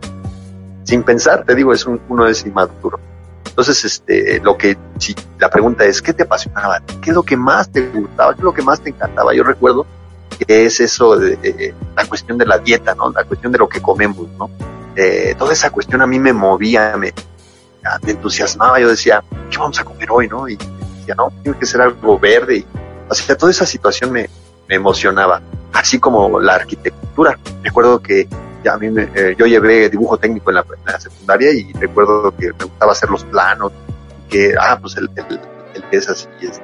Sin 0.84 1.03
pensar, 1.03 1.43
te 1.45 1.55
digo, 1.55 1.74
es 1.74 1.86
uno 1.86 2.28
es 2.28 2.45
inmaduro. 2.45 2.99
Entonces, 3.45 3.84
este, 3.86 4.39
lo 4.41 4.58
que, 4.58 4.78
si 4.99 5.16
la 5.39 5.49
pregunta 5.49 5.84
es, 5.86 6.01
¿qué 6.01 6.14
te 6.14 6.24
apasionaba? 6.24 6.82
¿Qué 7.01 7.10
es 7.10 7.16
lo 7.16 7.24
que 7.24 7.36
más 7.36 7.72
te 7.72 7.88
gustaba? 7.88 8.34
¿Qué 8.34 8.39
es 8.39 8.43
lo 8.43 8.53
que 8.53 8.62
más 8.62 8.82
te 8.82 8.89
encantaba? 8.89 9.34
Yo 9.34 9.43
recuerdo 9.43 9.86
que 10.38 10.66
es 10.66 10.80
eso 10.80 11.18
de, 11.18 11.74
la 11.95 12.05
cuestión 12.05 12.38
de 12.38 12.45
la 12.45 12.60
dieta, 12.60 12.93
¿no? 12.93 13.10
La 13.12 13.24
cuestión 13.24 13.51
de 13.51 13.58
lo 13.58 13.68
que 13.68 13.82
comemos, 13.82 14.28
¿no? 14.38 14.49
Toda 15.38 15.54
esa 15.54 15.70
cuestión 15.70 16.02
a 16.02 16.08
mí 16.08 16.20
me 16.20 16.34
movía, 16.34 16.95
me, 16.98 17.14
me 18.04 18.12
entusiasmaba, 18.12 18.80
yo 18.80 18.89
decía, 18.89 19.24
¿qué 19.50 19.58
vamos 19.58 19.80
a 19.80 19.84
comer 19.84 20.10
hoy, 20.12 20.28
no? 20.28 20.48
Y 20.48 20.58
decía, 20.58 21.16
no, 21.16 21.32
tiene 21.43 21.58
que 21.58 21.66
ser 21.66 21.82
algo 21.82 22.20
verde. 22.20 22.58
Y, 22.58 22.66
o 23.10 23.36
toda 23.36 23.52
esa 23.52 23.66
situación 23.66 24.12
me, 24.12 24.30
me 24.68 24.76
emocionaba, 24.76 25.41
así 25.74 26.00
como 26.00 26.39
la 26.39 26.56
arquitectura. 26.56 27.38
Recuerdo 27.64 28.02
que 28.02 28.28
ya 28.64 28.74
a 28.74 28.78
mí 28.78 28.89
me, 28.89 29.10
eh, 29.14 29.36
yo 29.38 29.45
llevé 29.45 29.89
dibujo 29.89 30.18
técnico 30.18 30.52
en 30.52 30.56
la, 30.56 31.00
secundaria 31.00 31.52
y 31.52 31.72
recuerdo 31.74 32.34
que 32.36 32.48
me 32.48 32.66
gustaba 32.66 32.91
hacer 32.91 33.10
los 33.10 33.24
planos, 33.26 33.72
que, 34.30 34.54
ah, 34.60 34.78
pues 34.80 34.98
el, 34.98 35.10
el, 35.16 35.84
que 35.89 35.98
es 35.98 36.10
así, 36.10 36.28
este, 36.41 36.64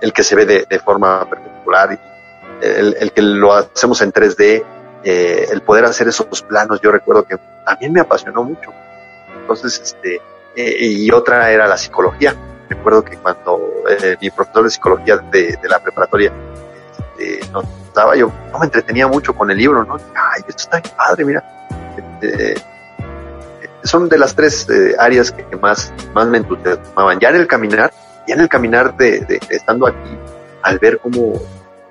el 0.00 0.12
que 0.12 0.22
se 0.22 0.36
ve 0.36 0.46
de, 0.46 0.66
de 0.68 0.78
forma 0.78 1.28
perpendicular, 1.28 2.00
el, 2.62 2.96
el, 2.98 3.12
que 3.12 3.22
lo 3.22 3.52
hacemos 3.54 4.00
en 4.02 4.12
3D, 4.12 4.64
eh, 5.04 5.46
el 5.50 5.62
poder 5.62 5.84
hacer 5.84 6.08
esos 6.08 6.42
planos, 6.42 6.80
yo 6.80 6.90
recuerdo 6.92 7.24
que 7.24 7.38
también 7.64 7.92
me 7.92 8.00
apasionó 8.00 8.44
mucho. 8.44 8.72
Entonces, 9.40 9.80
este, 9.82 10.20
eh, 10.56 10.76
y 10.80 11.10
otra 11.10 11.50
era 11.50 11.66
la 11.66 11.76
psicología. 11.76 12.34
Recuerdo 12.68 13.04
que 13.04 13.16
cuando 13.16 13.60
eh, 13.88 14.16
mi 14.20 14.30
profesor 14.30 14.64
de 14.64 14.70
psicología 14.70 15.16
de, 15.16 15.58
la 15.68 15.80
preparatoria 15.80 16.32
este, 17.18 17.40
nos 17.50 17.64
daba, 17.94 18.14
yo 18.16 18.30
no 18.52 18.58
me 18.58 18.66
entretenía 18.66 19.08
mucho 19.08 19.34
con 19.34 19.50
el 19.50 19.58
libro, 19.58 19.84
¿no? 19.84 19.96
Ay, 20.14 20.42
esto 20.46 20.62
está 20.62 20.80
bien 20.80 20.94
padre, 20.96 21.24
mira. 21.24 21.68
Este, 21.96 22.62
son 23.82 24.08
de 24.08 24.18
las 24.18 24.34
tres 24.34 24.68
eh, 24.68 24.94
áreas 24.98 25.32
que 25.32 25.56
más, 25.56 25.92
más 26.12 26.26
me 26.26 26.38
entusiasmaban. 26.38 27.18
Ya 27.18 27.30
en 27.30 27.36
el 27.36 27.46
caminar, 27.46 27.92
ya 28.28 28.34
en 28.34 28.40
el 28.42 28.48
caminar 28.48 28.96
de, 28.96 29.20
de, 29.20 29.40
de 29.48 29.56
estando 29.56 29.86
aquí, 29.86 30.16
al 30.62 30.78
ver 30.78 30.98
cómo 30.98 31.40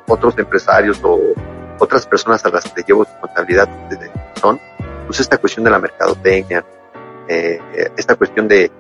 otros 0.08 0.38
empresarios 0.38 1.00
o 1.04 1.20
otras 1.80 2.06
personas 2.06 2.46
a 2.46 2.50
las 2.50 2.72
que 2.72 2.84
llevo 2.84 3.06
contabilidad 3.20 3.70
son, 4.36 4.60
pues 5.08 5.20
esta 5.20 5.38
cuestión 5.38 5.64
de 5.64 5.72
la 5.72 5.80
mercadotecnia, 5.80 6.64
eh, 7.28 7.60
esta 7.98 8.16
cuestión 8.16 8.48
de, 8.48 8.72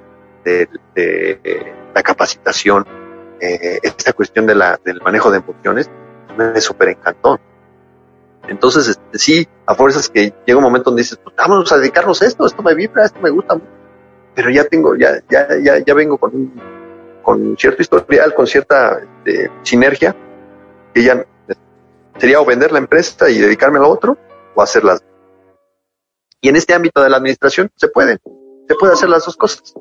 de 0.43 1.73
la 1.93 2.03
capacitación, 2.03 2.85
eh, 3.39 3.79
esta 3.81 4.13
cuestión 4.13 4.45
del 4.45 5.01
manejo 5.03 5.31
de 5.31 5.37
emociones, 5.37 5.89
me 6.37 6.59
súper 6.61 6.89
encantó. 6.89 7.39
Entonces, 8.47 8.87
este, 8.87 9.19
sí, 9.19 9.47
a 9.65 9.75
fuerzas 9.75 10.09
que 10.09 10.33
llega 10.45 10.57
un 10.57 10.63
momento 10.63 10.89
donde 10.89 11.01
dices, 11.01 11.19
pues 11.23 11.35
vamos 11.35 11.71
a 11.71 11.77
dedicarnos 11.77 12.21
a 12.21 12.25
esto, 12.25 12.45
esto 12.45 12.63
me 12.63 12.73
vibra, 12.73 13.05
esto 13.05 13.19
me 13.21 13.29
gusta, 13.29 13.59
pero 14.33 14.49
ya 14.49 14.63
tengo, 14.63 14.95
ya, 14.95 15.21
ya, 15.29 15.47
ya, 15.61 15.79
ya 15.79 15.93
vengo 15.93 16.17
con 16.17 16.51
con 17.29 17.55
cierto 17.57 17.83
historial, 17.83 18.33
con 18.33 18.47
cierta 18.47 18.99
este, 18.99 19.51
sinergia, 19.61 20.15
que 20.93 21.03
ya 21.03 21.23
sería 22.19 22.39
o 22.41 22.45
vender 22.45 22.71
la 22.71 22.79
empresa 22.79 23.29
y 23.29 23.39
dedicarme 23.39 23.79
a 23.79 23.81
lo 23.81 23.89
otro, 23.89 24.17
o 24.55 24.61
hacerlas. 24.61 25.03
Y 26.41 26.49
en 26.49 26.55
este 26.55 26.73
ámbito 26.73 27.01
de 27.01 27.09
la 27.09 27.17
administración 27.17 27.69
se 27.75 27.87
puede, 27.89 28.19
se 28.67 28.75
puede 28.75 28.93
hacer 28.93 29.09
las 29.09 29.25
dos 29.25 29.35
cosas, 29.35 29.73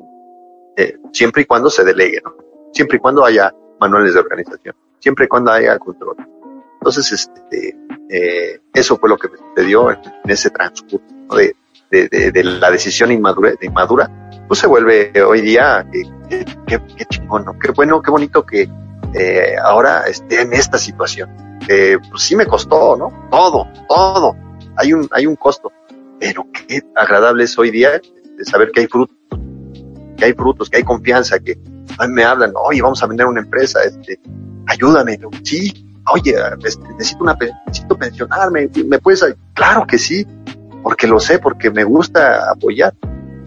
eh, 0.77 0.97
siempre 1.13 1.43
y 1.43 1.45
cuando 1.45 1.69
se 1.69 1.83
delegue, 1.83 2.21
¿no? 2.23 2.35
siempre 2.73 2.97
y 2.97 2.99
cuando 2.99 3.25
haya 3.25 3.53
manuales 3.79 4.13
de 4.13 4.19
organización, 4.19 4.75
siempre 4.99 5.25
y 5.25 5.27
cuando 5.27 5.51
haya 5.51 5.77
control. 5.79 6.15
Entonces, 6.75 7.11
este, 7.11 7.77
eh, 8.09 8.61
eso 8.73 8.97
fue 8.97 9.09
lo 9.09 9.17
que 9.17 9.29
me 9.29 9.37
sucedió 9.37 9.91
en, 9.91 9.99
en 10.23 10.31
ese 10.31 10.49
transcurso 10.49 11.05
¿no? 11.29 11.35
de, 11.35 11.55
de, 11.91 12.07
de, 12.07 12.31
de, 12.31 12.43
la 12.43 12.71
decisión 12.71 13.11
inmadura, 13.11 13.51
de 13.59 13.67
inmadura, 13.67 14.09
pues 14.47 14.59
se 14.59 14.67
vuelve 14.67 15.11
hoy 15.21 15.41
día, 15.41 15.85
eh, 15.93 16.45
qué, 16.67 16.81
qué 16.97 17.05
chingón, 17.05 17.45
¿no? 17.45 17.57
qué 17.59 17.71
bueno, 17.71 18.01
qué 18.01 18.11
bonito 18.11 18.45
que 18.45 18.69
eh, 19.13 19.55
ahora 19.61 20.07
esté 20.07 20.41
en 20.41 20.53
esta 20.53 20.77
situación. 20.77 21.48
Eh, 21.71 21.99
pues 22.09 22.23
sí 22.23 22.35
me 22.35 22.47
costó, 22.47 22.97
¿no? 22.97 23.27
Todo, 23.29 23.67
todo. 23.87 24.35
Hay 24.75 24.91
un, 24.91 25.07
hay 25.11 25.27
un 25.27 25.35
costo, 25.35 25.71
pero 26.19 26.43
qué 26.51 26.81
agradable 26.95 27.43
es 27.43 27.59
hoy 27.59 27.69
día 27.69 27.91
de 27.91 28.43
saber 28.43 28.71
que 28.71 28.81
hay 28.81 28.87
frutos, 28.87 29.15
que 30.17 30.25
hay 30.25 30.33
frutos, 30.33 30.67
que 30.67 30.77
hay 30.77 30.83
confianza, 30.83 31.37
que 31.37 31.59
me 32.09 32.23
hablan, 32.23 32.53
oye, 32.55 32.81
vamos 32.81 33.03
a 33.03 33.05
vender 33.05 33.27
una 33.27 33.41
empresa, 33.41 33.83
este, 33.83 34.19
ayúdame, 34.65 35.19
sí, 35.43 35.95
oye, 36.11 36.33
este, 36.63 36.87
necesito 36.93 37.23
una, 37.23 37.37
necesito 37.67 37.95
pensionarme, 37.95 38.67
¿me 38.87 38.97
puedes? 38.97 39.23
Claro 39.53 39.85
que 39.85 39.99
sí, 39.99 40.25
porque 40.81 41.05
lo 41.05 41.19
sé, 41.19 41.37
porque 41.37 41.69
me 41.69 41.83
gusta 41.83 42.49
apoyar. 42.49 42.95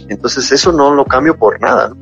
Entonces 0.08 0.52
eso 0.52 0.70
no 0.70 0.94
lo 0.94 1.06
cambio 1.06 1.36
por 1.36 1.60
nada, 1.60 1.88
¿no? 1.88 1.96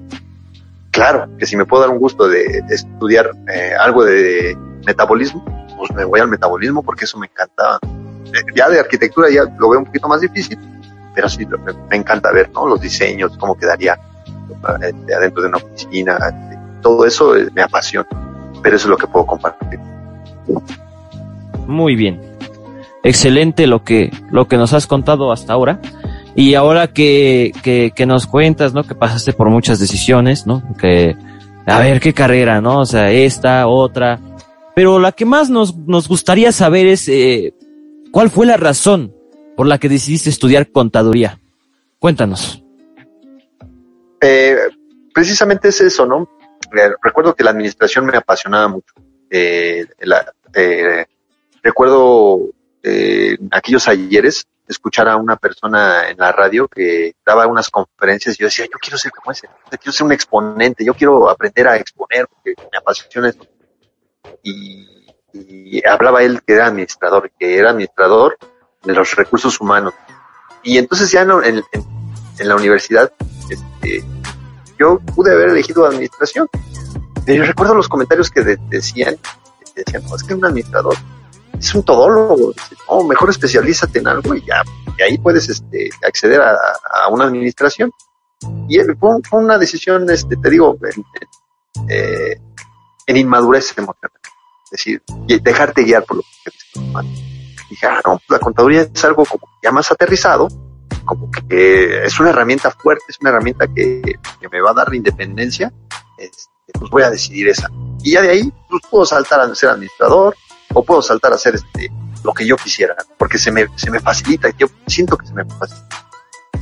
Claro, 0.90 1.30
que 1.38 1.46
si 1.46 1.56
me 1.56 1.64
puedo 1.64 1.84
dar 1.84 1.90
un 1.90 1.98
gusto 1.98 2.28
de 2.28 2.62
estudiar 2.68 3.30
eh, 3.48 3.72
algo 3.80 4.04
de 4.04 4.54
metabolismo, 4.86 5.44
pues 5.76 5.92
me 5.92 6.04
voy 6.04 6.20
al 6.20 6.28
metabolismo 6.28 6.82
porque 6.82 7.04
eso 7.04 7.18
me 7.18 7.26
encanta. 7.26 7.78
Ya 8.54 8.68
de 8.68 8.80
arquitectura 8.80 9.28
ya 9.30 9.42
lo 9.58 9.70
veo 9.70 9.80
un 9.80 9.86
poquito 9.86 10.08
más 10.08 10.20
difícil, 10.20 10.58
pero 11.14 11.28
sí 11.28 11.46
me, 11.46 11.96
encanta 11.96 12.30
ver, 12.32 12.50
¿no? 12.52 12.66
Los 12.66 12.80
diseños, 12.80 13.36
cómo 13.38 13.56
quedaría 13.56 13.98
este, 14.82 15.14
adentro 15.14 15.42
de 15.42 15.48
una 15.48 15.58
oficina, 15.58 16.18
todo 16.80 17.04
eso 17.04 17.36
eh, 17.36 17.48
me 17.54 17.62
apasiona, 17.62 18.06
pero 18.62 18.76
eso 18.76 18.86
es 18.86 18.90
lo 18.90 18.96
que 18.96 19.06
puedo 19.06 19.26
compartir. 19.26 19.78
Muy 21.66 21.96
bien. 21.96 22.20
Excelente 23.02 23.66
lo 23.66 23.82
que, 23.82 24.10
lo 24.30 24.46
que 24.46 24.56
nos 24.56 24.72
has 24.72 24.86
contado 24.86 25.32
hasta 25.32 25.52
ahora. 25.52 25.80
Y 26.34 26.54
ahora 26.54 26.88
que, 26.88 27.52
que, 27.62 27.92
que 27.94 28.06
nos 28.06 28.26
cuentas, 28.26 28.72
¿no? 28.74 28.84
Que 28.84 28.94
pasaste 28.94 29.32
por 29.32 29.50
muchas 29.50 29.80
decisiones, 29.80 30.46
¿no? 30.46 30.62
Que, 30.78 31.16
a 31.66 31.78
ver, 31.80 32.00
qué 32.00 32.12
carrera, 32.12 32.60
¿no? 32.60 32.80
O 32.80 32.86
sea, 32.86 33.10
esta, 33.10 33.66
otra. 33.66 34.18
Pero 34.74 34.98
la 34.98 35.12
que 35.12 35.24
más 35.24 35.50
nos, 35.50 35.76
nos 35.76 36.08
gustaría 36.08 36.52
saber 36.52 36.86
es, 36.86 37.08
eh, 37.08 37.54
¿cuál 38.12 38.30
fue 38.30 38.46
la 38.46 38.56
razón 38.56 39.14
por 39.56 39.66
la 39.66 39.78
que 39.78 39.88
decidiste 39.88 40.30
estudiar 40.30 40.70
contaduría? 40.70 41.40
Cuéntanos. 41.98 42.62
Eh, 44.20 44.56
precisamente 45.12 45.68
es 45.68 45.80
eso, 45.80 46.06
¿no? 46.06 46.28
Eh, 46.76 46.90
recuerdo 47.02 47.34
que 47.34 47.44
la 47.44 47.50
administración 47.50 48.06
me 48.06 48.16
apasionaba 48.16 48.68
mucho. 48.68 48.94
Eh, 49.28 49.86
la, 50.00 50.32
eh, 50.54 51.06
recuerdo 51.62 52.50
eh, 52.82 53.36
aquellos 53.50 53.86
ayeres 53.88 54.46
escuchar 54.66 55.08
a 55.08 55.16
una 55.16 55.36
persona 55.36 56.08
en 56.08 56.18
la 56.18 56.32
radio 56.32 56.68
que 56.68 57.14
daba 57.26 57.46
unas 57.46 57.70
conferencias 57.70 58.36
y 58.36 58.38
yo 58.42 58.46
decía, 58.46 58.66
yo 58.66 58.78
quiero 58.80 58.98
ser 58.98 59.10
como 59.10 59.32
ese, 59.32 59.48
yo 59.70 59.78
quiero 59.78 59.92
ser 59.92 60.06
un 60.06 60.12
exponente, 60.12 60.84
yo 60.84 60.94
quiero 60.94 61.28
aprender 61.28 61.66
a 61.68 61.76
exponer 61.76 62.26
porque 62.28 62.54
me 62.70 62.78
apasiona 62.78 63.28
esto. 63.30 63.46
Y, 64.42 64.86
hablaba 65.86 66.22
él 66.22 66.42
que 66.44 66.54
era 66.54 66.66
administrador, 66.66 67.30
que 67.38 67.56
era 67.56 67.70
administrador 67.70 68.36
de 68.82 68.92
los 68.92 69.14
recursos 69.14 69.60
humanos. 69.60 69.94
Y 70.62 70.78
entonces 70.78 71.10
ya 71.10 71.22
en, 71.22 71.62
la 72.38 72.56
universidad, 72.56 73.12
este, 73.48 74.04
yo 74.78 74.98
pude 74.98 75.32
haber 75.32 75.50
elegido 75.50 75.86
administración. 75.86 76.48
Pero 77.24 77.44
recuerdo 77.44 77.74
los 77.74 77.88
comentarios 77.88 78.30
que 78.30 78.42
de, 78.42 78.58
decían, 78.68 79.16
decían, 79.76 80.02
no, 80.08 80.16
es 80.16 80.24
que 80.24 80.34
un 80.34 80.44
administrador 80.44 80.96
es 81.60 81.74
un 81.74 81.82
todólogo, 81.82 82.54
no, 82.88 83.04
mejor 83.04 83.30
especialízate 83.30 83.98
en 83.98 84.08
algo 84.08 84.34
y 84.34 84.44
ya, 84.46 84.62
y 84.98 85.02
ahí 85.02 85.18
puedes 85.18 85.48
este, 85.48 85.90
acceder 86.06 86.40
a, 86.40 87.08
una 87.10 87.26
administración. 87.26 87.92
Y 88.68 88.78
fue, 88.98 89.10
fue, 89.28 89.40
una 89.40 89.58
decisión, 89.58 90.08
este, 90.08 90.36
te 90.36 90.50
digo, 90.50 90.78
en, 90.82 91.04
eh, 91.88 92.40
en 93.06 93.16
inmadurez 93.16 93.76
emocional. 93.76 94.12
Es 94.70 94.84
decir, 94.84 95.02
dejarte 95.42 95.82
guiar 95.82 96.04
por 96.04 96.18
lo 96.18 96.22
que 96.44 96.50
te 96.50 96.80
Dije, 97.70 97.86
ah, 97.86 98.00
no, 98.04 98.20
la 98.28 98.38
contaduría 98.38 98.82
es 98.82 99.04
algo 99.04 99.24
como 99.24 99.48
ya 99.62 99.70
más 99.70 99.90
aterrizado, 99.92 100.48
como 101.04 101.30
que 101.30 102.04
es 102.04 102.18
una 102.18 102.30
herramienta 102.30 102.70
fuerte, 102.70 103.04
es 103.08 103.18
una 103.20 103.30
herramienta 103.30 103.66
que, 103.68 104.02
que 104.40 104.48
me 104.48 104.60
va 104.60 104.70
a 104.70 104.74
dar 104.74 104.92
independencia, 104.92 105.72
este, 106.18 106.50
pues 106.72 106.90
voy 106.90 107.02
a 107.02 107.10
decidir 107.10 107.48
esa. 107.48 107.68
Y 108.02 108.12
ya 108.12 108.22
de 108.22 108.30
ahí, 108.30 108.52
pues 108.68 108.82
puedo 108.90 109.04
saltar 109.04 109.40
a 109.40 109.54
ser 109.54 109.70
administrador, 109.70 110.34
o 110.74 110.84
puedo 110.84 111.02
saltar 111.02 111.32
a 111.32 111.36
hacer 111.36 111.54
este, 111.56 111.90
lo 112.24 112.32
que 112.32 112.46
yo 112.46 112.56
quisiera, 112.56 112.96
porque 113.18 113.38
se 113.38 113.50
me, 113.50 113.66
se 113.76 113.90
me 113.90 114.00
facilita, 114.00 114.50
yo 114.58 114.66
siento 114.86 115.16
que 115.16 115.26
se 115.26 115.34
me 115.34 115.44
facilita. 115.44 116.06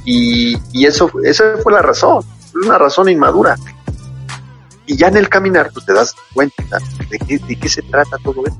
Y, 0.05 0.57
y 0.73 0.87
eso, 0.87 1.11
esa 1.25 1.57
fue 1.63 1.73
la 1.73 1.83
razón, 1.83 2.25
una 2.55 2.79
razón 2.79 3.09
inmadura. 3.09 3.57
Y 4.89 4.97
ya 4.97 5.09
en 5.09 5.19
el 5.19 5.29
caminar, 5.29 5.71
pues 5.71 5.85
te 5.85 5.93
das 5.93 6.15
cuenta 6.33 6.79
de 7.11 7.19
qué, 7.19 7.39
de 7.39 7.57
qué 7.57 7.69
se 7.69 7.83
trata 7.83 8.17
todo 8.25 8.43
esto, 8.47 8.59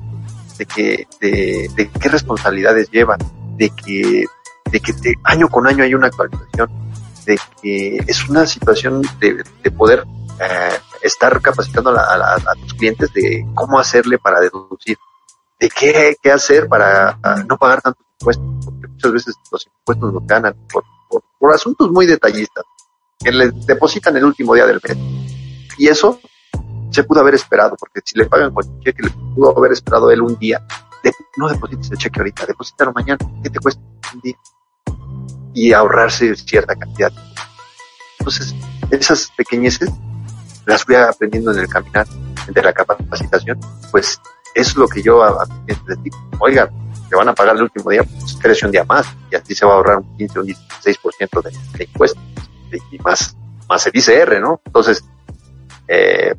de, 0.59 0.65
que, 0.67 1.07
de, 1.19 1.89
qué 1.99 2.07
responsabilidades 2.07 2.91
llevan, 2.91 3.17
de 3.57 3.71
que, 3.71 4.25
de 4.71 4.79
que 4.79 4.93
año 5.23 5.49
con 5.49 5.65
año 5.65 5.83
hay 5.83 5.95
una 5.95 6.05
actualización, 6.05 6.69
de 7.25 7.39
que 7.59 7.97
es 8.05 8.29
una 8.29 8.45
situación 8.45 9.01
de, 9.19 9.43
de 9.63 9.71
poder 9.71 10.05
eh, 10.39 10.77
estar 11.01 11.41
capacitando 11.41 11.97
a, 11.97 12.55
tus 12.61 12.75
clientes 12.75 13.11
de 13.11 13.43
cómo 13.55 13.79
hacerle 13.79 14.19
para 14.19 14.39
deducir, 14.39 14.99
de 15.59 15.67
qué, 15.67 16.15
qué 16.21 16.31
hacer 16.31 16.67
para 16.67 17.17
no 17.47 17.57
pagar 17.57 17.81
tantos 17.81 18.05
impuestos, 18.19 18.45
porque 18.65 18.87
muchas 18.87 19.11
veces 19.13 19.35
los 19.51 19.65
impuestos 19.65 20.13
los 20.13 20.27
ganan 20.27 20.55
por, 20.71 20.83
por 21.39 21.53
asuntos 21.55 21.89
muy 21.89 22.05
detallistas, 22.05 22.65
que 23.17 23.31
les 23.31 23.65
depositan 23.65 24.15
el 24.15 24.25
último 24.25 24.53
día 24.53 24.67
del 24.67 24.79
mes. 24.87 25.38
Y 25.79 25.87
eso 25.87 26.19
se 26.91 27.03
pudo 27.03 27.21
haber 27.21 27.33
esperado, 27.33 27.75
porque 27.79 28.01
si 28.05 28.19
le 28.19 28.25
pagan 28.25 28.53
con 28.53 28.79
cheque, 28.81 29.01
le 29.01 29.09
pudo 29.09 29.57
haber 29.57 29.71
esperado 29.71 30.11
él 30.11 30.21
un 30.21 30.37
día. 30.37 30.63
De, 31.03 31.11
no 31.37 31.49
deposites 31.49 31.89
el 31.89 31.97
cheque 31.97 32.19
ahorita, 32.19 32.45
deposítalo 32.45 32.93
mañana. 32.93 33.17
¿Qué 33.41 33.49
te 33.49 33.59
cuesta 33.59 33.81
un 34.13 34.21
día? 34.21 34.35
y 35.53 35.73
ahorrarse 35.73 36.35
cierta 36.35 36.75
cantidad. 36.75 37.11
Entonces, 38.19 38.55
esas 38.91 39.31
pequeñeces 39.35 39.89
las 40.65 40.83
fui 40.83 40.95
aprendiendo 40.95 41.51
en 41.51 41.59
el 41.59 41.67
caminar, 41.67 42.07
entre 42.47 42.63
la 42.63 42.73
capacitación, 42.73 43.59
pues 43.91 44.19
es 44.55 44.75
lo 44.75 44.87
que 44.87 45.01
yo 45.01 45.23
a, 45.23 45.45
digo, 45.67 46.17
oiga, 46.39 46.69
te 47.09 47.15
van 47.15 47.29
a 47.29 47.33
pagar 47.33 47.55
el 47.55 47.63
último 47.63 47.89
día, 47.89 48.03
pues 48.03 48.37
crece 48.39 48.65
un 48.65 48.71
día 48.71 48.83
más 48.83 49.07
y 49.31 49.35
así 49.35 49.55
se 49.55 49.65
va 49.65 49.73
a 49.73 49.75
ahorrar 49.75 49.97
un 49.97 50.17
15 50.17 50.39
o 50.39 50.41
un 50.43 50.47
16% 50.47 51.43
de, 51.43 51.77
de 51.77 51.83
impuestos 51.85 52.23
y 52.91 52.99
más, 52.99 53.35
más 53.67 53.87
el 53.87 53.93
ICR, 53.95 54.39
¿no? 54.39 54.61
Entonces, 54.65 55.03
eh, 55.89 56.35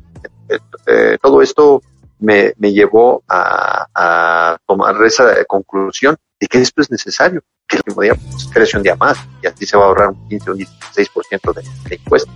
eh, 0.87 1.17
todo 1.21 1.41
esto 1.41 1.81
me, 2.19 2.53
me 2.57 2.71
llevó 2.71 3.23
a, 3.27 4.57
tomar 4.65 4.95
esa 5.03 5.43
conclusión 5.45 6.15
de 6.39 6.47
que 6.47 6.59
esto 6.59 6.81
es 6.81 6.89
necesario, 6.89 7.41
que 7.67 7.77
el 7.77 7.83
último 7.85 8.01
día 8.01 8.15
pues, 8.15 8.47
crece 8.51 8.77
un 8.77 8.83
día 8.83 8.95
más 8.95 9.17
y 9.43 9.47
así 9.47 9.65
se 9.65 9.77
va 9.77 9.83
a 9.83 9.87
ahorrar 9.87 10.09
un 10.09 10.27
15 10.29 10.49
o 10.49 10.53
un 10.53 10.59
16% 10.59 11.53
de, 11.53 11.89
de 11.89 11.95
impuestos 11.95 12.33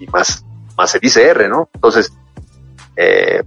y 0.00 0.06
más, 0.06 0.44
más 0.76 0.94
el 0.94 1.04
ICR, 1.04 1.48
¿no? 1.48 1.68
Entonces, 1.74 2.12
eh, 2.96 3.42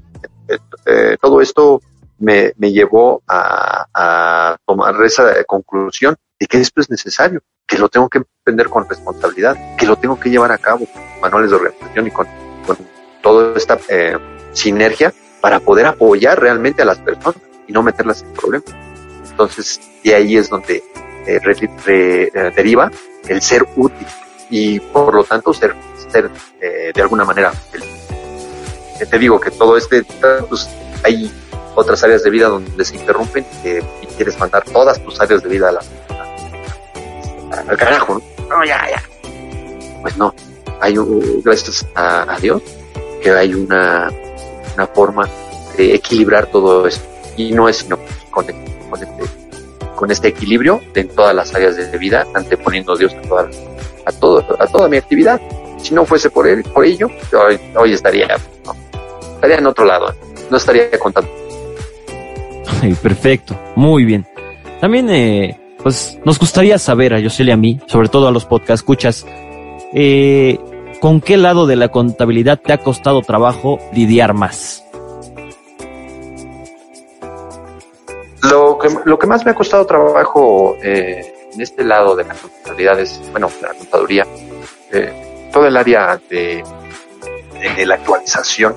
eh, 0.86 1.18
todo 1.22 1.42
esto 1.42 1.82
me, 2.20 2.54
me 2.58 2.72
llevó 2.72 3.24
a, 3.28 4.58
tomar 4.66 4.96
esa 5.04 5.44
conclusión 5.46 6.16
de 6.40 6.48
que 6.48 6.60
esto 6.60 6.82
es 6.82 6.90
necesario, 6.90 7.42
que 7.68 7.78
lo 7.78 7.90
tengo 7.90 8.10
que 8.10 8.20
emprender 8.20 8.70
con 8.70 8.88
responsabilidad, 8.88 9.76
que 9.78 9.86
lo 9.86 9.96
tengo 9.96 10.20
que 10.20 10.30
llevar 10.30 10.52
a 10.52 10.58
cabo 10.58 10.86
con 10.86 11.02
manuales 11.22 11.50
de 11.50 11.56
organización 11.58 12.08
y 12.08 12.12
con 12.12 12.28
toda 13.22 13.58
esta 13.58 13.80
eh, 13.90 14.18
sinergia 14.54 15.14
para 15.40 15.60
poder 15.60 15.86
apoyar 15.86 16.40
realmente 16.40 16.82
a 16.82 16.86
las 16.86 17.00
personas 17.00 17.42
y 17.68 17.74
no 17.74 17.84
meterlas 17.84 18.22
en 18.22 18.34
problemas. 18.34 18.70
Entonces, 19.30 19.80
de 20.04 20.16
ahí 20.16 20.38
es 20.38 20.50
donde 20.50 20.84
eh, 21.26 21.40
re, 21.44 21.54
re, 21.86 22.24
eh, 22.34 22.52
deriva 22.56 22.92
el 23.28 23.42
ser 23.42 23.66
útil 23.76 24.08
y 24.50 24.80
por 24.80 25.14
lo 25.14 25.24
tanto 25.24 25.54
ser, 25.54 25.76
ser 26.12 26.30
de 26.60 27.02
alguna 27.02 27.24
manera 27.24 27.52
feliz 27.52 28.02
te 29.06 29.18
digo 29.18 29.40
que 29.40 29.52
todo 29.52 29.78
este, 29.78 30.04
pues 30.48 30.70
hay 31.04 31.32
otras 31.76 32.04
áreas 32.04 32.24
de 32.24 32.30
vida 32.30 32.48
donde 32.48 32.86
se 32.86 32.96
interrumpen 32.96 33.46
y 33.64 34.06
quieres 34.08 34.38
mandar 34.40 34.64
todas 34.66 35.04
tus 35.04 35.20
áreas 35.20 35.44
de 35.44 35.50
vida 35.50 35.70
a 35.70 35.72
la, 35.72 35.82
a, 37.52 37.60
al 37.70 37.78
carajo, 37.78 38.16
¿no? 38.16 38.48
No, 38.58 38.66
ya, 38.66 38.86
ya. 38.90 39.02
Pues 40.02 40.18
no, 40.18 40.34
hay 40.80 40.98
un, 40.98 41.42
gracias 41.44 41.86
a, 41.96 42.34
a, 42.34 42.40
Dios 42.40 42.62
que 43.22 43.32
hay 43.32 43.54
una, 43.54 44.12
una 44.76 44.88
forma 44.88 45.28
de 45.78 45.96
equilibrar 45.96 46.48
todo 46.48 46.88
esto 46.88 47.06
y 47.38 47.52
no 47.52 47.70
es 47.70 47.78
sino 47.78 47.98
con, 48.30 48.46
con, 48.90 49.02
este, 49.02 49.24
con 49.96 50.12
este 50.12 50.28
equilibrio 50.30 50.82
en 50.96 51.08
todas 51.10 51.36
las 51.36 51.54
áreas 51.54 51.78
de 51.78 51.98
vida, 51.98 52.26
anteponiendo 52.34 52.94
a 52.94 52.98
Dios 52.98 53.14
a, 53.14 53.22
toda, 53.22 53.50
a, 54.06 54.12
todo, 54.12 54.46
a 54.60 54.68
toda 54.68 54.90
mi 54.90 54.98
actividad. 54.98 55.40
Si 55.78 55.96
no 55.96 56.06
fuese 56.06 56.30
por 56.30 56.48
él, 56.48 56.64
por 56.64 56.86
ello, 56.86 57.08
hoy, 57.08 57.60
hoy 57.76 57.94
estaría 57.94 58.28
¿no? 58.66 58.76
estaría 59.36 59.58
en 59.58 59.66
otro 59.66 59.86
lado, 59.86 60.14
no 60.50 60.58
estaría 60.58 60.92
contando. 61.00 61.30
Perfecto, 63.02 63.60
muy 63.76 64.06
bien. 64.06 64.26
También, 64.80 65.10
eh, 65.10 65.60
pues, 65.82 66.20
nos 66.24 66.40
gustaría 66.40 66.78
saber 66.78 67.14
a 67.14 67.20
Yosel 67.20 67.50
y 67.50 67.52
a 67.52 67.58
mí, 67.58 67.80
sobre 67.88 68.10
todo 68.10 68.28
a 68.28 68.32
los 68.32 68.46
podcast 68.46 68.82
escuchas, 68.82 69.26
eh, 69.94 70.60
¿con 71.02 71.20
qué 71.20 71.36
lado 71.36 71.66
de 71.66 71.76
la 71.76 71.90
contabilidad 71.90 72.62
te 72.62 72.74
ha 72.74 72.78
costado 72.78 73.22
trabajo 73.24 73.80
lidiar 73.92 74.36
más? 74.36 74.86
Lo 78.44 78.78
que, 79.18 79.28
más 79.28 79.44
me 79.44 79.52
ha 79.52 79.56
costado 79.56 79.86
trabajo 79.86 80.78
eh, 80.84 81.50
en 81.54 81.62
este 81.62 81.84
lado 81.84 82.16
de 82.16 82.24
la 82.24 82.36
contabilidad 82.36 83.00
es, 83.00 83.20
bueno, 83.32 83.50
la 83.62 83.74
contaduría, 83.74 84.28
eh, 84.92 85.50
todo 85.52 85.66
el 85.66 85.76
área 85.76 86.22
de, 86.30 86.64
la 87.86 87.96
actualización 87.96 88.76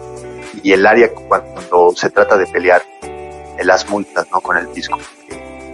y 0.62 0.72
el 0.72 0.86
área 0.86 1.10
cuando 1.12 1.92
se 1.94 2.08
trata 2.08 2.38
de 2.38 2.46
pelear 2.46 2.82
en 3.02 3.66
las 3.66 3.88
multas 3.88 4.26
¿no? 4.32 4.40
con 4.40 4.56
el 4.56 4.68
fisco. 4.68 4.98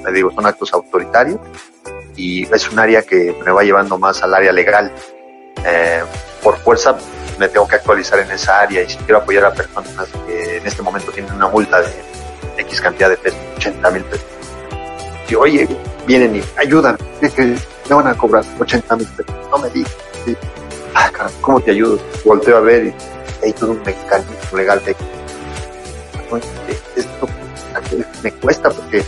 Me 0.04 0.12
digo, 0.12 0.32
son 0.32 0.46
actos 0.46 0.72
autoritarios 0.72 1.38
y 2.16 2.42
es 2.52 2.70
un 2.70 2.78
área 2.78 3.02
que 3.02 3.36
me 3.44 3.52
va 3.52 3.62
llevando 3.62 3.98
más 3.98 4.22
al 4.22 4.34
área 4.34 4.52
legal. 4.52 4.92
Eh, 5.64 6.02
por 6.42 6.58
fuerza 6.58 6.96
me 7.38 7.48
tengo 7.48 7.66
que 7.66 7.76
actualizar 7.76 8.18
en 8.18 8.30
esa 8.30 8.60
área 8.60 8.82
y 8.82 8.90
si 8.90 8.96
quiero 8.98 9.18
apoyar 9.18 9.46
a 9.46 9.52
personas 9.52 10.08
que 10.26 10.58
en 10.58 10.66
este 10.66 10.82
momento 10.82 11.10
tienen 11.10 11.32
una 11.32 11.48
multa 11.48 11.80
de 11.80 11.90
X 12.58 12.80
cantidad 12.80 13.08
de 13.08 13.16
pesos, 13.16 13.38
80 13.56 13.90
mil 13.90 14.04
pesos. 14.04 14.26
Si 15.26 15.34
oye, 15.34 15.68
vienen 16.06 16.36
y 16.36 16.42
ayudan, 16.58 16.98
me 17.20 17.94
van 17.94 18.08
a 18.08 18.14
cobrar 18.14 18.44
80 18.58 18.96
mil 18.96 19.06
pesos, 19.06 19.34
no 19.50 19.58
me 19.58 19.70
digas. 19.70 19.92
¿sí? 20.24 20.36
Ah, 20.94 21.10
¿cómo 21.40 21.60
te 21.60 21.70
ayudo? 21.70 21.98
Volteo 22.24 22.58
a 22.58 22.60
ver 22.60 22.86
y 22.86 22.94
hay 23.44 23.52
todo 23.54 23.70
un 23.70 23.82
mecanismo 23.82 24.58
legal 24.58 24.82
de 24.84 24.94
esto 26.96 27.28
me 28.22 28.32
cuesta 28.32 28.70
porque 28.70 29.04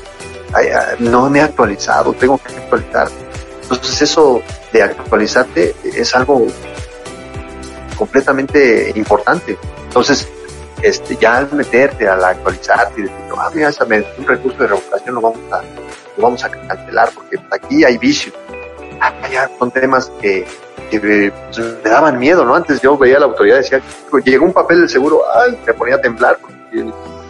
no 1.01 1.30
me 1.30 1.39
he 1.39 1.43
actualizado, 1.43 2.12
tengo 2.14 2.39
que 2.39 2.55
actualizar. 2.57 3.09
Entonces 3.62 4.03
eso 4.03 4.43
de 4.72 4.83
actualizarte 4.83 5.74
es 5.85 6.14
algo 6.14 6.47
completamente 7.97 8.93
importante. 8.95 9.59
Entonces, 9.84 10.28
este, 10.82 11.16
ya 11.16 11.38
al 11.38 11.53
meterte, 11.53 12.09
al 12.09 12.24
actualizarte 12.24 13.01
y 13.01 13.03
decir, 13.05 13.18
ah, 13.36 13.51
mira, 13.55 13.70
un 14.18 14.26
recurso 14.26 14.59
de 14.59 14.68
revocación 14.68 15.14
lo 15.14 15.20
vamos 16.16 16.45
a, 16.45 16.51
cancelar 16.51 17.11
porque 17.14 17.38
aquí 17.51 17.84
hay 17.84 17.99
vicios. 17.99 18.34
Ah, 19.01 19.12
ya 19.30 19.51
son 19.59 19.70
temas 19.70 20.11
que 20.20 20.47
me 21.01 21.32
daban 21.84 22.18
miedo, 22.18 22.45
¿no? 22.45 22.55
Antes 22.55 22.80
yo 22.80 22.97
veía 22.99 23.16
a 23.16 23.20
la 23.20 23.26
autoridad 23.26 23.57
decía, 23.57 23.80
llegó 24.24 24.45
un 24.45 24.53
papel 24.53 24.80
del 24.80 24.88
seguro, 24.88 25.22
ay, 25.34 25.59
me 25.66 25.72
ponía 25.74 25.97
a 25.97 26.01
temblar, 26.01 26.38
porque 26.40 26.55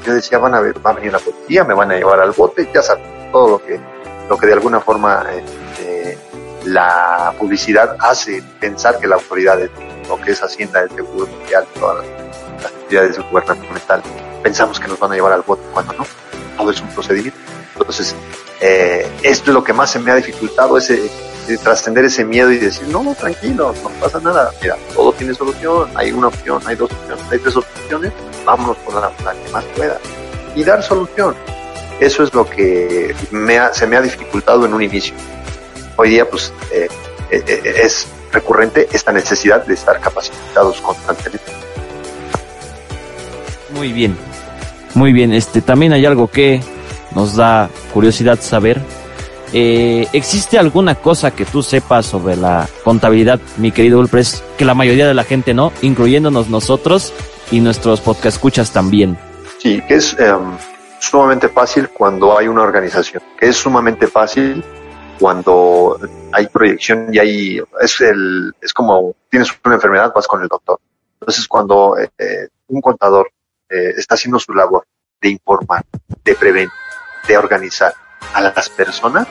yo 0.05 0.15
decía, 0.15 0.39
van 0.39 0.55
a 0.55 0.61
ver, 0.61 0.75
va 0.85 0.91
a 0.91 0.95
venir 0.95 1.13
la 1.13 1.19
policía, 1.19 1.65
me 1.65 1.75
van 1.75 1.93
a 1.93 1.97
llevar 1.97 2.21
al 2.21 2.33
bote, 2.33 2.69
ya 2.75 2.83
sabes, 2.83 3.05
todo 3.31 3.51
lo 3.51 3.65
que, 3.65 3.79
lo 4.29 4.37
que 4.37 4.47
de 4.47 4.53
alguna 4.55 4.81
forma 4.81 5.25
eh, 5.81 6.19
la 6.65 7.33
publicidad 7.39 7.97
hace 8.01 8.43
pensar 8.61 8.99
que 8.99 9.07
la 9.07 9.17
autoridad 9.17 9.61
es 9.61 9.71
lo 10.17 10.23
que 10.23 10.33
es 10.33 10.43
Hacienda, 10.43 10.83
el 10.83 10.91
Seguro 10.91 11.27
Social, 11.27 11.67
todas 11.79 12.05
las, 12.05 12.63
las 12.63 12.73
entidades 12.83 13.19
gubernamentales, 13.31 14.05
pensamos 14.43 14.79
que 14.79 14.89
nos 14.89 14.99
van 14.99 15.13
a 15.13 15.15
llevar 15.15 15.33
al 15.33 15.43
bote, 15.43 15.63
cuando 15.73 15.93
no, 15.95 16.07
todo 16.57 16.71
es 16.71 16.81
un 16.81 16.89
procedimiento. 16.89 17.39
Entonces, 17.79 18.15
eh, 18.61 19.11
esto 19.23 19.51
es 19.51 19.55
lo 19.55 19.65
que 19.65 19.73
más 19.73 19.91
se 19.91 19.99
me 19.99 20.11
ha 20.11 20.17
dificultado, 20.17 20.77
ese, 20.77 21.11
de 21.47 21.59
trascender 21.59 22.05
ese 22.05 22.25
miedo 22.25 22.53
y 22.53 22.59
decir, 22.59 22.87
no, 22.89 23.15
tranquilo, 23.15 23.75
no 23.83 23.89
pasa 24.01 24.21
nada, 24.21 24.53
mira, 24.61 24.77
todo 24.95 25.13
tiene 25.13 25.35
solución, 25.35 25.91
hay 25.95 26.13
una 26.13 26.29
opción, 26.29 26.63
hay 26.67 26.77
dos 26.77 26.93
opciones, 26.93 27.25
hay 27.31 27.39
tres 27.39 27.57
opciones, 27.57 28.13
vámonos 28.45 28.77
por 28.79 28.95
la, 28.95 29.13
la 29.25 29.33
que 29.33 29.51
más 29.51 29.65
pueda. 29.77 29.99
Y 30.55 30.63
dar 30.63 30.83
solución. 30.83 31.35
Eso 32.01 32.25
es 32.25 32.35
lo 32.35 32.49
que 32.49 33.15
me 33.31 33.59
ha, 33.59 33.73
se 33.73 33.87
me 33.87 33.97
ha 33.97 34.03
dificultado 34.03 34.67
en 34.67 34.75
un 34.75 34.83
inicio. 34.83 35.15
Hoy 35.97 36.11
día, 36.11 36.29
pues, 36.29 36.53
eh, 36.73 36.89
eh, 37.31 37.63
es 37.85 38.07
recurrente 38.33 38.89
esta 38.93 39.13
necesidad 39.13 39.65
de 39.65 39.75
estar 39.75 40.01
capacitados 40.01 40.81
constantemente. 40.81 41.53
Muy 43.75 43.93
bien, 43.93 44.17
muy 44.95 45.13
bien. 45.13 45.33
Este, 45.33 45.61
también 45.63 45.93
hay 45.93 46.07
algo 46.07 46.29
que 46.29 46.61
nos 47.15 47.37
da 47.37 47.71
curiosidad 47.93 48.41
saber 48.41 48.81
eh, 49.53 50.09
¿Existe 50.15 50.59
alguna 50.59 50.95
cosa 50.95 51.31
que 51.33 51.45
tú 51.45 51.63
sepas 51.63 52.07
sobre 52.07 52.37
la 52.37 52.67
contabilidad, 52.85 53.39
mi 53.59 53.71
querido 53.71 53.99
Ulpres, 53.99 54.43
que 54.57 54.65
la 54.65 54.75
mayoría 54.75 55.07
de 55.07 55.13
la 55.13 55.25
gente 55.25 55.53
no, 55.53 55.73
incluyéndonos 55.83 56.49
nosotros 56.49 57.13
y 57.51 57.61
nuestros 57.61 58.01
podcast 58.01 58.37
escuchas 58.37 58.73
también? 58.73 59.19
Sí, 59.59 59.83
que 59.87 59.97
es 59.97 60.17
eh, 60.19 60.35
sumamente 61.01 61.51
fácil 61.51 61.91
cuando 61.91 62.37
hay 62.39 62.49
una 62.49 62.63
organización, 62.63 63.23
que 63.39 63.49
es 63.49 63.57
sumamente 63.57 64.07
fácil 64.07 64.65
cuando 65.23 66.01
hay 66.33 66.49
proyección 66.49 67.15
y 67.15 67.19
hay, 67.21 67.63
es, 67.81 68.01
el, 68.01 68.53
es 68.61 68.75
como 68.75 69.15
tienes 69.31 69.57
una 69.65 69.77
enfermedad, 69.77 70.13
vas 70.13 70.27
con 70.27 70.43
el 70.43 70.49
doctor. 70.49 70.81
Entonces, 71.21 71.47
cuando 71.47 71.97
eh, 71.97 72.49
un 72.67 72.81
contador 72.81 73.31
eh, 73.71 73.95
está 73.97 74.17
haciendo 74.17 74.41
su 74.41 74.53
labor 74.53 74.85
de 75.21 75.29
informar, 75.29 75.85
de 76.25 76.35
prevenir, 76.35 76.71
de 77.29 77.39
organizar, 77.39 77.95
a 78.35 78.41
las 78.41 78.69
personas, 78.71 79.29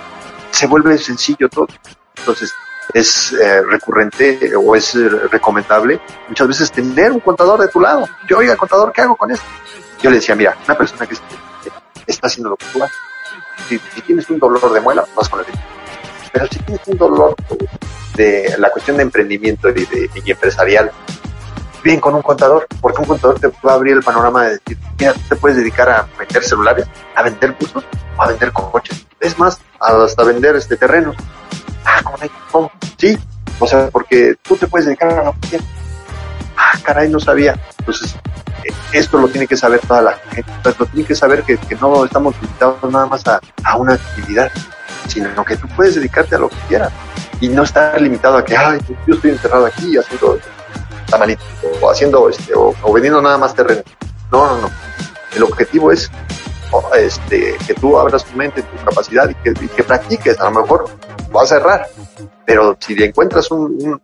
se 0.52 0.66
vuelve 0.66 0.98
sencillo 0.98 1.50
todo. 1.50 1.68
Entonces, 2.16 2.54
es 2.94 3.34
eh, 3.34 3.62
recurrente 3.62 4.56
o 4.56 4.74
es 4.78 4.96
eh, 4.96 5.10
recomendable 5.10 6.00
muchas 6.30 6.48
veces 6.48 6.72
tener 6.72 7.12
un 7.12 7.20
contador 7.20 7.60
de 7.60 7.68
tu 7.68 7.82
lado. 7.82 8.08
Yo, 8.30 8.38
oiga, 8.38 8.56
contador, 8.56 8.94
¿qué 8.94 9.02
hago 9.02 9.18
con 9.18 9.30
esto? 9.30 9.46
Yo 10.02 10.10
le 10.10 10.18
decía, 10.18 10.36
mira, 10.36 10.56
una 10.64 10.78
persona 10.78 11.06
que 11.06 11.16
está 12.08 12.28
haciendo 12.28 12.52
lo 12.52 12.56
que 12.56 12.66
tú 12.72 12.82
haces, 12.82 12.98
si, 13.68 13.78
si 13.94 14.02
tienes 14.04 14.30
un 14.30 14.40
dolor 14.40 14.72
de 14.72 14.80
muela, 14.80 15.06
vas 15.18 15.28
con 15.28 15.42
el 15.42 15.46
Pero 16.32 16.48
si 16.48 16.60
tienes 16.60 16.88
un 16.88 16.98
dolor 16.98 17.36
de 18.16 18.56
la 18.58 18.70
cuestión 18.70 18.98
de 18.98 19.04
emprendimiento 19.04 19.70
y, 19.70 19.86
de, 19.86 20.10
empresarial, 20.26 20.92
bien 21.84 22.00
con 22.00 22.16
un 22.16 22.22
contador, 22.22 22.68
porque 22.80 23.02
un 23.02 23.08
contador 23.08 23.40
te 23.40 23.48
va 23.48 23.72
a 23.72 23.76
abrir 23.76 23.96
el 23.98 24.04
panorama 24.04 24.46
de 24.46 24.50
decir, 24.52 24.78
mira, 25.00 25.14
te 25.28 25.36
puedes 25.36 25.58
dedicar 25.58 25.90
a 25.90 26.08
vender 26.18 26.44
celulares, 26.44 26.88
a 27.16 27.24
vender 27.24 27.56
cursos, 27.56 27.84
a 28.18 28.28
vender 28.28 28.52
coches, 28.52 29.06
es 29.20 29.38
más, 29.38 29.60
hasta 29.80 30.24
vender 30.24 30.56
este 30.56 30.78
terrenos. 30.78 31.16
Ah, 31.86 32.02
¿cómo 32.04 32.18
¿cómo? 32.52 32.72
Sí, 32.98 33.18
o 33.60 33.68
sea, 33.68 33.90
porque 33.90 34.36
tú 34.42 34.56
te 34.56 34.68
puedes 34.68 34.86
dedicar 34.86 35.12
a 35.12 35.24
lo 35.26 35.34
que 35.34 35.50
quieras. 35.50 35.68
Ah, 36.58 36.78
caray, 36.84 37.10
no 37.10 37.20
sabía. 37.20 37.60
Entonces, 37.80 38.16
eh, 38.64 38.74
esto 38.94 39.20
lo 39.20 39.28
tiene 39.28 39.48
que 39.48 39.58
saber 39.58 39.80
toda 39.80 40.02
la 40.02 40.14
gente. 40.32 40.52
Entonces, 40.58 40.80
lo 40.80 40.86
tiene 40.88 41.08
que 41.08 41.16
saber 41.16 41.44
que, 41.44 41.60
no 41.80 42.06
estamos 42.06 42.36
limitados 42.42 42.92
nada 42.92 43.06
más 43.06 43.24
a, 43.28 43.40
una 43.78 43.94
actividad, 43.94 44.52
sino 45.12 45.44
que 45.46 45.58
tú 45.58 45.68
puedes 45.76 45.96
dedicarte 45.96 46.36
a 46.36 46.40
lo 46.40 46.50
que 46.50 46.58
quieras 46.68 46.92
y 47.40 47.50
no 47.50 47.64
estar 47.64 48.00
limitado 48.02 48.38
a 48.38 48.46
que, 48.46 48.56
ay, 48.56 48.80
yo 49.08 49.16
estoy 49.16 49.32
enterrado 49.32 49.66
aquí 49.66 49.98
haciendo 49.98 50.40
tamalitos 51.10 51.46
o 51.82 51.90
haciendo, 51.90 52.30
este, 52.30 52.54
o, 52.54 52.74
o 52.82 52.94
vendiendo 52.94 53.22
nada 53.22 53.38
más 53.38 53.54
terreno. 53.54 53.82
No, 54.32 54.48
no, 54.48 54.62
no. 54.62 54.70
El 55.36 55.44
objetivo 55.44 55.92
es 55.92 56.10
este, 56.98 57.58
que 57.66 57.74
tú 57.74 57.98
abras 57.98 58.24
tu 58.26 58.36
mente, 58.38 58.62
tu 58.64 58.86
capacidad 58.86 59.30
y 59.30 59.36
que, 59.36 59.84
practiques. 59.84 60.40
A 60.40 60.46
lo 60.46 60.62
mejor 60.62 60.90
vas 61.32 61.52
a 61.52 61.58
errar, 61.58 61.88
pero 62.46 62.78
si 62.80 62.94
encuentras 63.04 63.52
un, 63.52 64.02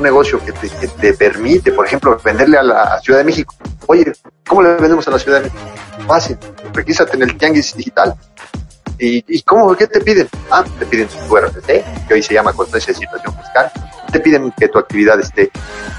negocio 0.00 0.40
que 0.44 0.52
te, 0.52 0.68
que 0.68 0.88
te, 0.88 1.14
permite, 1.14 1.72
por 1.72 1.86
ejemplo, 1.86 2.18
venderle 2.22 2.58
a 2.58 2.62
la 2.62 3.00
Ciudad 3.00 3.18
de 3.18 3.24
México, 3.24 3.54
oye, 3.86 4.12
¿cómo 4.46 4.62
le 4.62 4.74
vendemos 4.74 5.06
a 5.08 5.10
la 5.10 5.18
Ciudad 5.18 5.38
de 5.38 5.44
México? 5.44 5.62
Fácil, 6.06 6.38
requísate 6.72 7.16
en 7.16 7.22
el 7.22 7.36
tianguis 7.36 7.76
digital. 7.76 8.14
¿Y, 8.98 9.24
y 9.26 9.42
cómo? 9.42 9.74
¿Qué 9.76 9.86
te 9.86 10.00
piden? 10.00 10.28
Ah, 10.50 10.64
te 10.78 10.86
piden 10.86 11.08
tu 11.08 11.36
RFC, 11.36 12.06
que 12.06 12.14
hoy 12.14 12.22
se 12.22 12.34
llama 12.34 12.52
constancia 12.52 12.92
de 12.92 13.00
situación 13.00 13.34
fiscal. 13.36 13.70
Te 14.12 14.20
piden 14.20 14.52
que 14.52 14.68
tu 14.68 14.78
actividad 14.78 15.18
esté, 15.18 15.50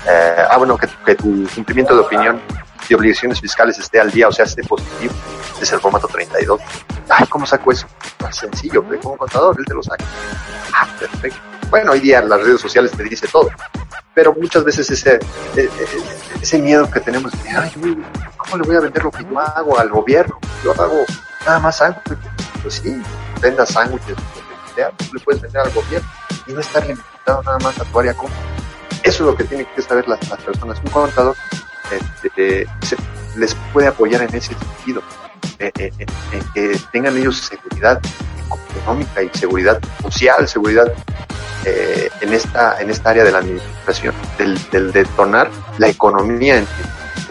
eh, 0.08 0.46
ah, 0.50 0.58
bueno, 0.58 0.78
que, 0.78 0.88
que 1.06 1.16
tu 1.16 1.48
cumplimiento 1.54 1.94
de 1.94 2.02
opinión 2.02 2.40
de 2.88 2.96
obligaciones 2.96 3.42
fiscales 3.42 3.78
esté 3.80 4.00
al 4.00 4.12
día, 4.12 4.28
o 4.28 4.32
sea, 4.32 4.46
esté 4.46 4.64
positivo. 4.64 5.14
Es 5.62 5.72
el 5.72 5.80
formato 5.80 6.08
32. 6.08 6.62
Ay, 7.10 7.26
¿cómo 7.28 7.46
saco 7.46 7.72
eso? 7.72 7.88
Más 8.22 8.36
sencillo, 8.36 8.84
ve 8.84 8.98
como 9.00 9.18
contador, 9.18 9.56
él 9.58 9.66
te 9.66 9.74
lo 9.74 9.84
saca. 9.84 10.06
Ah, 10.74 10.88
perfecto. 11.00 11.38
Bueno, 11.70 11.92
hoy 11.92 12.00
día 12.00 12.22
las 12.22 12.42
redes 12.42 12.62
sociales 12.62 12.92
te 12.92 13.04
dice 13.04 13.28
todo, 13.28 13.50
pero 14.14 14.34
muchas 14.34 14.64
veces 14.64 14.90
ese, 14.92 15.20
ese 16.42 16.60
miedo 16.60 16.90
que 16.90 17.00
tenemos 17.00 17.32
de, 17.32 17.50
ay, 17.50 17.72
¿cómo 18.38 18.58
le 18.58 18.64
voy 18.64 18.76
a 18.76 18.82
vender 18.82 19.04
lo 19.04 19.12
que 19.12 19.24
yo 19.24 19.40
hago 19.40 19.80
al 19.80 19.90
gobierno? 19.90 20.40
Yo 20.64 20.72
hago 20.72 21.06
nada 21.46 21.60
más 21.60 21.78
sándwiches. 21.78 22.18
Pues 22.62 22.76
sí, 22.76 23.02
venda 23.42 23.66
sándwiches, 23.66 24.16
le 24.76 25.20
puedes 25.20 25.42
vender 25.42 25.62
al 25.62 25.72
gobierno 25.72 26.08
y 26.48 26.54
no 26.54 26.60
estar 26.60 26.86
limitado 26.86 27.44
nada 27.44 27.60
más 27.60 27.80
a 27.80 27.84
tu 27.86 28.00
área 28.00 28.14
común. 28.14 28.36
Eso 29.04 29.24
es 29.24 29.32
lo 29.32 29.36
que 29.36 29.44
tienen 29.44 29.68
que 29.76 29.82
saber 29.82 30.08
las, 30.08 30.28
las 30.30 30.42
personas. 30.42 30.80
Un 30.84 30.90
contador 30.90 31.36
este, 32.24 32.68
se, 32.82 32.98
les 33.36 33.56
puede 33.72 33.88
apoyar 33.88 34.24
en 34.24 34.36
ese 34.36 34.56
sentido, 34.56 35.02
en, 35.60 35.72
en, 35.78 36.08
en, 36.32 36.44
que 36.54 36.80
tengan 36.92 37.16
ellos 37.18 37.38
seguridad 37.38 38.00
económica 38.76 39.22
y 39.22 39.30
seguridad 39.38 39.80
social, 40.02 40.48
seguridad 40.48 40.92
eh, 41.66 42.10
en 42.22 42.34
esta 42.34 42.80
en 42.82 42.90
esta 42.90 43.12
área 43.12 43.24
de 43.24 43.32
la 43.32 43.40
administración, 43.40 44.14
del, 44.38 44.60
del 44.72 44.92
detonar 44.92 45.50
la 45.78 45.88
economía 45.88 46.58
en, 46.58 46.68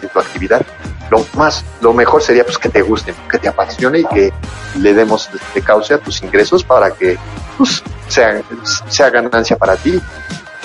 tu 0.07 0.19
actividad. 0.19 0.65
Lo 1.09 1.25
más, 1.35 1.63
lo 1.81 1.93
mejor 1.93 2.21
sería 2.21 2.43
pues 2.43 2.57
que 2.57 2.69
te 2.69 2.81
guste, 2.81 3.13
que 3.29 3.37
te 3.37 3.47
apasione 3.47 3.99
y 3.99 4.05
que 4.05 4.33
le 4.79 4.93
demos 4.93 5.29
de 5.53 5.61
cauce 5.61 5.93
a 5.93 5.97
tus 5.99 6.21
ingresos 6.23 6.63
para 6.63 6.91
que 6.91 7.17
pues, 7.57 7.83
sea, 8.07 8.41
sea 8.87 9.09
ganancia 9.09 9.55
para 9.55 9.75
ti 9.75 10.01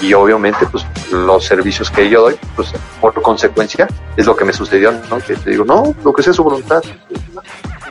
y 0.01 0.15
obviamente 0.15 0.67
pues 0.67 0.85
los 1.13 1.45
servicios 1.45 1.91
que 1.91 2.09
yo 2.09 2.23
doy, 2.23 2.39
pues 2.57 2.73
por 3.01 3.13
consecuencia 3.21 3.87
es 4.17 4.27
lo 4.27 4.35
que 4.35 4.45
me 4.45 4.53
sucedió, 4.53 4.93
¿no? 4.93 5.19
Que 5.19 5.37
te 5.37 5.51
digo, 5.51 5.65
no, 5.65 5.95
lo 6.03 6.13
que 6.13 6.23
sea 6.23 6.33
su 6.33 6.43
voluntad, 6.43 6.83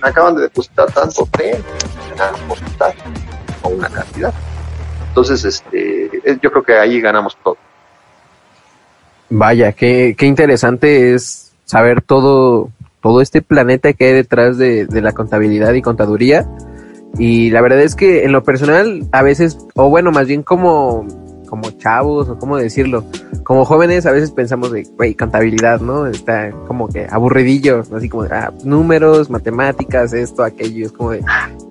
me 0.01 0.09
acaban 0.09 0.35
de 0.35 0.43
depositar 0.43 0.91
tanto, 0.91 1.27
depositar 1.31 2.95
o 3.61 3.69
una 3.69 3.89
cantidad. 3.89 4.33
Entonces, 5.09 5.43
este, 5.43 6.39
yo 6.41 6.51
creo 6.51 6.63
que 6.63 6.77
ahí 6.77 7.01
ganamos 7.01 7.37
todo. 7.43 7.57
Vaya, 9.29 9.73
qué, 9.73 10.15
qué 10.17 10.25
interesante 10.25 11.13
es 11.13 11.51
saber 11.65 12.01
todo, 12.01 12.69
todo 13.01 13.21
este 13.21 13.41
planeta 13.41 13.93
que 13.93 14.05
hay 14.05 14.13
detrás 14.13 14.57
de, 14.57 14.85
de 14.85 15.01
la 15.01 15.11
contabilidad 15.11 15.73
y 15.73 15.81
contaduría. 15.81 16.47
Y 17.17 17.49
la 17.51 17.61
verdad 17.61 17.81
es 17.81 17.95
que 17.95 18.23
en 18.25 18.31
lo 18.31 18.43
personal, 18.43 19.07
a 19.11 19.21
veces, 19.21 19.57
o 19.75 19.89
bueno, 19.89 20.11
más 20.11 20.27
bien 20.27 20.43
como 20.43 21.07
como 21.49 21.71
chavos 21.71 22.29
o 22.29 22.37
cómo 22.37 22.57
decirlo, 22.57 23.03
como 23.43 23.65
jóvenes 23.65 24.05
a 24.05 24.11
veces 24.11 24.31
pensamos 24.31 24.71
de, 24.71 24.83
güey, 24.95 25.15
contabilidad, 25.15 25.81
¿no? 25.81 26.05
Está 26.05 26.51
como 26.67 26.87
que 26.87 27.07
aburridillo, 27.09 27.83
así 27.93 28.07
como 28.07 28.23
de, 28.23 28.35
ah, 28.35 28.53
números, 28.63 29.29
matemáticas, 29.29 30.13
esto, 30.13 30.43
aquello, 30.43 30.85
es 30.85 30.91
como 30.91 31.11
de, 31.11 31.23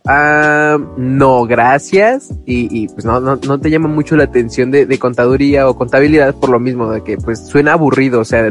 ah, 0.06 0.78
no, 0.96 1.46
gracias, 1.46 2.30
y, 2.44 2.68
y 2.76 2.88
pues 2.88 3.04
no, 3.04 3.20
no, 3.20 3.36
no, 3.36 3.60
te 3.60 3.70
llama 3.70 3.88
mucho 3.88 4.16
la 4.16 4.24
atención 4.24 4.70
de, 4.70 4.86
de, 4.86 4.98
contaduría 4.98 5.68
o 5.68 5.76
contabilidad 5.76 6.34
por 6.34 6.50
lo 6.50 6.58
mismo, 6.58 6.90
de 6.90 7.02
que 7.02 7.16
pues 7.16 7.46
suena 7.46 7.74
aburrido, 7.74 8.20
o 8.20 8.24
sea, 8.24 8.50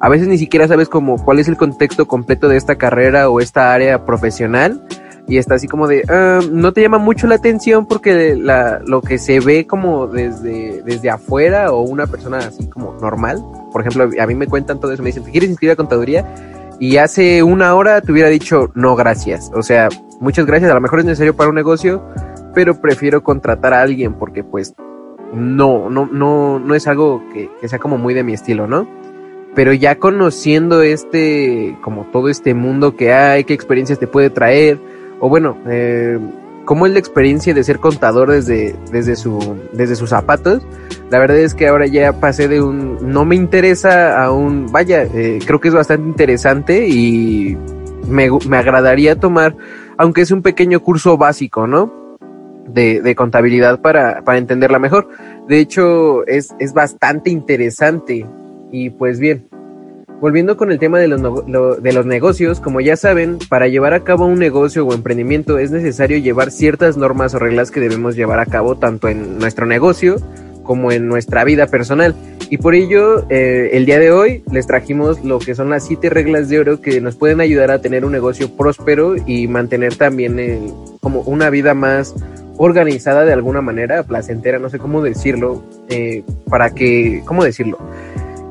a 0.00 0.08
veces 0.08 0.28
ni 0.28 0.38
siquiera 0.38 0.68
sabes 0.68 0.88
como 0.88 1.16
cuál 1.24 1.38
es 1.38 1.48
el 1.48 1.56
contexto 1.56 2.06
completo 2.06 2.48
de 2.48 2.56
esta 2.56 2.76
carrera 2.76 3.30
o 3.30 3.40
esta 3.40 3.72
área 3.72 4.04
profesional, 4.04 4.86
y 5.28 5.38
está 5.38 5.56
así 5.56 5.66
como 5.66 5.88
de, 5.88 6.04
uh, 6.08 6.48
no 6.52 6.72
te 6.72 6.82
llama 6.82 6.98
mucho 6.98 7.26
la 7.26 7.34
atención 7.34 7.86
porque 7.86 8.36
la, 8.36 8.80
lo 8.86 9.02
que 9.02 9.18
se 9.18 9.40
ve 9.40 9.66
como 9.66 10.06
desde, 10.06 10.82
desde 10.84 11.10
afuera 11.10 11.72
o 11.72 11.80
una 11.80 12.06
persona 12.06 12.38
así 12.38 12.68
como 12.68 12.94
normal, 13.00 13.42
por 13.72 13.80
ejemplo, 13.80 14.08
a 14.20 14.26
mí 14.26 14.34
me 14.34 14.46
cuentan 14.46 14.78
todo 14.78 14.92
eso, 14.92 15.02
me 15.02 15.08
dicen, 15.08 15.24
¿te 15.24 15.32
quieres 15.32 15.50
inscribir 15.50 15.72
a 15.72 15.76
contaduría? 15.76 16.24
Y 16.78 16.98
hace 16.98 17.42
una 17.42 17.74
hora 17.74 18.00
te 18.02 18.12
hubiera 18.12 18.28
dicho, 18.28 18.70
no, 18.74 18.94
gracias. 18.96 19.50
O 19.54 19.62
sea, 19.62 19.88
muchas 20.20 20.46
gracias, 20.46 20.70
a 20.70 20.74
lo 20.74 20.80
mejor 20.80 21.00
es 21.00 21.06
necesario 21.06 21.34
para 21.34 21.48
un 21.48 21.56
negocio, 21.56 22.02
pero 22.54 22.80
prefiero 22.80 23.22
contratar 23.22 23.74
a 23.74 23.82
alguien 23.82 24.14
porque 24.14 24.44
pues 24.44 24.74
no, 25.32 25.90
no, 25.90 26.06
no, 26.06 26.60
no 26.60 26.74
es 26.74 26.86
algo 26.86 27.22
que, 27.32 27.50
que 27.60 27.68
sea 27.68 27.78
como 27.78 27.98
muy 27.98 28.14
de 28.14 28.22
mi 28.22 28.32
estilo, 28.32 28.66
¿no? 28.68 28.86
Pero 29.56 29.72
ya 29.72 29.98
conociendo 29.98 30.82
este, 30.82 31.76
como 31.80 32.04
todo 32.12 32.28
este 32.28 32.54
mundo 32.54 32.94
que 32.94 33.12
hay, 33.12 33.44
qué 33.44 33.54
experiencias 33.54 33.98
te 33.98 34.06
puede 34.06 34.28
traer, 34.28 34.78
o 35.20 35.28
bueno, 35.28 35.56
eh, 35.66 36.18
cómo 36.64 36.84
es 36.86 36.92
la 36.92 36.98
experiencia 36.98 37.54
de 37.54 37.64
ser 37.64 37.78
contador 37.78 38.30
desde, 38.30 38.74
desde, 38.90 39.16
su, 39.16 39.56
desde 39.72 39.96
sus 39.96 40.10
zapatos. 40.10 40.66
La 41.10 41.18
verdad 41.18 41.38
es 41.38 41.54
que 41.54 41.68
ahora 41.68 41.86
ya 41.86 42.20
pasé 42.20 42.48
de 42.48 42.60
un 42.60 43.12
no 43.12 43.24
me 43.24 43.36
interesa 43.36 44.22
a 44.22 44.32
un, 44.32 44.66
vaya, 44.70 45.04
eh, 45.04 45.38
creo 45.46 45.60
que 45.60 45.68
es 45.68 45.74
bastante 45.74 46.08
interesante 46.08 46.88
y 46.88 47.56
me, 48.08 48.28
me 48.48 48.56
agradaría 48.56 49.18
tomar, 49.18 49.56
aunque 49.96 50.22
es 50.22 50.30
un 50.30 50.42
pequeño 50.42 50.82
curso 50.82 51.16
básico, 51.16 51.66
¿no? 51.66 51.92
De, 52.66 53.00
de 53.00 53.14
contabilidad 53.14 53.80
para, 53.80 54.22
para 54.24 54.38
entenderla 54.38 54.80
mejor. 54.80 55.08
De 55.48 55.60
hecho, 55.60 56.26
es, 56.26 56.54
es 56.58 56.74
bastante 56.74 57.30
interesante. 57.30 58.26
Y 58.72 58.90
pues 58.90 59.20
bien, 59.20 59.48
Volviendo 60.20 60.56
con 60.56 60.72
el 60.72 60.78
tema 60.78 60.98
de 60.98 61.08
los, 61.08 61.20
de 61.82 61.92
los 61.92 62.06
negocios, 62.06 62.60
como 62.60 62.80
ya 62.80 62.96
saben, 62.96 63.38
para 63.50 63.68
llevar 63.68 63.92
a 63.92 64.02
cabo 64.02 64.24
un 64.24 64.38
negocio 64.38 64.86
o 64.86 64.94
emprendimiento 64.94 65.58
es 65.58 65.70
necesario 65.70 66.16
llevar 66.18 66.50
ciertas 66.50 66.96
normas 66.96 67.34
o 67.34 67.38
reglas 67.38 67.70
que 67.70 67.80
debemos 67.80 68.16
llevar 68.16 68.40
a 68.40 68.46
cabo 68.46 68.76
tanto 68.76 69.08
en 69.08 69.38
nuestro 69.38 69.66
negocio 69.66 70.16
como 70.62 70.90
en 70.90 71.06
nuestra 71.06 71.44
vida 71.44 71.66
personal. 71.66 72.14
Y 72.48 72.58
por 72.58 72.74
ello, 72.74 73.26
eh, 73.28 73.70
el 73.72 73.86
día 73.86 73.98
de 73.98 74.10
hoy 74.10 74.42
les 74.50 74.66
trajimos 74.66 75.24
lo 75.24 75.38
que 75.38 75.54
son 75.54 75.68
las 75.70 75.84
siete 75.86 76.10
reglas 76.10 76.48
de 76.48 76.60
oro 76.60 76.80
que 76.80 77.00
nos 77.00 77.16
pueden 77.16 77.40
ayudar 77.40 77.70
a 77.70 77.80
tener 77.80 78.04
un 78.04 78.12
negocio 78.12 78.56
próspero 78.56 79.16
y 79.26 79.48
mantener 79.48 79.96
también 79.96 80.38
el, 80.38 80.72
como 81.00 81.20
una 81.22 81.50
vida 81.50 81.74
más 81.74 82.14
organizada 82.58 83.24
de 83.24 83.32
alguna 83.32 83.60
manera, 83.60 84.02
placentera, 84.02 84.58
no 84.58 84.70
sé 84.70 84.78
cómo 84.78 85.02
decirlo, 85.02 85.62
eh, 85.88 86.24
para 86.48 86.70
que, 86.70 87.22
¿cómo 87.26 87.44
decirlo? 87.44 87.78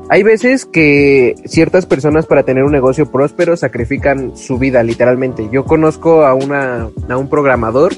Hay 0.08 0.22
veces 0.22 0.66
que 0.66 1.34
ciertas 1.46 1.84
personas 1.84 2.26
para 2.26 2.44
tener 2.44 2.62
un 2.62 2.70
negocio 2.70 3.10
próspero 3.10 3.56
sacrifican 3.56 4.36
su 4.36 4.56
vida, 4.56 4.84
literalmente. 4.84 5.48
Yo 5.50 5.64
conozco 5.64 6.24
a, 6.24 6.32
una, 6.32 6.88
a 7.08 7.16
un 7.16 7.28
programador 7.28 7.92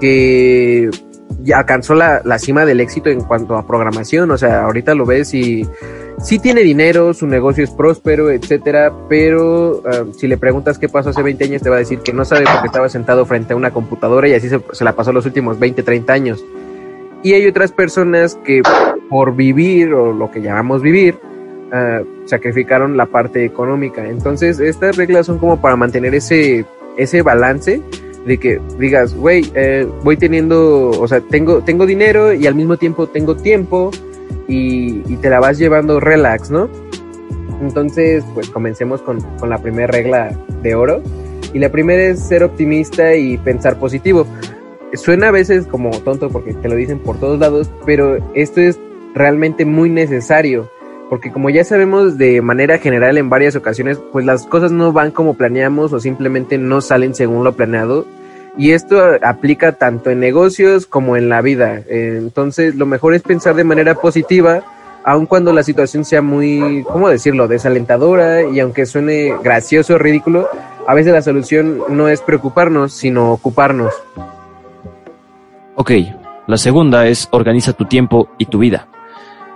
que 0.00 0.88
alcanzó 1.52 1.96
la, 1.96 2.22
la, 2.24 2.38
cima 2.38 2.64
del 2.64 2.80
éxito 2.80 3.10
en 3.10 3.22
cuanto 3.22 3.56
a 3.56 3.66
programación. 3.66 4.30
O 4.30 4.38
sea, 4.38 4.64
ahorita 4.64 4.94
lo 4.94 5.04
ves 5.04 5.34
y 5.34 5.66
sí 6.22 6.38
tiene 6.38 6.60
dinero, 6.60 7.12
su 7.12 7.26
negocio 7.26 7.64
es 7.64 7.70
próspero, 7.70 8.30
etcétera, 8.30 8.92
pero 9.08 9.78
uh, 9.78 10.14
si 10.16 10.28
le 10.28 10.36
preguntas 10.36 10.78
qué 10.78 10.88
pasó 10.88 11.10
hace 11.10 11.22
20 11.22 11.44
años, 11.44 11.62
te 11.62 11.70
va 11.70 11.76
a 11.76 11.80
decir 11.80 12.00
que 12.00 12.12
no 12.12 12.24
sabe 12.24 12.44
porque 12.44 12.66
estaba 12.66 12.88
sentado 12.88 13.26
frente 13.26 13.54
a 13.54 13.56
una 13.56 13.72
computadora 13.72 14.28
y 14.28 14.34
así 14.34 14.48
se, 14.48 14.60
se 14.70 14.84
la 14.84 14.94
pasó 14.94 15.12
los 15.12 15.26
últimos 15.26 15.58
20, 15.58 15.82
30 15.82 16.12
años. 16.12 16.44
Y 17.24 17.32
hay 17.32 17.48
otras 17.48 17.72
personas 17.72 18.36
que 18.44 18.62
por 19.10 19.34
vivir 19.34 19.92
o 19.92 20.12
lo 20.12 20.30
que 20.30 20.40
llamamos 20.40 20.82
vivir, 20.82 21.18
uh, 21.72 22.26
sacrificaron 22.26 22.96
la 22.96 23.06
parte 23.06 23.44
económica. 23.44 24.06
Entonces, 24.06 24.60
estas 24.60 24.96
reglas 24.96 25.26
son 25.26 25.38
como 25.38 25.60
para 25.60 25.76
mantener 25.76 26.14
ese, 26.14 26.64
ese 26.96 27.22
balance 27.22 27.80
de 28.26 28.38
que 28.38 28.60
digas, 28.78 29.14
güey, 29.14 29.50
eh, 29.54 29.86
voy 30.04 30.16
teniendo, 30.16 30.90
o 30.90 31.08
sea, 31.08 31.20
tengo, 31.20 31.62
tengo 31.62 31.86
dinero 31.86 32.32
y 32.32 32.46
al 32.46 32.54
mismo 32.54 32.76
tiempo 32.76 33.06
tengo 33.06 33.36
tiempo 33.36 33.90
y, 34.46 35.02
y 35.06 35.16
te 35.16 35.30
la 35.30 35.40
vas 35.40 35.58
llevando 35.58 36.00
relax, 36.00 36.50
¿no? 36.50 36.68
Entonces, 37.60 38.24
pues 38.34 38.50
comencemos 38.50 39.02
con, 39.02 39.20
con 39.38 39.50
la 39.50 39.58
primera 39.58 39.86
regla 39.88 40.36
de 40.62 40.74
oro. 40.74 41.02
Y 41.52 41.58
la 41.58 41.70
primera 41.70 42.02
es 42.02 42.20
ser 42.20 42.44
optimista 42.44 43.14
y 43.16 43.38
pensar 43.38 43.78
positivo. 43.78 44.26
suena 44.92 45.28
a 45.28 45.30
veces 45.30 45.66
como 45.66 45.90
tonto 45.90 46.28
porque 46.28 46.52
te 46.52 46.68
lo 46.68 46.76
dicen 46.76 46.98
por 46.98 47.18
todos 47.18 47.38
lados, 47.38 47.70
pero 47.86 48.18
esto 48.34 48.60
es 48.60 48.78
realmente 49.14 49.64
muy 49.64 49.90
necesario. 49.90 50.70
Porque 51.08 51.32
como 51.32 51.48
ya 51.50 51.64
sabemos 51.64 52.18
de 52.18 52.42
manera 52.42 52.78
general 52.78 53.16
en 53.16 53.30
varias 53.30 53.56
ocasiones, 53.56 53.98
pues 54.12 54.26
las 54.26 54.46
cosas 54.46 54.72
no 54.72 54.92
van 54.92 55.10
como 55.10 55.34
planeamos 55.34 55.92
o 55.92 56.00
simplemente 56.00 56.58
no 56.58 56.80
salen 56.80 57.14
según 57.14 57.44
lo 57.44 57.54
planeado. 57.54 58.04
Y 58.58 58.72
esto 58.72 59.00
aplica 59.22 59.72
tanto 59.72 60.10
en 60.10 60.20
negocios 60.20 60.86
como 60.86 61.16
en 61.16 61.28
la 61.28 61.40
vida. 61.40 61.80
Entonces 61.88 62.74
lo 62.74 62.86
mejor 62.86 63.14
es 63.14 63.22
pensar 63.22 63.54
de 63.54 63.64
manera 63.64 63.94
positiva, 63.94 64.62
aun 65.04 65.26
cuando 65.26 65.52
la 65.52 65.62
situación 65.62 66.04
sea 66.04 66.22
muy, 66.22 66.84
¿cómo 66.90 67.08
decirlo?, 67.08 67.48
desalentadora 67.48 68.42
y 68.42 68.60
aunque 68.60 68.84
suene 68.84 69.32
gracioso 69.42 69.94
o 69.94 69.98
ridículo, 69.98 70.48
a 70.86 70.94
veces 70.94 71.12
la 71.12 71.22
solución 71.22 71.82
no 71.88 72.08
es 72.08 72.20
preocuparnos, 72.20 72.92
sino 72.92 73.32
ocuparnos. 73.32 73.94
Ok, 75.76 75.92
la 76.46 76.56
segunda 76.56 77.06
es 77.06 77.28
organiza 77.30 77.72
tu 77.72 77.84
tiempo 77.84 78.28
y 78.38 78.46
tu 78.46 78.58
vida. 78.58 78.88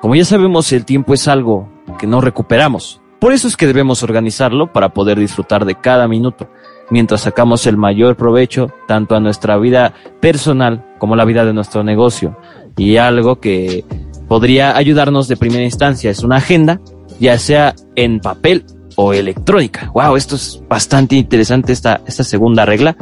Como 0.03 0.17
ya 0.17 0.25
sabemos, 0.25 0.73
el 0.73 0.85
tiempo 0.85 1.15
es 1.15 1.29
algo 1.29 1.69
que 2.01 2.09
no 2.09 2.21
recuperamos. 2.21 3.01
Por 3.21 3.33
eso 3.33 3.47
es 3.47 3.57
que 3.57 3.69
debemos 3.69 4.03
organizarlo 4.03 4.73
para 4.73 4.89
poder 4.89 5.17
disfrutar 5.17 5.65
de 5.65 5.77
cada 5.77 6.09
minuto, 6.09 6.51
mientras 6.91 7.21
sacamos 7.21 7.69
el 7.69 7.77
mayor 7.77 8.17
provecho 8.17 8.73
tanto 8.89 9.15
a 9.15 9.21
nuestra 9.21 9.57
vida 9.59 9.95
personal 10.19 10.85
como 10.99 11.15
a 11.15 11.17
la 11.17 11.25
vida 11.25 11.45
de 11.45 11.53
nuestro 11.53 11.85
negocio. 11.85 12.37
Y 12.77 12.97
algo 12.97 13.39
que 13.39 13.85
podría 14.27 14.77
ayudarnos 14.77 15.29
de 15.29 15.37
primera 15.37 15.63
instancia 15.63 16.11
es 16.11 16.25
una 16.25 16.39
agenda, 16.39 16.81
ya 17.21 17.39
sea 17.39 17.73
en 17.95 18.19
papel 18.19 18.65
o 18.97 19.13
electrónica. 19.13 19.93
Wow, 19.95 20.17
esto 20.17 20.35
es 20.35 20.61
bastante 20.69 21.15
interesante 21.15 21.73
esta, 21.73 22.01
esta 22.09 22.25
segunda 22.25 22.65
regla, 22.65 22.97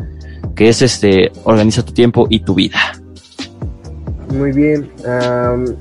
que 0.54 0.68
es 0.68 0.82
este, 0.82 1.32
organiza 1.44 1.82
tu 1.82 1.94
tiempo 1.94 2.26
y 2.28 2.40
tu 2.40 2.52
vida. 2.52 2.99
Muy 4.30 4.52
bien. 4.52 4.90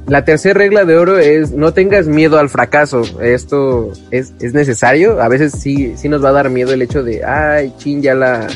la 0.08 0.26
tercera 0.26 0.58
regla 0.58 0.86
de 0.86 0.98
oro 0.98 1.18
es 1.20 1.52
no 1.52 1.74
tengas 1.74 2.08
miedo 2.08 2.40
al 2.40 2.50
fracaso. 2.50 3.02
Esto 3.22 3.92
es, 4.12 4.34
es, 4.40 4.54
necesario. 4.54 5.22
A 5.22 5.28
veces 5.28 5.54
sí, 5.54 5.94
sí 5.96 6.10
nos 6.10 6.24
va 6.24 6.30
a 6.30 6.34
dar 6.34 6.50
miedo 6.50 6.74
el 6.74 6.82
hecho 6.82 7.04
de, 7.04 7.24
ay, 7.24 7.74
chin, 7.78 8.02
ya 8.02 8.16
la, 8.16 8.48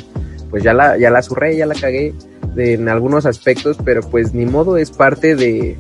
pues 0.50 0.64
ya 0.64 0.74
la, 0.74 0.98
ya 0.98 1.10
la 1.10 1.22
surré, 1.22 1.56
ya 1.56 1.66
la 1.66 1.76
cagué 1.76 2.14
en 2.58 2.90
algunos 2.90 3.26
aspectos, 3.26 3.78
pero 3.84 4.02
pues 4.02 4.34
ni 4.34 4.46
modo 4.46 4.78
es 4.78 4.92
parte 4.92 5.36
de, 5.36 5.78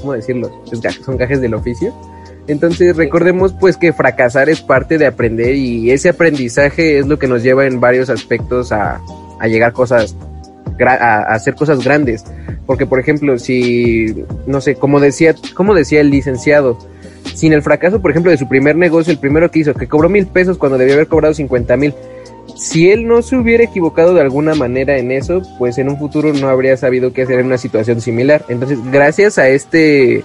¿cómo 0.00 0.12
decirlo? 0.12 0.50
son 1.04 1.16
gajes 1.16 1.40
del 1.40 1.54
oficio. 1.54 1.94
Entonces 2.48 2.96
recordemos 2.96 3.52
pues 3.52 3.76
que 3.76 3.92
fracasar 3.92 4.48
es 4.48 4.60
parte 4.60 4.98
de 4.98 5.06
aprender 5.06 5.54
y 5.54 5.90
ese 5.92 6.08
aprendizaje 6.08 6.98
es 6.98 7.06
lo 7.06 7.18
que 7.18 7.28
nos 7.28 7.42
lleva 7.42 7.66
en 7.66 7.80
varios 7.80 8.10
aspectos 8.10 8.72
a, 8.72 9.00
a 9.38 9.46
llegar 9.46 9.72
cosas, 9.72 10.16
a, 10.84 11.22
hacer 11.34 11.54
cosas 11.54 11.84
grandes. 11.84 12.24
Porque 12.72 12.86
por 12.86 12.98
ejemplo, 12.98 13.38
si, 13.38 14.24
no 14.46 14.62
sé, 14.62 14.76
como 14.76 14.98
decía, 14.98 15.34
como 15.52 15.74
decía 15.74 16.00
el 16.00 16.08
licenciado, 16.08 16.78
sin 17.34 17.52
el 17.52 17.60
fracaso, 17.60 18.00
por 18.00 18.10
ejemplo, 18.10 18.30
de 18.30 18.38
su 18.38 18.48
primer 18.48 18.76
negocio, 18.76 19.12
el 19.12 19.18
primero 19.18 19.50
que 19.50 19.58
hizo, 19.58 19.74
que 19.74 19.86
cobró 19.86 20.08
mil 20.08 20.26
pesos 20.26 20.56
cuando 20.56 20.78
debió 20.78 20.94
haber 20.94 21.06
cobrado 21.06 21.34
cincuenta 21.34 21.76
mil, 21.76 21.92
si 22.56 22.90
él 22.90 23.06
no 23.06 23.20
se 23.20 23.36
hubiera 23.36 23.62
equivocado 23.62 24.14
de 24.14 24.22
alguna 24.22 24.54
manera 24.54 24.96
en 24.96 25.12
eso, 25.12 25.42
pues 25.58 25.76
en 25.76 25.90
un 25.90 25.98
futuro 25.98 26.32
no 26.32 26.48
habría 26.48 26.78
sabido 26.78 27.12
qué 27.12 27.24
hacer 27.24 27.40
en 27.40 27.46
una 27.48 27.58
situación 27.58 28.00
similar. 28.00 28.42
Entonces, 28.48 28.78
gracias 28.90 29.36
a 29.36 29.50
este 29.50 30.24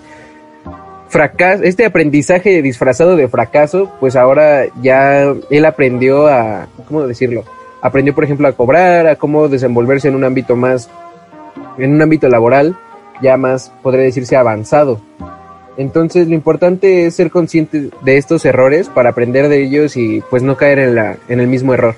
fracaso, 1.10 1.64
este 1.64 1.84
aprendizaje 1.84 2.62
disfrazado 2.62 3.18
de 3.18 3.28
fracaso, 3.28 3.92
pues 4.00 4.16
ahora 4.16 4.68
ya 4.82 5.36
él 5.50 5.66
aprendió 5.66 6.28
a, 6.28 6.70
¿cómo 6.88 7.06
decirlo? 7.06 7.44
Aprendió, 7.82 8.16
por 8.16 8.24
ejemplo, 8.24 8.48
a 8.48 8.54
cobrar, 8.54 9.06
a 9.06 9.18
cómo 9.18 9.50
desenvolverse 9.50 10.08
en 10.08 10.16
un 10.16 10.24
ámbito 10.24 10.56
más, 10.56 10.90
en 11.78 11.94
un 11.94 12.02
ámbito 12.02 12.28
laboral, 12.30 12.78
ya 13.22 13.38
más, 13.38 13.72
podría 13.82 14.04
decirse, 14.04 14.36
avanzado. 14.36 15.02
Entonces, 15.78 16.28
lo 16.28 16.34
importante 16.34 17.06
es 17.06 17.16
ser 17.16 17.30
consciente 17.30 17.90
de 18.02 18.18
estos 18.18 18.46
errores 18.46 18.90
para 18.90 19.12
aprender 19.12 19.48
de 19.48 19.64
ellos 19.64 19.96
y 19.96 20.24
pues 20.30 20.42
no 20.42 20.58
caer 20.58 20.80
en, 20.80 20.96
la, 20.96 21.18
en 21.28 21.40
el 21.40 21.48
mismo 21.48 21.74
error. 21.74 21.96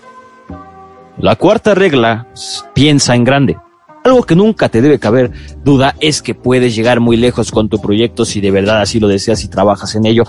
La 1.17 1.35
cuarta 1.35 1.75
regla, 1.75 2.27
piensa 2.73 3.15
en 3.15 3.23
grande. 3.23 3.57
Algo 4.03 4.23
que 4.23 4.35
nunca 4.35 4.69
te 4.69 4.81
debe 4.81 4.99
caber 4.99 5.31
duda 5.63 5.95
es 5.99 6.21
que 6.21 6.33
puedes 6.33 6.75
llegar 6.75 6.99
muy 6.99 7.17
lejos 7.17 7.51
con 7.51 7.67
tu 7.67 7.81
proyecto 7.81 8.25
si 8.25 8.39
de 8.39 8.51
verdad 8.51 8.81
así 8.81 8.99
lo 8.99 9.07
deseas 9.07 9.43
y 9.43 9.49
trabajas 9.49 9.95
en 9.95 10.05
ello. 10.05 10.23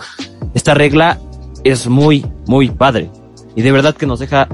Esta 0.55 0.75
regla 0.75 1.19
es 1.65 1.87
muy, 1.89 2.27
muy 2.47 2.71
padre 2.71 3.11
y 3.55 3.63
de 3.63 3.73
verdad 3.73 3.95
que 3.95 4.07
nos 4.07 4.19
deja 4.19 4.49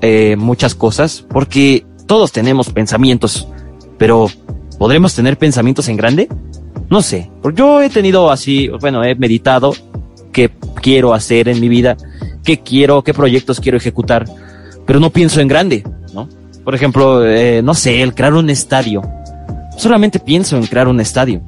eh, 0.00 0.36
muchas 0.36 0.74
cosas 0.74 1.24
porque 1.28 1.86
todos 2.06 2.32
tenemos 2.32 2.70
pensamientos, 2.70 3.48
pero 3.98 4.28
¿podremos 4.78 5.14
tener 5.14 5.36
pensamientos 5.36 5.88
en 5.88 5.96
grande? 5.96 6.28
No 6.88 7.02
sé, 7.02 7.30
porque 7.42 7.58
yo 7.58 7.82
he 7.82 7.90
tenido 7.90 8.30
así, 8.30 8.68
bueno, 8.80 9.04
he 9.04 9.14
meditado 9.14 9.74
qué 10.32 10.50
quiero 10.80 11.12
hacer 11.12 11.48
en 11.48 11.60
mi 11.60 11.68
vida, 11.68 11.96
qué 12.44 12.60
quiero, 12.60 13.02
qué 13.02 13.12
proyectos 13.12 13.60
quiero 13.60 13.76
ejecutar, 13.76 14.24
pero 14.86 15.00
no 15.00 15.10
pienso 15.10 15.40
en 15.40 15.48
grande, 15.48 15.84
¿no? 16.14 16.28
Por 16.64 16.74
ejemplo, 16.74 17.26
eh, 17.26 17.60
no 17.62 17.74
sé, 17.74 18.02
el 18.02 18.14
crear 18.14 18.34
un 18.34 18.48
estadio. 18.48 19.02
Solamente 19.76 20.18
pienso 20.18 20.56
en 20.56 20.66
crear 20.66 20.88
un 20.88 21.00
estadio, 21.00 21.42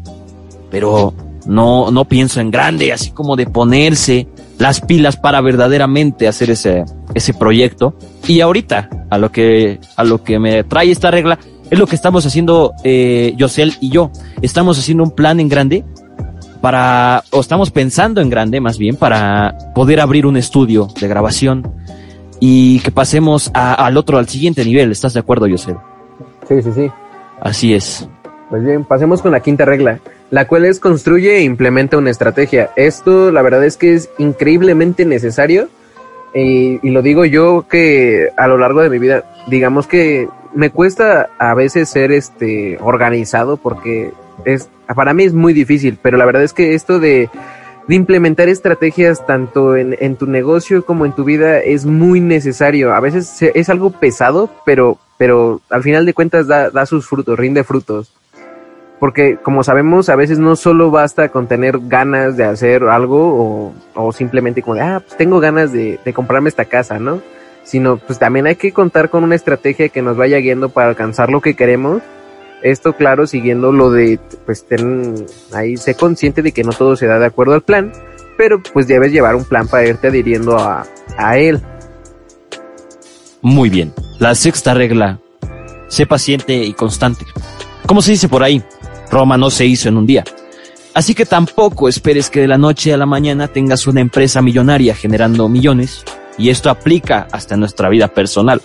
pero 0.71 1.15
no, 1.47 1.91
no 1.91 2.05
pienso 2.05 2.41
en 2.41 2.51
grande, 2.51 2.93
así 2.93 3.11
como 3.11 3.37
de 3.37 3.47
ponerse 3.47 4.29
las 4.59 4.81
pilas 4.81 5.17
para 5.17 5.41
verdaderamente 5.41 6.29
hacer 6.29 6.51
ese, 6.51 6.85
ese 7.15 7.33
proyecto. 7.33 7.95
Y 8.29 8.41
ahorita, 8.41 8.91
a 9.09 9.19
lo 9.19 9.33
que, 9.33 9.81
a 9.97 10.05
lo 10.05 10.23
que 10.23 10.39
me 10.39 10.65
trae 10.65 10.91
esta 10.91 11.11
regla, 11.11 11.39
es 11.71 11.79
lo 11.79 11.87
que 11.87 11.95
estamos 11.95 12.27
haciendo 12.27 12.75
eh, 12.85 13.33
Yosel 13.37 13.75
y 13.81 13.91
yo. 13.91 14.11
Estamos 14.43 14.79
haciendo 14.79 15.05
un 15.05 15.13
plan 15.13 15.41
en 15.41 15.49
grande 15.49 15.85
para, 16.61 17.23
o 17.31 17.41
estamos 17.41 17.71
pensando 17.71 18.21
en 18.21 18.29
grande 18.29 18.61
más 18.61 18.77
bien, 18.77 18.97
para 18.97 19.57
poder 19.75 20.01
abrir 20.01 20.27
un 20.27 20.37
estudio 20.37 20.89
de 21.01 21.09
grabación 21.09 21.73
y 22.41 22.81
que 22.81 22.91
pasemos 22.91 23.51
al 23.55 23.97
otro, 23.97 24.19
al 24.19 24.29
siguiente 24.29 24.65
nivel. 24.65 24.91
¿Estás 24.91 25.15
de 25.15 25.21
acuerdo, 25.21 25.49
José? 25.49 25.77
Sí, 26.49 26.61
sí, 26.63 26.73
sí. 26.75 26.91
Así 27.41 27.75
es. 27.75 28.09
Pues 28.49 28.65
bien, 28.65 28.85
pasemos 28.85 29.23
con 29.23 29.31
la 29.31 29.41
quinta 29.41 29.65
regla, 29.65 30.01
la 30.31 30.49
cual 30.49 30.65
es 30.65 30.81
construye 30.81 31.37
e 31.37 31.43
implementa 31.43 31.97
una 31.97 32.11
estrategia. 32.11 32.71
Esto, 32.75 33.31
la 33.31 33.43
verdad 33.43 33.65
es 33.65 33.77
que 33.77 33.95
es 33.95 34.11
increíblemente 34.19 35.05
necesario. 35.05 35.69
Y, 36.35 36.85
y 36.87 36.91
lo 36.91 37.03
digo 37.03 37.25
yo 37.25 37.67
que 37.69 38.29
a 38.37 38.49
lo 38.49 38.59
largo 38.59 38.83
de 38.83 38.91
mi 38.91 38.99
vida, 38.99 39.25
digamos 39.49 39.87
que 39.87 40.29
me 40.55 40.71
cuesta 40.71 41.31
a 41.39 41.55
veces 41.55 41.89
ser 41.89 42.13
este 42.13 42.79
organizado 42.81 43.57
porque 43.57 44.13
es 44.45 44.69
para 44.95 45.15
mí 45.15 45.25
es 45.25 45.33
muy 45.33 45.53
difícil, 45.53 45.99
pero 46.01 46.17
la 46.17 46.25
verdad 46.25 46.43
es 46.43 46.53
que 46.53 46.75
esto 46.75 46.99
de 46.99 47.31
de 47.91 47.97
implementar 47.97 48.49
estrategias 48.49 49.27
tanto 49.27 49.75
en, 49.77 50.15
tu 50.15 50.27
negocio 50.27 50.85
como 50.85 51.07
en 51.07 51.13
tu 51.13 51.25
vida 51.25 51.59
es 51.59 51.87
muy 51.87 52.21
necesario. 52.21 52.95
A 52.95 53.01
veces 53.01 53.43
es 53.43 53.69
algo 53.69 53.91
pesado, 53.91 54.49
pero, 54.65 54.99
pero 55.19 55.61
al 55.71 55.83
final 55.83 56.07
de 56.07 56.15
cuentas 56.15 56.47
da, 56.47 56.71
da 56.71 56.87
sus 56.87 57.09
frutos, 57.09 57.37
rinde 57.37 57.65
frutos. 57.65 58.13
Porque 59.01 59.39
como 59.43 59.65
sabemos, 59.65 60.09
a 60.09 60.15
veces 60.15 60.39
no 60.39 60.55
solo 60.55 60.93
basta 60.93 61.31
con 61.31 61.49
tener 61.49 61.81
ganas 61.81 62.37
de 62.37 62.45
hacer 62.45 62.85
algo 62.85 63.19
o, 63.35 63.75
o 63.95 64.13
simplemente 64.13 64.63
como 64.63 64.77
de, 64.77 64.83
ah, 64.83 65.03
pues 65.05 65.17
tengo 65.17 65.41
ganas 65.41 65.73
de, 65.73 65.99
de 66.05 66.13
comprarme 66.13 66.49
esta 66.49 66.67
casa, 66.67 67.01
¿no? 67.01 67.21
Sino 67.71 67.99
pues 67.99 68.19
también 68.19 68.47
hay 68.47 68.57
que 68.57 68.73
contar 68.73 69.11
con 69.11 69.23
una 69.23 69.37
estrategia 69.37 69.91
que 69.91 70.03
nos 70.03 70.17
vaya 70.17 70.39
guiando 70.39 70.71
para 70.71 70.89
alcanzar 70.89 71.31
lo 71.31 71.41
que 71.41 71.55
queremos 71.55 72.03
esto, 72.63 72.95
claro, 72.95 73.27
siguiendo 73.27 73.73
lo 73.73 73.91
de, 73.91 74.19
pues, 74.45 74.67
ten, 74.67 75.27
ahí 75.53 75.77
sé 75.77 75.95
consciente 75.95 76.43
de 76.43 76.53
que 76.53 76.65
no 76.65 76.73
todo 76.73 76.97
se 76.97 77.07
da 77.07 77.19
de 77.19 77.27
acuerdo 77.27 77.55
al 77.55 77.63
plan, 77.63 77.93
pero 78.37 78.63
pues 78.63 78.87
debes 78.87 79.13
llevar 79.13 79.35
un 79.35 79.45
plan 79.45 79.67
para 79.67 79.87
irte 79.87 80.09
adhiriendo 80.09 80.59
a, 80.59 80.87
a 81.17 81.39
él. 81.39 81.61
Muy 83.43 83.71
bien. 83.71 83.93
La 84.19 84.35
sexta 84.35 84.75
regla, 84.75 85.19
sé 85.89 86.07
paciente 86.07 86.55
y 86.55 86.75
constante. 86.75 87.25
Como 87.87 88.03
se 88.03 88.13
dice 88.13 88.29
por 88.29 88.43
ahí, 88.43 88.63
Roma 89.11 89.39
no 89.39 89.51
se 89.51 89.65
hizo 89.65 89.89
en 89.89 89.97
un 89.97 90.07
día. 90.07 90.25
Así 90.93 91.15
que 91.15 91.25
tampoco 91.25 91.89
esperes 91.89 92.29
que 92.29 92.41
de 92.41 92.49
la 92.49 92.59
noche 92.59 92.93
a 92.93 92.99
la 92.99 93.07
mañana 93.07 93.49
tengas 93.49 93.87
una 93.87 94.01
empresa 94.01 94.43
millonaria 94.43 94.95
generando 94.95 95.49
millones. 95.49 96.05
Y 96.41 96.51
esto 96.51 96.71
aplica 96.71 97.29
hasta 97.31 97.55
en 97.55 97.61
nuestra 97.61 97.89
vida 97.89 98.09
personal. 98.09 98.61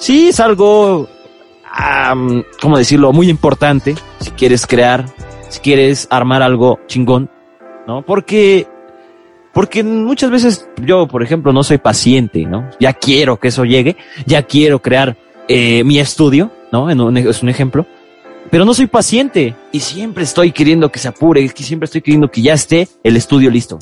Sí, 0.00 0.28
es 0.28 0.40
algo 0.40 1.08
¿cómo 2.60 2.78
decirlo? 2.78 3.12
Muy 3.12 3.28
importante 3.28 3.94
si 4.20 4.30
quieres 4.32 4.66
crear, 4.66 5.06
si 5.48 5.60
quieres 5.60 6.06
armar 6.10 6.42
algo 6.42 6.80
chingón, 6.86 7.30
¿no? 7.86 8.02
Porque, 8.02 8.66
porque 9.52 9.82
muchas 9.84 10.30
veces 10.30 10.68
yo, 10.82 11.06
por 11.06 11.22
ejemplo, 11.22 11.52
no 11.52 11.62
soy 11.62 11.78
paciente, 11.78 12.44
¿no? 12.46 12.68
Ya 12.80 12.92
quiero 12.92 13.38
que 13.38 13.48
eso 13.48 13.64
llegue, 13.64 13.96
ya 14.26 14.42
quiero 14.42 14.80
crear 14.80 15.16
eh, 15.48 15.84
mi 15.84 15.98
estudio, 15.98 16.50
¿no? 16.72 16.90
es 16.90 17.42
un 17.42 17.48
ejemplo. 17.48 17.86
Pero 18.50 18.64
no 18.64 18.72
soy 18.72 18.86
paciente 18.86 19.54
y 19.72 19.80
siempre 19.80 20.24
estoy 20.24 20.52
queriendo 20.52 20.90
que 20.90 20.98
se 20.98 21.08
apure, 21.08 21.46
siempre 21.48 21.84
estoy 21.84 22.00
queriendo 22.00 22.30
que 22.30 22.40
ya 22.40 22.54
esté 22.54 22.88
el 23.04 23.16
estudio 23.16 23.50
listo. 23.50 23.78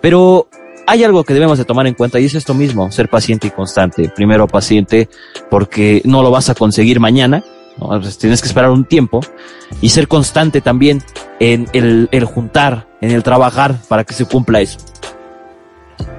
Pero 0.00 0.48
hay 0.88 1.04
algo 1.04 1.22
que 1.22 1.34
debemos 1.34 1.58
de 1.58 1.66
tomar 1.66 1.86
en 1.86 1.94
cuenta 1.94 2.18
y 2.18 2.24
es 2.24 2.34
esto 2.34 2.54
mismo, 2.54 2.90
ser 2.90 3.10
paciente 3.10 3.46
y 3.46 3.50
constante. 3.50 4.08
Primero 4.08 4.48
paciente 4.48 5.08
porque 5.50 6.00
no 6.04 6.22
lo 6.22 6.30
vas 6.30 6.48
a 6.48 6.54
conseguir 6.54 6.98
mañana, 6.98 7.44
tienes 8.18 8.40
que 8.40 8.48
esperar 8.48 8.70
un 8.70 8.86
tiempo 8.86 9.20
y 9.82 9.90
ser 9.90 10.08
constante 10.08 10.62
también 10.62 11.02
en 11.40 11.68
el, 11.74 12.08
el 12.10 12.24
juntar, 12.24 12.88
en 13.02 13.10
el 13.10 13.22
trabajar 13.22 13.76
para 13.88 14.04
que 14.04 14.14
se 14.14 14.24
cumpla 14.24 14.62
eso. 14.62 14.78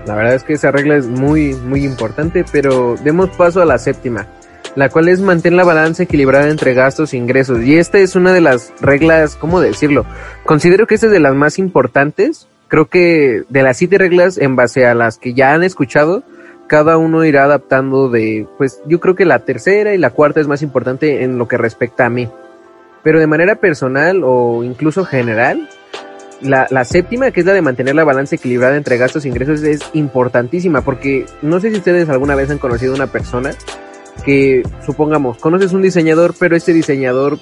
La 0.05 0.13
verdad 0.15 0.35
es 0.35 0.43
que 0.43 0.53
esa 0.53 0.71
regla 0.71 0.95
es 0.97 1.07
muy, 1.07 1.53
muy 1.55 1.83
importante, 1.83 2.45
pero 2.51 2.95
demos 3.03 3.29
paso 3.31 3.61
a 3.61 3.65
la 3.65 3.79
séptima, 3.79 4.27
la 4.75 4.89
cual 4.89 5.09
es 5.09 5.19
mantener 5.19 5.57
la 5.57 5.63
balanza 5.63 6.03
equilibrada 6.03 6.47
entre 6.49 6.75
gastos 6.75 7.13
e 7.13 7.17
ingresos. 7.17 7.63
Y 7.63 7.77
esta 7.77 7.97
es 7.97 8.15
una 8.15 8.33
de 8.33 8.41
las 8.41 8.71
reglas, 8.81 9.35
¿cómo 9.35 9.61
decirlo? 9.61 10.05
Considero 10.45 10.85
que 10.85 10.95
esta 10.95 11.07
es 11.07 11.11
de 11.11 11.19
las 11.19 11.33
más 11.33 11.57
importantes. 11.57 12.47
Creo 12.69 12.87
que 12.87 13.43
de 13.49 13.63
las 13.63 13.77
siete 13.77 13.97
reglas, 13.97 14.37
en 14.37 14.55
base 14.55 14.85
a 14.85 14.93
las 14.93 15.17
que 15.17 15.33
ya 15.33 15.53
han 15.53 15.63
escuchado, 15.63 16.23
cada 16.67 16.97
uno 16.97 17.25
irá 17.25 17.45
adaptando 17.45 18.09
de, 18.09 18.47
pues 18.57 18.79
yo 18.85 18.99
creo 18.99 19.15
que 19.15 19.25
la 19.25 19.39
tercera 19.39 19.93
y 19.93 19.97
la 19.97 20.11
cuarta 20.11 20.39
es 20.39 20.47
más 20.47 20.61
importante 20.61 21.23
en 21.23 21.39
lo 21.39 21.47
que 21.47 21.57
respecta 21.57 22.05
a 22.05 22.09
mí. 22.09 22.29
Pero 23.03 23.19
de 23.19 23.25
manera 23.25 23.55
personal 23.55 24.21
o 24.23 24.63
incluso 24.63 25.03
general, 25.03 25.67
la, 26.41 26.67
la, 26.69 26.85
séptima, 26.85 27.31
que 27.31 27.39
es 27.39 27.45
la 27.45 27.53
de 27.53 27.63
mantener 27.63 27.95
la 27.95 28.03
balanza 28.03 28.35
equilibrada 28.35 28.77
entre 28.77 28.97
gastos 28.97 29.25
e 29.25 29.29
ingresos, 29.29 29.63
es 29.63 29.81
importantísima 29.93 30.81
porque 30.81 31.25
no 31.41 31.59
sé 31.59 31.71
si 31.71 31.77
ustedes 31.77 32.07
alguna 32.07 32.35
vez 32.35 32.51
han 32.51 32.59
conocido 32.59 32.93
una 32.93 33.07
persona 33.07 33.51
que, 34.23 34.61
supongamos, 34.85 35.39
conoces 35.39 35.73
un 35.73 35.81
diseñador, 35.81 36.35
pero 36.37 36.55
este 36.55 36.73
diseñador 36.73 37.39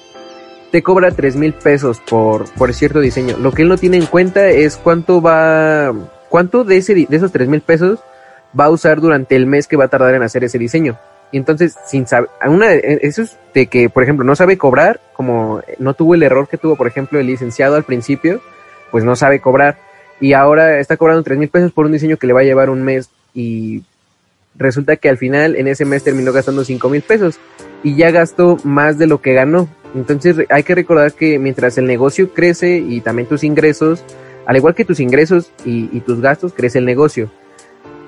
te 0.70 0.82
cobra 0.82 1.10
tres 1.10 1.36
mil 1.36 1.52
pesos 1.52 2.00
por, 2.00 2.48
por 2.54 2.74
cierto 2.74 3.00
diseño. 3.00 3.36
Lo 3.38 3.52
que 3.52 3.62
él 3.62 3.68
no 3.68 3.78
tiene 3.78 3.96
en 3.96 4.06
cuenta 4.06 4.48
es 4.48 4.76
cuánto 4.76 5.22
va, 5.22 5.92
cuánto 6.28 6.64
de, 6.64 6.76
ese, 6.76 6.94
de 6.94 7.16
esos 7.16 7.32
tres 7.32 7.48
mil 7.48 7.60
pesos 7.60 8.00
va 8.58 8.66
a 8.66 8.70
usar 8.70 9.00
durante 9.00 9.36
el 9.36 9.46
mes 9.46 9.66
que 9.66 9.76
va 9.76 9.84
a 9.84 9.88
tardar 9.88 10.14
en 10.14 10.22
hacer 10.22 10.44
ese 10.44 10.58
diseño. 10.58 10.98
Y 11.30 11.36
entonces, 11.36 11.76
sin 11.86 12.06
saber, 12.06 12.30
una, 12.46 12.72
eso 12.72 13.22
es 13.22 13.36
de 13.52 13.66
que, 13.66 13.90
por 13.90 14.02
ejemplo, 14.02 14.24
no 14.24 14.34
sabe 14.34 14.56
cobrar, 14.56 15.00
como 15.12 15.60
no 15.78 15.92
tuvo 15.92 16.14
el 16.14 16.22
error 16.22 16.48
que 16.48 16.56
tuvo, 16.56 16.76
por 16.76 16.86
ejemplo, 16.86 17.18
el 17.18 17.26
licenciado 17.26 17.76
al 17.76 17.84
principio, 17.84 18.40
pues 18.90 19.04
no 19.04 19.14
sabe 19.14 19.40
cobrar. 19.40 19.76
Y 20.20 20.32
ahora 20.32 20.80
está 20.80 20.96
cobrando 20.96 21.22
tres 21.22 21.38
mil 21.38 21.48
pesos 21.48 21.72
por 21.72 21.84
un 21.86 21.92
diseño 21.92 22.16
que 22.16 22.26
le 22.26 22.32
va 22.32 22.40
a 22.40 22.44
llevar 22.44 22.70
un 22.70 22.82
mes 22.82 23.10
y 23.34 23.84
resulta 24.56 24.96
que 24.96 25.08
al 25.08 25.18
final 25.18 25.54
en 25.54 25.68
ese 25.68 25.84
mes 25.84 26.02
terminó 26.02 26.32
gastando 26.32 26.64
cinco 26.64 26.88
mil 26.88 27.02
pesos 27.02 27.38
y 27.84 27.94
ya 27.94 28.10
gastó 28.10 28.56
más 28.64 28.98
de 28.98 29.06
lo 29.06 29.20
que 29.20 29.34
ganó. 29.34 29.68
Entonces 29.94 30.36
hay 30.48 30.62
que 30.62 30.74
recordar 30.74 31.12
que 31.12 31.38
mientras 31.38 31.78
el 31.78 31.86
negocio 31.86 32.32
crece 32.32 32.78
y 32.78 33.00
también 33.00 33.28
tus 33.28 33.44
ingresos, 33.44 34.04
al 34.46 34.56
igual 34.56 34.74
que 34.74 34.84
tus 34.84 35.00
ingresos 35.00 35.50
y, 35.64 35.88
y 35.96 36.00
tus 36.00 36.20
gastos, 36.20 36.52
crece 36.52 36.78
el 36.78 36.84
negocio. 36.84 37.30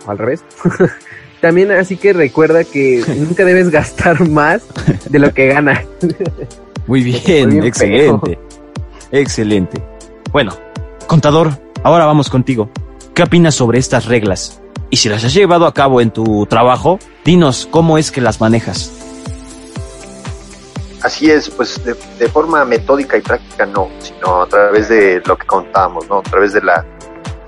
O 0.07 0.11
al 0.11 0.18
revés. 0.18 0.43
también 1.41 1.70
así 1.72 1.97
que 1.97 2.12
recuerda 2.12 2.64
que 2.64 3.03
nunca 3.18 3.45
debes 3.45 3.70
gastar 3.70 4.28
más 4.28 4.62
de 5.09 5.18
lo 5.18 5.33
que 5.33 5.49
ganas. 5.49 5.85
Muy 6.87 7.03
bien, 7.03 7.51
bien 7.51 7.64
excelente. 7.64 8.39
Excelente. 9.12 9.83
Bueno, 10.33 10.53
contador, 11.07 11.51
ahora 11.83 12.07
vamos 12.07 12.28
contigo. 12.31 12.70
¿Qué 13.14 13.22
opinas 13.22 13.55
sobre 13.55 13.78
estas 13.78 14.07
reglas? 14.07 14.61
Y 14.91 14.97
si 14.97 15.09
las 15.09 15.24
has 15.24 15.35
llevado 15.35 15.66
a 15.66 15.74
cabo 15.74 16.01
en 16.01 16.11
tu 16.11 16.47
trabajo, 16.47 16.99
dinos 17.24 17.68
cómo 17.70 17.99
es 17.99 18.11
que 18.11 18.20
las 18.20 18.41
manejas. 18.41 19.10
Así 21.03 21.30
es, 21.30 21.48
pues 21.51 21.80
de, 21.84 22.28
forma 22.28 22.64
metódica 22.64 23.16
y 23.16 23.20
práctica 23.22 23.64
no, 23.66 23.88
sino 24.01 24.42
a 24.42 24.46
través 24.46 24.88
de 24.88 25.22
lo 25.24 25.36
que 25.36 25.46
contábamos, 25.46 26.09
¿no? 26.09 26.18
A 26.18 26.22
través 26.22 26.53
de 26.53 26.62
la 26.62 26.84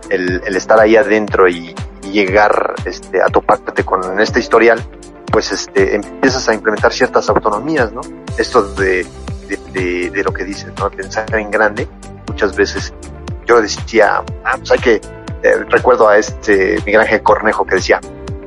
el, 0.09 0.41
estar 0.57 0.81
ahí 0.81 0.97
adentro 0.97 1.49
y, 1.49 1.75
llegar 2.11 2.75
este, 2.85 3.23
a 3.23 3.27
toparte 3.27 3.85
con 3.85 4.21
este 4.21 4.39
historial, 4.41 4.85
pues 5.31 5.51
este, 5.51 5.95
empiezas 5.95 6.47
a 6.49 6.53
implementar 6.53 6.93
ciertas 6.93 7.31
autonomías, 7.31 7.91
¿no? 7.91 8.03
Esto 8.37 8.75
de, 8.75 9.07
de 9.49 10.23
lo 10.23 10.31
que 10.33 10.45
dices, 10.45 10.73
¿no? 10.79 10.91
Pensar 10.91 11.35
en 11.35 11.51
grande. 11.51 11.89
Muchas 12.29 12.55
veces 12.55 12.93
yo 13.47 13.63
decía, 13.63 14.23
ah, 14.45 14.57
pues 14.59 14.73
hay 14.73 14.79
que, 14.79 15.01
eh, 15.43 15.65
recuerdo 15.69 16.09
a 16.09 16.19
este 16.19 16.77
Miguel 16.87 17.01
Ángel 17.01 17.23
Cornejo 17.23 17.67
que 17.67 17.77
decía, 17.77 18.01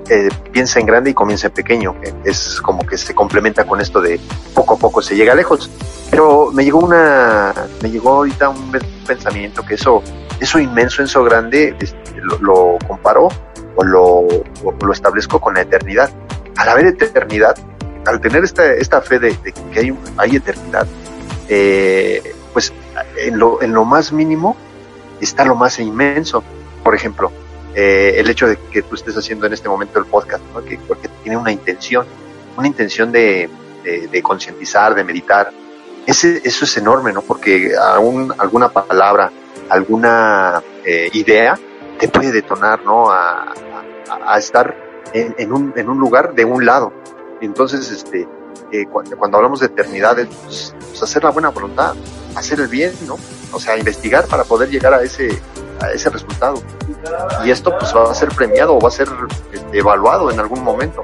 eh, 0.10 0.30
piensa 0.52 0.80
en 0.80 0.86
grande 0.86 1.10
y 1.10 1.14
comienza 1.14 1.48
en 1.48 1.54
pequeño. 1.54 1.96
Es 2.24 2.62
como 2.62 2.86
que 2.86 2.98
se 2.98 3.14
complementa 3.16 3.66
con 3.66 3.82
esto 3.82 4.02
de 4.02 4.20
poco 4.54 4.76
a 4.76 4.78
poco 4.78 5.02
se 5.02 5.16
llega 5.16 5.36
lejos. 5.36 5.70
Pero 6.12 6.52
me 6.52 6.64
llegó 6.64 6.80
una, 6.80 7.54
me 7.82 7.90
llegó 7.90 8.14
ahorita 8.14 8.50
un 8.50 8.72
pensamiento 9.06 9.66
que 9.66 9.76
eso, 9.76 10.04
eso 10.40 10.60
inmenso, 10.60 11.04
eso 11.04 11.24
grande, 11.24 11.76
este, 11.80 12.22
lo, 12.22 12.38
lo, 12.40 12.78
comparo 12.88 13.30
o 13.76 13.84
lo, 13.84 14.28
lo 14.82 14.94
establezco 14.94 15.40
con 15.40 15.56
la 15.56 15.62
eternidad. 15.62 16.10
Al 16.58 16.70
haber 16.70 16.86
eternidad, 16.88 17.56
al 18.06 18.22
tener 18.22 18.44
esta, 18.44 18.72
esta 18.74 19.02
fe 19.02 19.20
de, 19.20 19.36
de 19.44 19.54
que 19.74 19.80
hay, 19.80 19.98
hay 20.18 20.36
eternidad, 20.36 20.88
eh, 21.50 22.22
pues 22.54 22.72
en 23.18 23.38
lo, 23.38 23.62
en 23.62 23.74
lo 23.74 23.84
más 23.84 24.12
mínimo 24.12 24.56
está 25.20 25.46
lo 25.46 25.56
más 25.56 25.80
inmenso. 25.80 26.44
Por 26.84 26.96
ejemplo, 26.96 27.32
eh, 27.76 28.14
el 28.18 28.30
hecho 28.30 28.48
de 28.48 28.58
que 28.72 28.84
tú 28.84 28.96
estés 28.96 29.18
haciendo 29.18 29.46
en 29.46 29.54
este 29.54 29.68
momento 29.68 30.00
el 30.00 30.06
podcast, 30.06 30.42
¿no? 30.54 30.64
que, 30.64 30.78
porque 30.88 31.10
tiene 31.24 31.38
una 31.38 31.52
intención, 31.52 32.06
una 32.56 32.68
intención 32.68 33.12
de, 33.12 33.50
concientizar, 34.24 34.96
de 34.96 35.04
meditar. 35.04 35.52
Ese, 36.08 36.42
eso 36.44 36.64
es 36.64 36.78
enorme, 36.78 37.12
¿no? 37.12 37.22
Porque 37.22 37.74
aún 37.76 38.34
alguna 38.38 38.70
palabra, 38.70 39.30
alguna 39.70 40.64
eh, 40.86 41.10
idea 41.14 41.60
te 42.00 42.08
puede 42.08 42.32
detonar, 42.32 42.84
¿no? 42.84 43.10
A, 43.10 43.54
estar 44.38 44.76
en, 45.14 45.52
un, 45.52 45.74
en 45.76 45.90
un 45.90 45.98
lugar 45.98 46.34
de 46.34 46.46
un 46.46 46.66
lado. 46.66 46.94
Entonces, 47.42 47.92
este, 47.92 48.28
eh, 48.72 48.86
cuando, 48.86 49.38
hablamos 49.38 49.60
de 49.60 49.68
eternidad, 49.68 50.18
es 50.20 50.28
pues, 50.28 50.76
pues 50.80 51.04
hacer 51.04 51.24
la 51.24 51.32
buena 51.32 51.50
voluntad, 51.50 51.94
hacer 52.36 52.60
el 52.60 52.68
bien, 52.68 52.94
¿no? 53.08 53.18
O 53.52 53.60
sea, 53.60 53.78
investigar 53.78 54.28
para 54.28 54.44
poder 54.44 54.70
llegar 54.70 54.94
a 54.94 55.02
ese, 55.02 55.30
a 55.82 55.92
ese 55.92 56.10
resultado. 56.10 56.62
Y 57.44 57.52
esto 57.52 57.78
pues 57.78 57.96
va 57.96 58.12
a 58.12 58.16
ser 58.16 58.30
premiado 58.30 58.76
o 58.76 58.80
va 58.80 58.90
a 58.90 58.92
ser 58.92 59.08
este, 59.52 59.78
evaluado 59.78 60.32
en 60.32 60.40
algún 60.40 60.64
momento. 60.64 61.04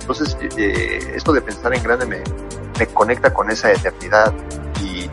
Entonces, 0.00 0.36
eh, 0.56 1.12
esto 1.14 1.32
de 1.32 1.40
pensar 1.40 1.74
en 1.74 1.82
grande 1.82 2.06
me, 2.06 2.22
me 2.78 2.86
conecta 2.86 3.32
con 3.32 3.50
esa 3.50 3.70
eternidad 3.72 4.32
y, 4.82 5.10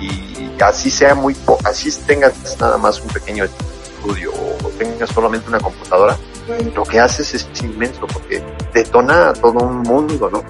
y 0.00 0.56
así 0.60 0.90
sea 0.90 1.14
muy, 1.14 1.36
así 1.64 1.90
tengas 2.06 2.58
nada 2.60 2.78
más 2.78 3.00
un 3.00 3.08
pequeño 3.08 3.44
estudio 3.44 4.32
o 4.32 4.68
tengas 4.78 5.10
solamente 5.10 5.48
una 5.48 5.60
computadora, 5.60 6.16
lo 6.74 6.84
que 6.84 7.00
haces 7.00 7.34
es 7.34 7.62
inmenso 7.62 8.06
porque 8.06 8.42
detona 8.72 9.32
todo 9.32 9.64
un 9.64 9.82
mundo, 9.82 10.28
¿no? 10.30 10.42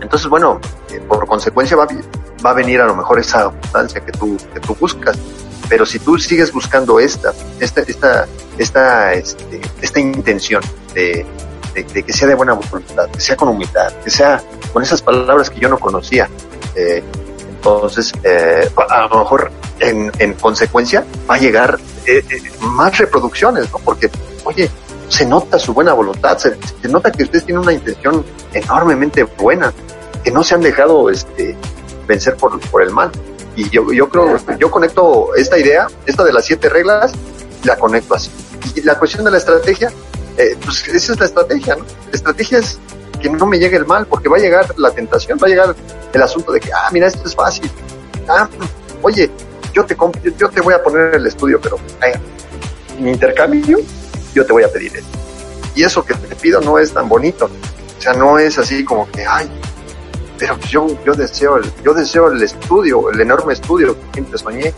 Entonces, 0.00 0.28
bueno, 0.28 0.60
eh, 0.90 1.00
por 1.00 1.26
consecuencia 1.26 1.76
va, 1.76 1.86
va 2.44 2.50
a 2.50 2.54
venir 2.54 2.80
a 2.80 2.86
lo 2.86 2.94
mejor 2.94 3.18
esa 3.18 3.42
abundancia 3.42 4.00
que 4.04 4.12
tú, 4.12 4.36
que 4.52 4.60
tú 4.60 4.76
buscas. 4.78 5.18
Pero 5.68 5.84
si 5.84 5.98
tú 5.98 6.18
sigues 6.18 6.52
buscando 6.52 6.98
esta, 6.98 7.32
esta, 7.60 7.82
esta, 7.82 8.26
esta, 8.56 9.12
este, 9.12 9.60
esta 9.82 10.00
intención 10.00 10.62
de, 10.94 11.26
que 11.74 12.12
sea 12.12 12.28
de 12.28 12.34
buena 12.34 12.54
voluntad, 12.54 13.08
que 13.10 13.20
sea 13.20 13.36
con 13.36 13.48
humildad, 13.48 13.92
que 14.02 14.10
sea 14.10 14.42
con 14.72 14.82
esas 14.82 15.02
palabras 15.02 15.50
que 15.50 15.60
yo 15.60 15.68
no 15.68 15.78
conocía, 15.78 16.28
eh, 16.74 17.02
entonces 17.48 18.12
eh, 18.22 18.70
a 18.88 19.08
lo 19.08 19.18
mejor 19.20 19.50
en, 19.80 20.10
en, 20.18 20.34
consecuencia 20.34 21.04
va 21.28 21.34
a 21.34 21.38
llegar 21.38 21.78
eh, 22.06 22.22
más 22.60 22.96
reproducciones, 22.98 23.70
¿no? 23.70 23.78
Porque, 23.78 24.10
oye, 24.44 24.70
se 25.08 25.26
nota 25.26 25.58
su 25.58 25.74
buena 25.74 25.92
voluntad, 25.92 26.38
se, 26.38 26.56
se, 26.80 26.88
nota 26.88 27.10
que 27.10 27.24
ustedes 27.24 27.44
tienen 27.44 27.62
una 27.62 27.72
intención 27.72 28.24
enormemente 28.52 29.24
buena, 29.24 29.72
que 30.22 30.30
no 30.30 30.42
se 30.42 30.54
han 30.54 30.60
dejado 30.60 31.10
este, 31.10 31.56
vencer 32.06 32.36
por, 32.36 32.58
por 32.70 32.82
el 32.82 32.90
mal. 32.90 33.10
Y 33.58 33.68
yo, 33.70 33.92
yo 33.92 34.08
creo, 34.08 34.36
yo 34.56 34.70
conecto 34.70 35.34
esta 35.34 35.58
idea, 35.58 35.88
esta 36.06 36.22
de 36.22 36.32
las 36.32 36.44
siete 36.44 36.68
reglas, 36.68 37.10
la 37.64 37.76
conecto 37.76 38.14
así. 38.14 38.30
Y 38.76 38.82
la 38.82 38.96
cuestión 38.96 39.24
de 39.24 39.32
la 39.32 39.38
estrategia, 39.38 39.90
eh, 40.36 40.56
pues 40.64 40.86
esa 40.86 41.14
es 41.14 41.18
la 41.18 41.26
estrategia, 41.26 41.74
¿no? 41.74 41.84
La 41.84 42.12
estrategia 42.12 42.58
es 42.58 42.78
que 43.20 43.28
no 43.28 43.46
me 43.46 43.58
llegue 43.58 43.76
el 43.76 43.84
mal, 43.84 44.06
porque 44.06 44.28
va 44.28 44.36
a 44.36 44.38
llegar 44.38 44.72
la 44.78 44.92
tentación, 44.92 45.40
va 45.42 45.48
a 45.48 45.50
llegar 45.50 45.74
el 46.12 46.22
asunto 46.22 46.52
de 46.52 46.60
que, 46.60 46.70
ah, 46.72 46.88
mira, 46.92 47.08
esto 47.08 47.26
es 47.26 47.34
fácil. 47.34 47.68
Ah, 48.28 48.48
oye, 49.02 49.28
yo 49.72 49.84
te, 49.84 49.96
yo, 50.38 50.48
te 50.50 50.60
voy 50.60 50.74
a 50.74 50.80
poner 50.80 51.16
el 51.16 51.26
estudio, 51.26 51.60
pero 51.60 51.80
eh, 52.06 52.16
mi 53.00 53.10
intercambio, 53.10 53.80
yo 54.34 54.46
te 54.46 54.52
voy 54.52 54.62
a 54.62 54.68
pedir 54.68 54.94
esto. 54.98 55.18
Y 55.74 55.82
eso 55.82 56.04
que 56.04 56.14
te 56.14 56.36
pido 56.36 56.60
no 56.60 56.78
es 56.78 56.92
tan 56.92 57.08
bonito. 57.08 57.46
O 57.46 58.00
sea, 58.00 58.12
no 58.12 58.38
es 58.38 58.56
así 58.56 58.84
como 58.84 59.10
que, 59.10 59.26
ay, 59.26 59.50
pero 60.38 60.56
pues 60.56 60.70
yo, 60.70 60.86
yo 61.04 61.14
deseo 61.14 61.56
el, 61.56 61.70
yo 61.84 61.92
deseo 61.92 62.30
el 62.30 62.42
estudio, 62.42 63.10
el 63.10 63.20
enorme 63.20 63.54
estudio 63.54 63.94
que 63.94 64.12
siempre 64.14 64.38
soñé, 64.38 64.74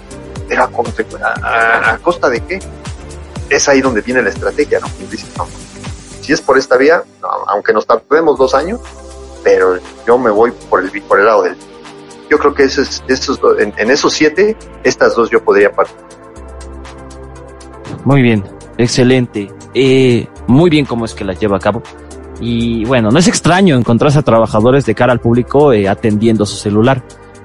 pero 0.48 0.64
a, 0.64 1.98
costa 2.02 2.28
de 2.28 2.40
qué? 2.40 2.58
Es 3.48 3.68
ahí 3.68 3.80
donde 3.80 4.00
viene 4.00 4.22
la 4.22 4.30
estrategia, 4.30 4.80
¿no? 4.80 4.86
Dice, 5.11 5.26
si 6.22 6.32
es 6.32 6.40
por 6.40 6.56
esta 6.56 6.76
vía, 6.76 7.02
aunque 7.48 7.72
nos 7.72 7.86
tardemos 7.86 8.38
dos 8.38 8.54
años, 8.54 8.80
pero 9.42 9.78
yo 10.06 10.18
me 10.18 10.30
voy 10.30 10.52
por 10.68 10.82
el, 10.82 11.02
por 11.02 11.18
el 11.18 11.26
lado 11.26 11.42
del. 11.42 11.56
Yo 12.30 12.38
creo 12.38 12.54
que 12.54 12.64
esos, 12.64 13.02
esos, 13.08 13.40
en, 13.58 13.90
esos 13.90 14.12
siete, 14.12 14.56
estas 14.84 15.16
dos 15.16 15.30
yo 15.30 15.42
podría 15.42 15.72
partir. 15.72 15.96
Muy 18.04 18.22
bien, 18.22 18.44
excelente. 18.78 19.50
Eh, 19.74 20.28
muy 20.46 20.70
bien 20.70 20.86
cómo 20.86 21.04
es 21.04 21.14
que 21.14 21.24
las 21.24 21.38
lleva 21.38 21.56
a 21.56 21.61
cabo. 21.61 21.82
Y 22.41 22.84
bueno, 22.86 23.11
no 23.11 23.18
es 23.18 23.28
extraño 23.28 23.76
encontrarse 23.76 24.18
a 24.18 24.22
trabajadores 24.22 24.86
de 24.86 24.95
cara 24.95 25.12
al 25.12 25.20
público 25.20 25.72
eh, 25.72 25.88
atendiendo 25.88 26.47
su 26.47 26.57
celular, 26.57 27.05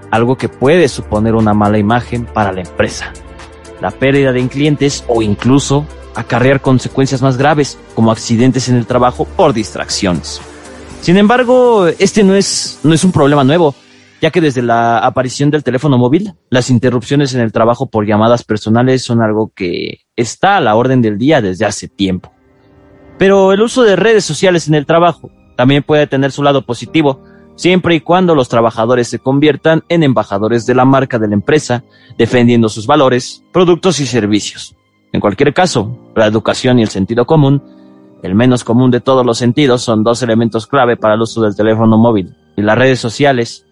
algo 0.10 0.38
que 0.38 0.50
puede 0.50 0.88
suponer 0.88 1.36
una 1.36 1.54
mala 1.54 1.78
imagen 1.78 2.26
para 2.26 2.54
la 2.54 2.62
empresa, 2.62 3.12
la 3.82 3.92
pérdida 3.92 4.32
de 4.32 4.48
clientes 4.48 5.04
o 5.08 5.22
incluso 5.22 5.86
acarrear 6.16 6.62
consecuencias 6.62 7.22
más 7.22 7.38
graves, 7.38 7.78
como 7.94 8.12
accidentes 8.12 8.70
en 8.70 8.78
el 8.78 8.86
trabajo 8.86 9.26
por 9.26 9.54
distracciones. 9.54 10.42
Sin 11.02 11.18
embargo, 11.18 11.88
este 12.00 12.24
no 12.24 12.36
es, 12.36 12.80
no 12.84 12.94
es 12.94 13.04
un 13.04 13.12
problema 13.12 13.44
nuevo, 13.44 13.76
ya 14.22 14.32
que 14.32 14.42
desde 14.42 14.62
la 14.62 15.00
aparición 15.00 15.52
del 15.52 15.64
teléfono 15.64 15.98
móvil, 15.98 16.34
las 16.50 16.70
interrupciones 16.70 17.34
en 17.34 17.42
el 17.42 17.52
trabajo 17.52 17.88
por 17.88 18.08
llamadas 18.08 18.44
personales 18.44 19.04
son 19.04 19.22
algo 19.22 19.52
que 19.54 20.00
está 20.16 20.58
a 20.58 20.62
la 20.62 20.76
orden 20.76 21.02
del 21.02 21.18
día 21.18 21.42
desde 21.42 21.66
hace 21.66 21.88
tiempo. 21.88 22.35
Pero 23.18 23.54
el 23.54 23.62
uso 23.62 23.84
de 23.84 23.96
redes 23.96 24.26
sociales 24.26 24.68
en 24.68 24.76
el 24.76 24.86
trabajo 24.86 25.32
también 25.56 25.84
puede 25.84 26.08
tener 26.08 26.32
su 26.32 26.44
lado 26.44 26.64
positivo, 26.64 27.22
siempre 27.56 27.96
y 27.96 28.02
cuando 28.02 28.36
los 28.36 28.50
trabajadores 28.50 29.08
se 29.08 29.20
conviertan 29.20 29.84
en 29.88 30.04
embajadores 30.04 30.66
de 30.66 30.76
la 30.76 30.86
marca 30.86 31.18
de 31.18 31.30
la 31.30 31.34
empresa, 31.34 31.84
defendiendo 32.18 32.68
sus 32.68 32.88
valores, 32.88 33.44
productos 33.54 34.00
y 34.00 34.06
servicios. 34.06 34.76
En 35.14 35.22
cualquier 35.22 35.54
caso, 35.54 35.98
la 36.16 36.26
educación 36.26 36.80
y 36.80 36.82
el 36.82 36.90
sentido 36.90 37.26
común, 37.26 37.64
el 38.22 38.36
menos 38.36 38.66
común 38.66 38.92
de 38.92 39.00
todos 39.00 39.26
los 39.26 39.38
sentidos, 39.38 39.82
son 39.82 40.04
dos 40.04 40.22
elementos 40.22 40.68
clave 40.68 40.98
para 40.98 41.14
el 41.14 41.22
uso 41.22 41.42
del 41.42 41.56
teléfono 41.56 41.98
móvil 41.98 42.36
y 42.58 42.62
las 42.62 42.78
redes 42.78 43.00
sociales, 43.00 43.66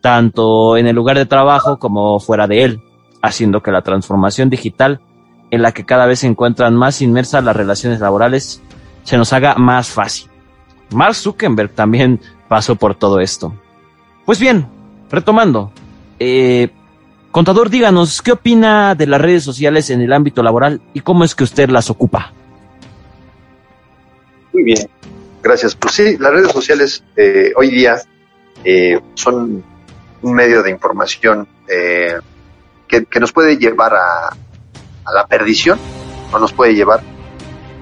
tanto 0.00 0.76
en 0.76 0.88
el 0.88 0.96
lugar 0.96 1.16
de 1.16 1.26
trabajo 1.26 1.78
como 1.78 2.18
fuera 2.18 2.48
de 2.48 2.64
él, 2.64 2.80
haciendo 3.22 3.62
que 3.62 3.70
la 3.70 3.82
transformación 3.82 4.50
digital, 4.50 5.00
en 5.50 5.62
la 5.62 5.72
que 5.72 5.84
cada 5.84 6.06
vez 6.06 6.20
se 6.20 6.26
encuentran 6.26 6.74
más 6.74 7.00
inmersas 7.00 7.44
las 7.44 7.56
relaciones 7.56 8.00
laborales, 8.00 8.62
se 9.02 9.16
nos 9.16 9.32
haga 9.32 9.54
más 9.56 9.88
fácil. 9.88 10.30
Mark 10.90 11.14
Zuckerberg 11.14 11.70
también 11.70 12.20
pasó 12.48 12.76
por 12.76 12.94
todo 12.94 13.20
esto. 13.20 13.54
Pues 14.24 14.38
bien, 14.38 14.66
retomando, 15.10 15.72
eh, 16.18 16.70
Contador, 17.30 17.68
díganos, 17.68 18.22
¿qué 18.22 18.32
opina 18.32 18.94
de 18.94 19.06
las 19.06 19.20
redes 19.20 19.44
sociales 19.44 19.90
en 19.90 20.00
el 20.00 20.12
ámbito 20.12 20.42
laboral 20.42 20.80
y 20.94 21.00
cómo 21.00 21.24
es 21.24 21.34
que 21.34 21.44
usted 21.44 21.68
las 21.68 21.90
ocupa? 21.90 22.32
Muy 24.52 24.64
bien, 24.64 24.88
gracias. 25.42 25.74
Pues 25.74 25.94
sí, 25.94 26.16
las 26.18 26.32
redes 26.32 26.50
sociales 26.50 27.04
eh, 27.16 27.52
hoy 27.54 27.70
día 27.70 27.96
eh, 28.64 28.98
son 29.14 29.62
un 30.22 30.34
medio 30.34 30.62
de 30.62 30.70
información 30.70 31.46
eh, 31.68 32.14
que, 32.88 33.20
nos 33.20 33.32
puede 33.32 33.58
llevar 33.58 33.94
a, 33.94 34.34
la 35.12 35.26
perdición 35.26 35.78
o 36.32 36.38
nos 36.38 36.52
puede 36.52 36.74
llevar 36.74 37.02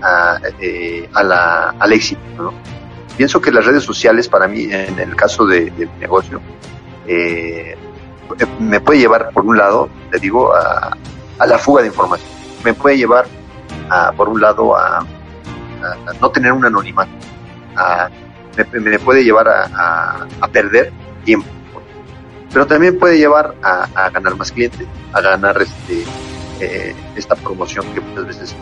a, 0.06 1.22
la, 1.22 1.74
al 1.78 1.92
éxito. 1.92 2.52
Pienso 3.16 3.40
que 3.40 3.50
las 3.50 3.64
redes 3.64 3.82
sociales 3.82 4.28
para 4.28 4.46
mí, 4.46 4.68
en 4.70 4.98
el 4.98 5.16
caso 5.16 5.46
de, 5.46 5.70
mi 5.70 5.86
negocio, 5.98 6.40
eh, 7.06 7.76
me 8.58 8.80
puede 8.80 9.00
llevar, 9.00 9.30
por 9.30 9.46
un 9.46 9.56
lado, 9.56 9.88
te 10.10 10.18
digo, 10.18 10.52
a, 10.54 10.96
la 11.46 11.58
fuga 11.58 11.82
de 11.82 11.88
información. 11.88 12.28
Me 12.64 12.74
puede 12.74 12.98
llevar, 12.98 13.26
a, 13.88 14.12
por 14.12 14.28
un 14.28 14.40
lado, 14.40 14.76
a, 14.76 15.04
no 16.20 16.30
tener 16.30 16.52
un 16.52 16.64
anonimato. 16.64 17.10
Me, 18.56 18.98
puede 18.98 19.24
llevar 19.24 19.48
a, 19.48 20.48
perder 20.52 20.92
tiempo. 21.24 21.48
Pero 22.52 22.66
también 22.66 22.98
puede 22.98 23.18
llevar 23.18 23.54
a, 23.62 24.10
ganar 24.10 24.36
más 24.36 24.52
clientes, 24.52 24.86
a 25.12 25.20
ganar 25.20 25.60
este, 25.60 26.04
eh, 26.60 26.94
esta 27.16 27.34
promoción 27.34 27.84
que 27.94 28.00
muchas 28.00 28.26
veces 28.26 28.56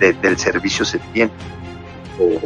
este, 0.00 0.14
del 0.14 0.38
servicio 0.38 0.84
se 0.84 0.98
tiene 0.98 1.30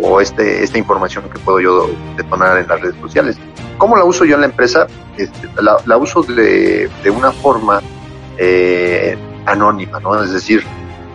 o, 0.01 0.21
este, 0.21 0.63
esta 0.63 0.79
información 0.79 1.29
que 1.31 1.39
puedo 1.39 1.61
yo 1.61 1.91
detonar 2.17 2.59
en 2.59 2.69
las 2.69 2.81
redes 2.81 2.97
sociales. 3.01 3.39
¿Cómo 3.79 3.97
la 3.97 4.05
uso 4.05 4.25
yo 4.25 4.35
en 4.35 4.41
la 4.41 4.47
empresa? 4.47 4.87
Este, 5.17 5.49
la, 5.61 5.97
uso 5.97 6.23
de, 6.23 6.91
de, 7.03 7.11
una 7.11 7.31
forma 7.31 7.81
eh, 8.37 9.17
anónima, 9.47 10.01
¿no? 10.01 10.23
Es 10.23 10.33
decir, 10.33 10.65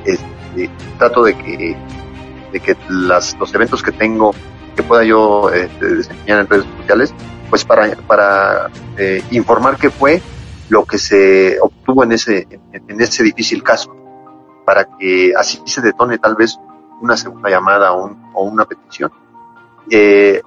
este, 0.06 0.70
trato 0.98 1.24
de 1.24 1.38
que, 1.38 1.78
de 2.52 2.60
que 2.60 2.78
las, 2.90 3.38
los 3.38 3.54
eventos 3.54 3.84
que 3.84 3.92
tengo 3.92 4.34
que 4.76 4.84
pueda 4.84 5.04
yo 5.04 5.50
este, 5.52 5.96
desempeñar 5.96 6.42
en 6.42 6.48
redes 6.48 6.66
sociales, 6.78 7.14
pues 7.50 7.64
para, 7.64 7.96
para 8.08 8.70
eh, 8.98 9.24
informar 9.32 9.78
qué 9.78 9.90
fue 9.90 10.22
lo 10.70 10.86
que 10.86 10.98
se 10.98 11.58
obtuvo 11.62 12.04
en 12.04 12.14
ese, 12.14 12.48
en 12.74 13.02
ese 13.02 13.24
difícil 13.24 13.64
caso, 13.64 13.96
para 14.66 14.86
que 14.98 15.34
así 15.38 15.62
se 15.66 15.82
detone 15.82 16.18
tal 16.18 16.36
vez 16.36 16.60
una 17.02 17.16
segunda 17.16 17.50
llamada 17.50 17.94
o, 17.94 18.44
una 18.44 18.66
petición. 18.66 19.12
Eh, 19.90 20.42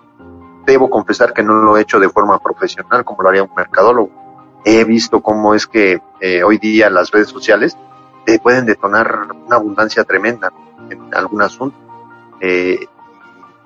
debo 0.66 0.90
confesar 0.90 1.32
que 1.32 1.42
no 1.42 1.54
lo 1.54 1.78
he 1.78 1.82
hecho 1.82 2.00
de 2.00 2.08
forma 2.08 2.38
profesional 2.38 3.04
como 3.04 3.22
lo 3.22 3.28
haría 3.28 3.44
un 3.44 3.54
mercadólogo. 3.56 4.10
He 4.64 4.84
visto 4.84 5.20
cómo 5.20 5.54
es 5.54 5.66
que 5.66 6.02
eh, 6.20 6.42
hoy 6.42 6.58
día 6.58 6.90
las 6.90 7.10
redes 7.10 7.28
sociales 7.28 7.78
te 8.26 8.38
pueden 8.40 8.66
detonar 8.66 9.28
una 9.46 9.56
abundancia 9.56 10.04
tremenda 10.04 10.52
en 10.90 11.14
algún 11.14 11.40
asunto. 11.42 11.76
Eh, 12.40 12.86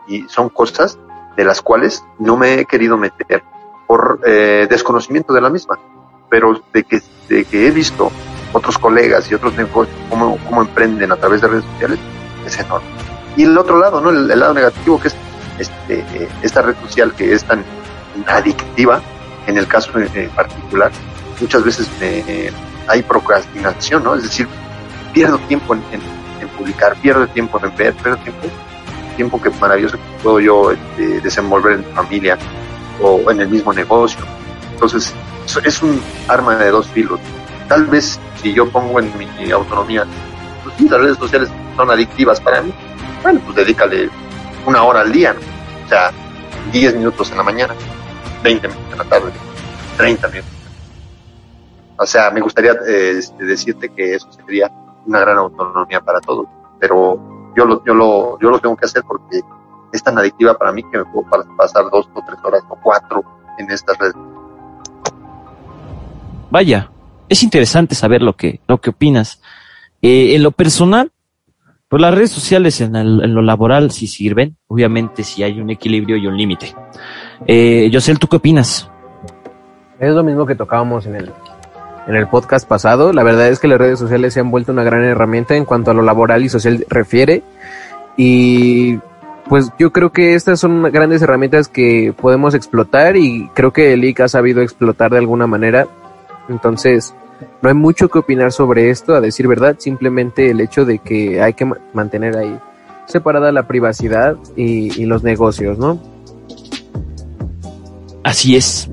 y 0.07 0.28
son 0.28 0.50
cosas 0.50 0.98
de 1.36 1.44
las 1.44 1.62
cuales 1.62 2.05
no 2.18 2.36
me 2.36 2.61
he 2.61 2.64
querido 2.66 2.98
meter 2.98 3.42
por 3.86 4.20
desconocimiento 4.20 5.32
de 5.32 5.40
la 5.40 5.50
misma, 5.50 5.78
pero 6.30 6.62
de 6.72 6.82
que, 6.84 7.03
de 7.28 7.44
que 7.44 7.66
he 7.66 7.70
visto 7.70 8.11
otros 8.53 8.78
colegas 8.78 9.30
y 9.30 9.34
otros 9.34 9.55
negocios 9.57 9.96
cómo, 10.09 10.38
cómo 10.46 10.62
emprenden 10.62 11.11
a 11.12 11.16
través 11.16 11.40
de 11.40 11.48
redes 11.48 11.64
sociales, 11.72 11.98
es 12.46 12.59
enorme. 12.59 12.86
Y 13.36 13.44
el 13.44 13.57
otro 13.57 13.78
lado, 13.78 14.00
¿no? 14.00 14.11
El, 14.11 14.28
lado 14.38 14.55
negativo 14.55 15.00
que 15.00 15.09
es 15.09 15.16
este, 15.59 16.05
esta 16.42 16.62
red 16.62 16.74
social 16.82 17.12
que 17.14 17.32
es 17.32 17.44
tan 17.44 17.64
adictiva, 18.26 19.00
en 19.46 19.57
el 19.57 19.66
caso 19.66 19.90
en 19.98 20.30
particular, 20.30 20.90
muchas 21.40 21.64
veces 21.64 21.88
eh, 22.00 22.53
hay 22.88 23.03
procrastinación, 23.03 24.05
¿no? 24.05 24.14
Es 24.14 24.24
decir, 24.24 24.48
pierdo 25.12 25.38
tiempo 25.40 25.74
en, 25.74 25.82
publicar, 26.57 26.94
pierdo 26.96 27.26
tiempo 27.28 27.61
en 27.62 27.74
ver, 27.76 27.94
pierdo 27.94 28.18
tiempo, 28.18 28.48
tiempo 29.16 29.40
que 29.40 29.50
maravilloso 29.50 29.96
que 29.96 30.22
puedo 30.22 30.40
yo 30.40 30.72
este, 30.72 31.20
desenvolver 31.20 31.72
en 31.72 31.78
mi 31.80 31.92
familia 31.92 32.38
o 33.00 33.30
en 33.30 33.40
el 33.40 33.48
mismo 33.48 33.72
negocio. 33.72 34.20
Entonces, 34.72 35.12
es 35.64 35.82
un 35.82 36.00
arma 36.28 36.57
de 36.57 36.70
dos 36.70 36.88
filos. 36.88 37.20
Tal 37.72 37.86
vez 37.86 38.20
si 38.42 38.52
yo 38.52 38.68
pongo 38.68 39.00
en 39.00 39.10
mi 39.16 39.50
autonomía, 39.50 40.04
pues 40.62 40.78
las 40.90 41.00
redes 41.00 41.16
sociales 41.16 41.48
son 41.74 41.90
adictivas 41.90 42.38
para 42.38 42.60
mí, 42.60 42.70
bueno, 43.22 43.40
pues 43.46 43.56
dedícale 43.56 44.10
una 44.66 44.82
hora 44.82 45.00
al 45.00 45.10
día, 45.10 45.34
o 45.86 45.88
sea, 45.88 46.10
10 46.70 46.96
minutos 46.96 47.30
en 47.30 47.38
la 47.38 47.42
mañana, 47.42 47.72
20 48.42 48.68
minutos 48.68 48.92
en 48.92 48.98
la 48.98 49.04
tarde, 49.04 49.32
30 49.96 50.28
minutos. 50.28 50.52
O 51.96 52.04
sea, 52.04 52.30
me 52.30 52.42
gustaría 52.42 52.72
eh, 52.86 53.14
este, 53.16 53.42
decirte 53.42 53.88
que 53.88 54.16
eso 54.16 54.30
sería 54.30 54.70
una 55.06 55.20
gran 55.20 55.38
autonomía 55.38 56.02
para 56.02 56.20
todos, 56.20 56.48
pero 56.78 57.18
yo 57.56 57.64
lo, 57.64 57.82
yo 57.86 57.94
lo, 57.94 58.38
yo 58.38 58.50
lo 58.50 58.58
tengo 58.58 58.76
que 58.76 58.84
hacer 58.84 59.02
porque 59.02 59.40
es 59.94 60.02
tan 60.02 60.18
adictiva 60.18 60.58
para 60.58 60.72
mí 60.72 60.82
que 60.90 60.98
me 60.98 61.06
puedo 61.06 61.26
pasar 61.56 61.88
dos 61.90 62.06
o 62.12 62.22
tres 62.26 62.38
horas 62.44 62.62
o 62.68 62.76
cuatro 62.82 63.24
en 63.56 63.70
estas 63.70 63.96
redes. 63.96 64.14
Vaya, 66.50 66.90
es 67.32 67.42
interesante 67.42 67.94
saber 67.94 68.22
lo 68.22 68.36
que, 68.36 68.60
lo 68.68 68.78
que 68.78 68.90
opinas. 68.90 69.40
Eh, 70.02 70.34
en 70.34 70.42
lo 70.42 70.50
personal, 70.50 71.10
pues 71.88 72.02
las 72.02 72.14
redes 72.14 72.30
sociales 72.30 72.80
en, 72.80 73.34
lo 73.34 73.40
laboral 73.40 73.90
sí 73.90 74.06
sirven, 74.06 74.56
obviamente 74.66 75.24
si 75.24 75.42
hay 75.42 75.58
un 75.58 75.70
equilibrio 75.70 76.16
y 76.16 76.26
un 76.26 76.36
límite. 76.36 76.74
Eh, 77.46 77.88
Yosel, 77.90 78.18
¿tú 78.18 78.26
qué 78.26 78.36
opinas? 78.36 78.90
Es 79.98 80.12
lo 80.12 80.22
mismo 80.22 80.44
que 80.44 80.54
tocábamos 80.54 81.06
en 81.06 81.16
el, 81.16 81.30
en 82.06 82.16
el 82.16 82.28
podcast 82.28 82.68
pasado. 82.68 83.14
La 83.14 83.22
verdad 83.22 83.48
es 83.48 83.58
que 83.58 83.68
las 83.68 83.78
redes 83.78 83.98
sociales 83.98 84.34
se 84.34 84.40
han 84.40 84.50
vuelto 84.50 84.72
una 84.72 84.84
gran 84.84 85.02
herramienta 85.02 85.56
en 85.56 85.64
cuanto 85.64 85.90
a 85.90 85.94
lo 85.94 86.02
laboral 86.02 86.44
y 86.44 86.50
social 86.50 86.84
refiere. 86.90 87.42
Y 88.18 88.98
pues 89.48 89.70
yo 89.78 89.90
creo 89.90 90.12
que 90.12 90.34
estas 90.34 90.60
son 90.60 90.82
grandes 90.92 91.22
herramientas 91.22 91.68
que 91.68 92.12
podemos 92.14 92.54
explotar 92.54 93.16
y 93.16 93.48
creo 93.54 93.72
que 93.72 93.94
el 93.94 94.04
IC 94.04 94.20
ha 94.20 94.28
sabido 94.28 94.60
explotar 94.60 95.12
de 95.12 95.18
alguna 95.18 95.46
manera. 95.46 95.86
Entonces, 96.48 97.14
no 97.61 97.68
hay 97.68 97.74
mucho 97.74 98.09
que 98.09 98.18
opinar 98.18 98.53
sobre 98.53 98.90
esto, 98.90 99.14
a 99.14 99.20
decir 99.20 99.47
verdad, 99.49 99.76
simplemente 99.78 100.51
el 100.51 100.61
hecho 100.61 100.84
de 100.84 100.99
que 100.99 101.43
hay 101.43 101.55
que 101.55 101.70
mantener 101.93 102.36
ahí 102.36 102.59
separada 103.07 103.53
la 103.53 103.66
privacidad 103.66 104.36
y, 104.57 105.05
los 105.05 105.22
negocios, 105.22 105.78
¿no? 105.78 106.01
Así 108.24 108.57
es. 108.57 108.88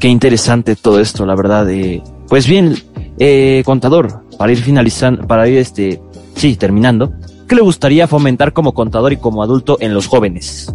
Qué 0.00 0.08
interesante 0.08 0.76
todo 0.76 1.00
esto, 1.00 1.26
la 1.26 1.34
verdad. 1.34 1.68
Eh. 1.68 2.02
Pues 2.28 2.46
bien, 2.46 2.76
eh, 3.18 3.62
contador, 3.64 4.22
para 4.38 4.52
ir 4.52 4.58
finalizando, 4.58 5.26
para 5.26 5.48
ir 5.48 5.58
este, 5.58 6.00
sí, 6.36 6.56
terminando, 6.56 7.12
¿qué 7.48 7.56
le 7.56 7.62
gustaría 7.62 8.06
fomentar 8.06 8.52
como 8.52 8.72
contador 8.74 9.12
y 9.12 9.16
como 9.16 9.42
adulto 9.42 9.76
en 9.80 9.92
los 9.92 10.06
jóvenes? 10.06 10.72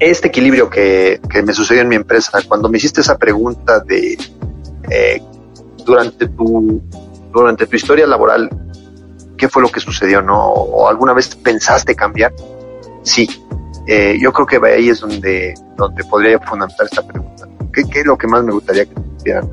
Este 0.00 0.28
equilibrio 0.28 0.68
que, 0.68 1.20
que 1.30 1.42
me 1.42 1.52
sucedió 1.52 1.82
en 1.82 1.88
mi 1.88 1.96
empresa, 1.96 2.40
cuando 2.48 2.68
me 2.68 2.78
hiciste 2.78 3.02
esa 3.02 3.18
pregunta 3.18 3.80
de 3.80 4.18
eh, 4.90 5.22
durante, 5.84 6.28
tu, 6.28 6.82
durante 7.32 7.66
tu 7.66 7.76
historia 7.76 8.06
laboral, 8.06 8.50
qué 9.36 9.48
fue 9.48 9.62
lo 9.62 9.70
que 9.70 9.80
sucedió, 9.80 10.22
¿no? 10.22 10.38
¿O 10.38 10.88
alguna 10.88 11.12
vez 11.12 11.34
pensaste 11.36 11.94
cambiar? 11.94 12.32
Sí. 13.02 13.28
Eh, 13.86 14.18
yo 14.20 14.32
creo 14.32 14.46
que 14.46 14.60
ahí 14.68 14.90
es 14.90 15.00
donde, 15.00 15.54
donde 15.76 16.04
podría 16.04 16.38
fundamentar 16.40 16.86
esta 16.86 17.06
pregunta. 17.06 17.48
¿Qué, 17.72 17.84
¿Qué, 17.84 18.00
es 18.00 18.06
lo 18.06 18.18
que 18.18 18.26
más 18.26 18.44
me 18.44 18.52
gustaría 18.52 18.84
que 18.84 18.94
supieran? 18.94 19.50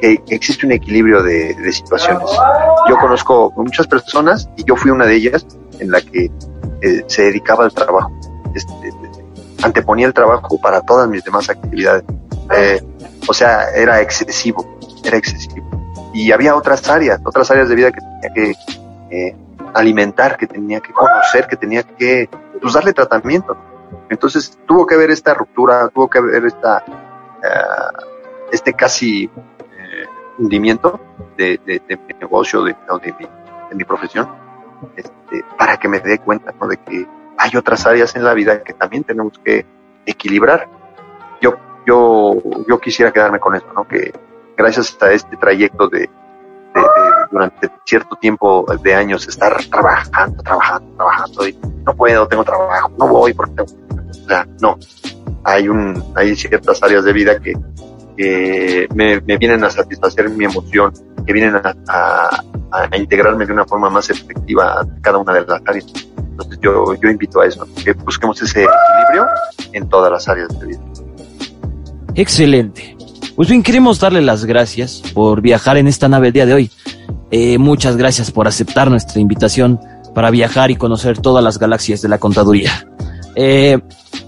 Que, 0.00 0.22
existe 0.28 0.66
un 0.66 0.72
equilibrio 0.72 1.22
de, 1.22 1.54
de, 1.54 1.72
situaciones. 1.72 2.28
Yo 2.88 2.96
conozco 2.98 3.52
muchas 3.56 3.86
personas 3.86 4.48
y 4.56 4.64
yo 4.64 4.76
fui 4.76 4.90
una 4.90 5.06
de 5.06 5.16
ellas 5.16 5.46
en 5.80 5.90
la 5.90 6.00
que 6.00 6.30
eh, 6.82 7.04
se 7.06 7.22
dedicaba 7.22 7.64
al 7.64 7.72
trabajo. 7.72 8.12
Este, 8.54 8.72
anteponía 9.62 10.06
el 10.06 10.14
trabajo 10.14 10.60
para 10.60 10.80
todas 10.82 11.08
mis 11.08 11.24
demás 11.24 11.48
actividades. 11.48 12.04
Eh, 12.56 12.82
o 13.26 13.34
sea, 13.34 13.70
era 13.70 14.00
excesivo, 14.00 14.78
era 15.02 15.16
excesivo. 15.16 15.66
Y 16.12 16.30
había 16.32 16.54
otras 16.54 16.88
áreas, 16.88 17.20
otras 17.24 17.50
áreas 17.50 17.68
de 17.68 17.74
vida 17.74 17.90
que 17.90 18.00
tenía 18.00 18.34
que 18.34 18.54
eh, 19.10 19.36
alimentar, 19.74 20.36
que 20.36 20.46
tenía 20.46 20.80
que 20.80 20.92
conocer, 20.92 21.46
que 21.46 21.56
tenía 21.56 21.82
que 21.82 22.28
pues, 22.60 22.74
darle 22.74 22.92
tratamiento. 22.92 23.56
Entonces 24.08 24.58
tuvo 24.66 24.86
que 24.86 24.94
haber 24.94 25.10
esta 25.10 25.34
ruptura, 25.34 25.88
tuvo 25.88 26.08
que 26.08 26.18
haber 26.18 26.44
esta, 26.46 26.84
uh, 26.88 28.52
este 28.52 28.72
casi 28.74 29.24
eh, 29.24 30.04
hundimiento 30.38 31.00
de, 31.36 31.60
mi 31.88 32.14
negocio, 32.18 32.62
de, 32.62 32.76
mi, 33.18 33.26
de 33.70 33.74
mi 33.74 33.84
profesión, 33.84 34.28
este, 34.96 35.44
para 35.58 35.76
que 35.76 35.88
me 35.88 36.00
dé 36.00 36.18
cuenta 36.18 36.52
de 36.68 36.76
que 36.76 37.06
hay 37.38 37.56
otras 37.56 37.86
áreas 37.86 38.14
en 38.16 38.24
la 38.24 38.34
vida 38.34 38.62
que 38.62 38.72
también 38.72 39.04
tenemos 39.04 39.38
que 39.44 39.66
equilibrar. 40.06 40.68
Yo, 41.40 41.56
yo, 41.86 42.36
yo 42.68 42.78
quisiera 42.80 43.12
quedarme 43.12 43.40
con 43.40 43.54
eso, 43.54 43.66
¿no? 43.74 43.86
Que 43.86 44.12
gracias 44.56 44.96
a 45.00 45.12
este 45.12 45.36
trayecto 45.36 45.88
de, 45.88 46.08
durante 47.30 47.70
cierto 47.84 48.16
tiempo 48.16 48.64
de 48.82 48.94
años 48.94 49.26
estar 49.28 49.56
trabajando, 49.70 50.42
trabajando, 50.42 50.96
trabajando 50.96 51.48
y 51.48 51.58
no 51.84 51.94
puedo, 51.94 52.26
tengo 52.28 52.44
trabajo, 52.44 52.92
no 52.98 53.08
voy 53.08 53.32
porque 53.34 53.54
tengo, 53.54 53.72
o 54.10 54.28
sea, 54.28 54.46
no. 54.60 54.78
Hay 55.44 55.68
un, 55.68 56.02
hay 56.14 56.34
ciertas 56.36 56.82
áreas 56.82 57.04
de 57.04 57.12
vida 57.12 57.38
que, 57.38 57.52
que 58.16 58.88
me, 58.94 59.18
vienen 59.20 59.62
a 59.64 59.70
satisfacer 59.70 60.30
mi 60.30 60.46
emoción, 60.46 60.92
que 61.26 61.32
vienen 61.32 61.56
a, 61.56 61.74
a, 61.88 62.44
a, 62.70 62.96
integrarme 62.96 63.44
de 63.44 63.52
una 63.52 63.64
forma 63.66 63.90
más 63.90 64.08
efectiva 64.08 64.80
a 64.80 64.86
cada 65.02 65.18
una 65.18 65.34
de 65.34 65.44
las 65.44 65.60
áreas. 65.66 65.86
Entonces 66.16 66.58
yo, 66.60 66.94
yo 66.94 67.08
invito 67.10 67.40
a 67.40 67.46
eso, 67.46 67.66
que 67.84 67.92
busquemos 67.92 68.40
ese 68.40 68.64
equilibrio 68.64 69.26
en 69.72 69.88
todas 69.88 70.10
las 70.10 70.28
áreas 70.28 70.48
de 70.58 70.66
vida. 70.66 70.93
Excelente. 72.14 72.96
Pues 73.36 73.48
bien, 73.48 73.62
queremos 73.62 73.98
darle 73.98 74.22
las 74.22 74.44
gracias 74.44 75.02
por 75.12 75.40
viajar 75.40 75.76
en 75.76 75.88
esta 75.88 76.08
nave 76.08 76.28
el 76.28 76.32
día 76.32 76.46
de 76.46 76.54
hoy. 76.54 76.70
Eh, 77.30 77.58
muchas 77.58 77.96
gracias 77.96 78.30
por 78.30 78.46
aceptar 78.46 78.88
nuestra 78.90 79.20
invitación 79.20 79.80
para 80.14 80.30
viajar 80.30 80.70
y 80.70 80.76
conocer 80.76 81.18
todas 81.18 81.42
las 81.42 81.58
galaxias 81.58 82.00
de 82.00 82.08
la 82.08 82.18
contaduría. 82.18 82.86
Eh, 83.34 83.78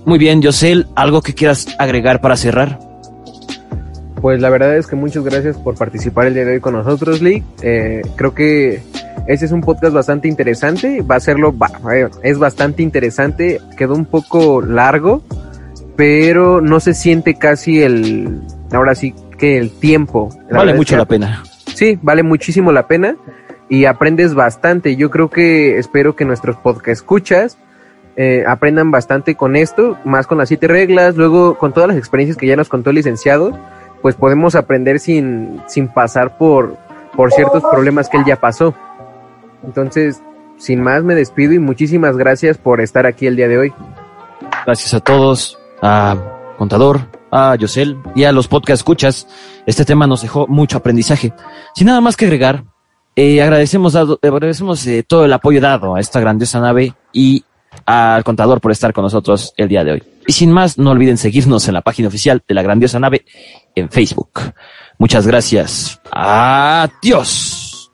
muy 0.04 0.18
bien, 0.18 0.42
Yosel, 0.42 0.86
¿algo 0.96 1.22
que 1.22 1.34
quieras 1.34 1.68
agregar 1.78 2.20
para 2.20 2.36
cerrar? 2.36 2.80
Pues 4.20 4.40
la 4.40 4.50
verdad 4.50 4.76
es 4.76 4.88
que 4.88 4.96
muchas 4.96 5.22
gracias 5.22 5.56
por 5.56 5.76
participar 5.76 6.26
el 6.26 6.34
día 6.34 6.44
de 6.44 6.54
hoy 6.54 6.60
con 6.60 6.74
nosotros, 6.74 7.22
Lee. 7.22 7.44
Eh, 7.62 8.02
creo 8.16 8.34
que 8.34 8.82
este 9.28 9.46
es 9.46 9.52
un 9.52 9.60
podcast 9.60 9.92
bastante 9.92 10.26
interesante. 10.26 11.02
Va 11.02 11.16
a 11.16 11.20
serlo, 11.20 11.54
es 12.24 12.38
bastante 12.38 12.82
interesante. 12.82 13.60
Quedó 13.76 13.94
un 13.94 14.06
poco 14.06 14.62
largo, 14.62 15.22
pero 15.96 16.60
no 16.60 16.80
se 16.80 16.94
siente 16.94 17.34
casi 17.34 17.82
el, 17.82 18.42
ahora 18.72 18.94
sí 18.94 19.14
que 19.38 19.58
el 19.58 19.70
tiempo. 19.70 20.28
La 20.50 20.58
vale 20.58 20.74
mucho 20.74 20.96
la 20.96 21.04
pena. 21.04 21.42
Sí, 21.74 21.98
vale 22.02 22.22
muchísimo 22.22 22.72
la 22.72 22.86
pena 22.86 23.16
y 23.68 23.86
aprendes 23.86 24.34
bastante. 24.34 24.96
Yo 24.96 25.10
creo 25.10 25.30
que 25.30 25.78
espero 25.78 26.16
que 26.16 26.24
nuestros 26.24 26.56
podcast 26.56 26.88
escuchas 26.88 27.58
eh, 28.16 28.44
aprendan 28.46 28.90
bastante 28.90 29.34
con 29.34 29.56
esto, 29.56 29.98
más 30.04 30.26
con 30.26 30.38
las 30.38 30.48
siete 30.48 30.68
reglas, 30.68 31.16
luego 31.16 31.58
con 31.58 31.72
todas 31.72 31.88
las 31.88 31.98
experiencias 31.98 32.36
que 32.36 32.46
ya 32.46 32.56
nos 32.56 32.68
contó 32.68 32.90
el 32.90 32.96
licenciado, 32.96 33.58
pues 34.02 34.14
podemos 34.14 34.54
aprender 34.54 35.00
sin, 35.00 35.60
sin 35.66 35.88
pasar 35.88 36.38
por, 36.38 36.76
por 37.14 37.32
ciertos 37.32 37.62
problemas 37.62 38.08
que 38.08 38.16
él 38.18 38.24
ya 38.26 38.36
pasó. 38.36 38.74
Entonces, 39.64 40.22
sin 40.56 40.82
más, 40.82 41.02
me 41.02 41.14
despido 41.14 41.52
y 41.52 41.58
muchísimas 41.58 42.16
gracias 42.16 42.56
por 42.56 42.80
estar 42.80 43.06
aquí 43.06 43.26
el 43.26 43.36
día 43.36 43.48
de 43.48 43.58
hoy. 43.58 43.74
Gracias 44.64 44.94
a 44.94 45.00
todos, 45.00 45.58
a 45.86 46.16
Contador, 46.58 47.08
a 47.30 47.54
Yosel 47.54 47.98
y 48.16 48.24
a 48.24 48.32
los 48.32 48.48
podcast 48.48 48.80
escuchas. 48.80 49.28
Este 49.66 49.84
tema 49.84 50.06
nos 50.06 50.22
dejó 50.22 50.46
mucho 50.48 50.78
aprendizaje. 50.78 51.32
Sin 51.74 51.86
nada 51.86 52.00
más 52.00 52.16
que 52.16 52.24
agregar, 52.24 52.64
eh, 53.14 53.40
agradecemos, 53.40 53.92
dado, 53.92 54.18
agradecemos 54.20 54.84
eh, 54.86 55.04
todo 55.06 55.24
el 55.24 55.32
apoyo 55.32 55.60
dado 55.60 55.94
a 55.94 56.00
esta 56.00 56.18
grandiosa 56.18 56.58
nave 56.60 56.94
y 57.12 57.44
al 57.84 58.24
contador 58.24 58.60
por 58.60 58.72
estar 58.72 58.92
con 58.92 59.04
nosotros 59.04 59.54
el 59.56 59.68
día 59.68 59.84
de 59.84 59.92
hoy. 59.92 60.02
Y 60.26 60.32
sin 60.32 60.50
más, 60.50 60.76
no 60.76 60.90
olviden 60.90 61.18
seguirnos 61.18 61.68
en 61.68 61.74
la 61.74 61.82
página 61.82 62.08
oficial 62.08 62.42
de 62.46 62.54
la 62.54 62.62
grandiosa 62.62 62.98
nave 62.98 63.24
en 63.76 63.88
Facebook. 63.88 64.40
Muchas 64.98 65.24
gracias. 65.26 66.00
Adiós. 66.10 67.92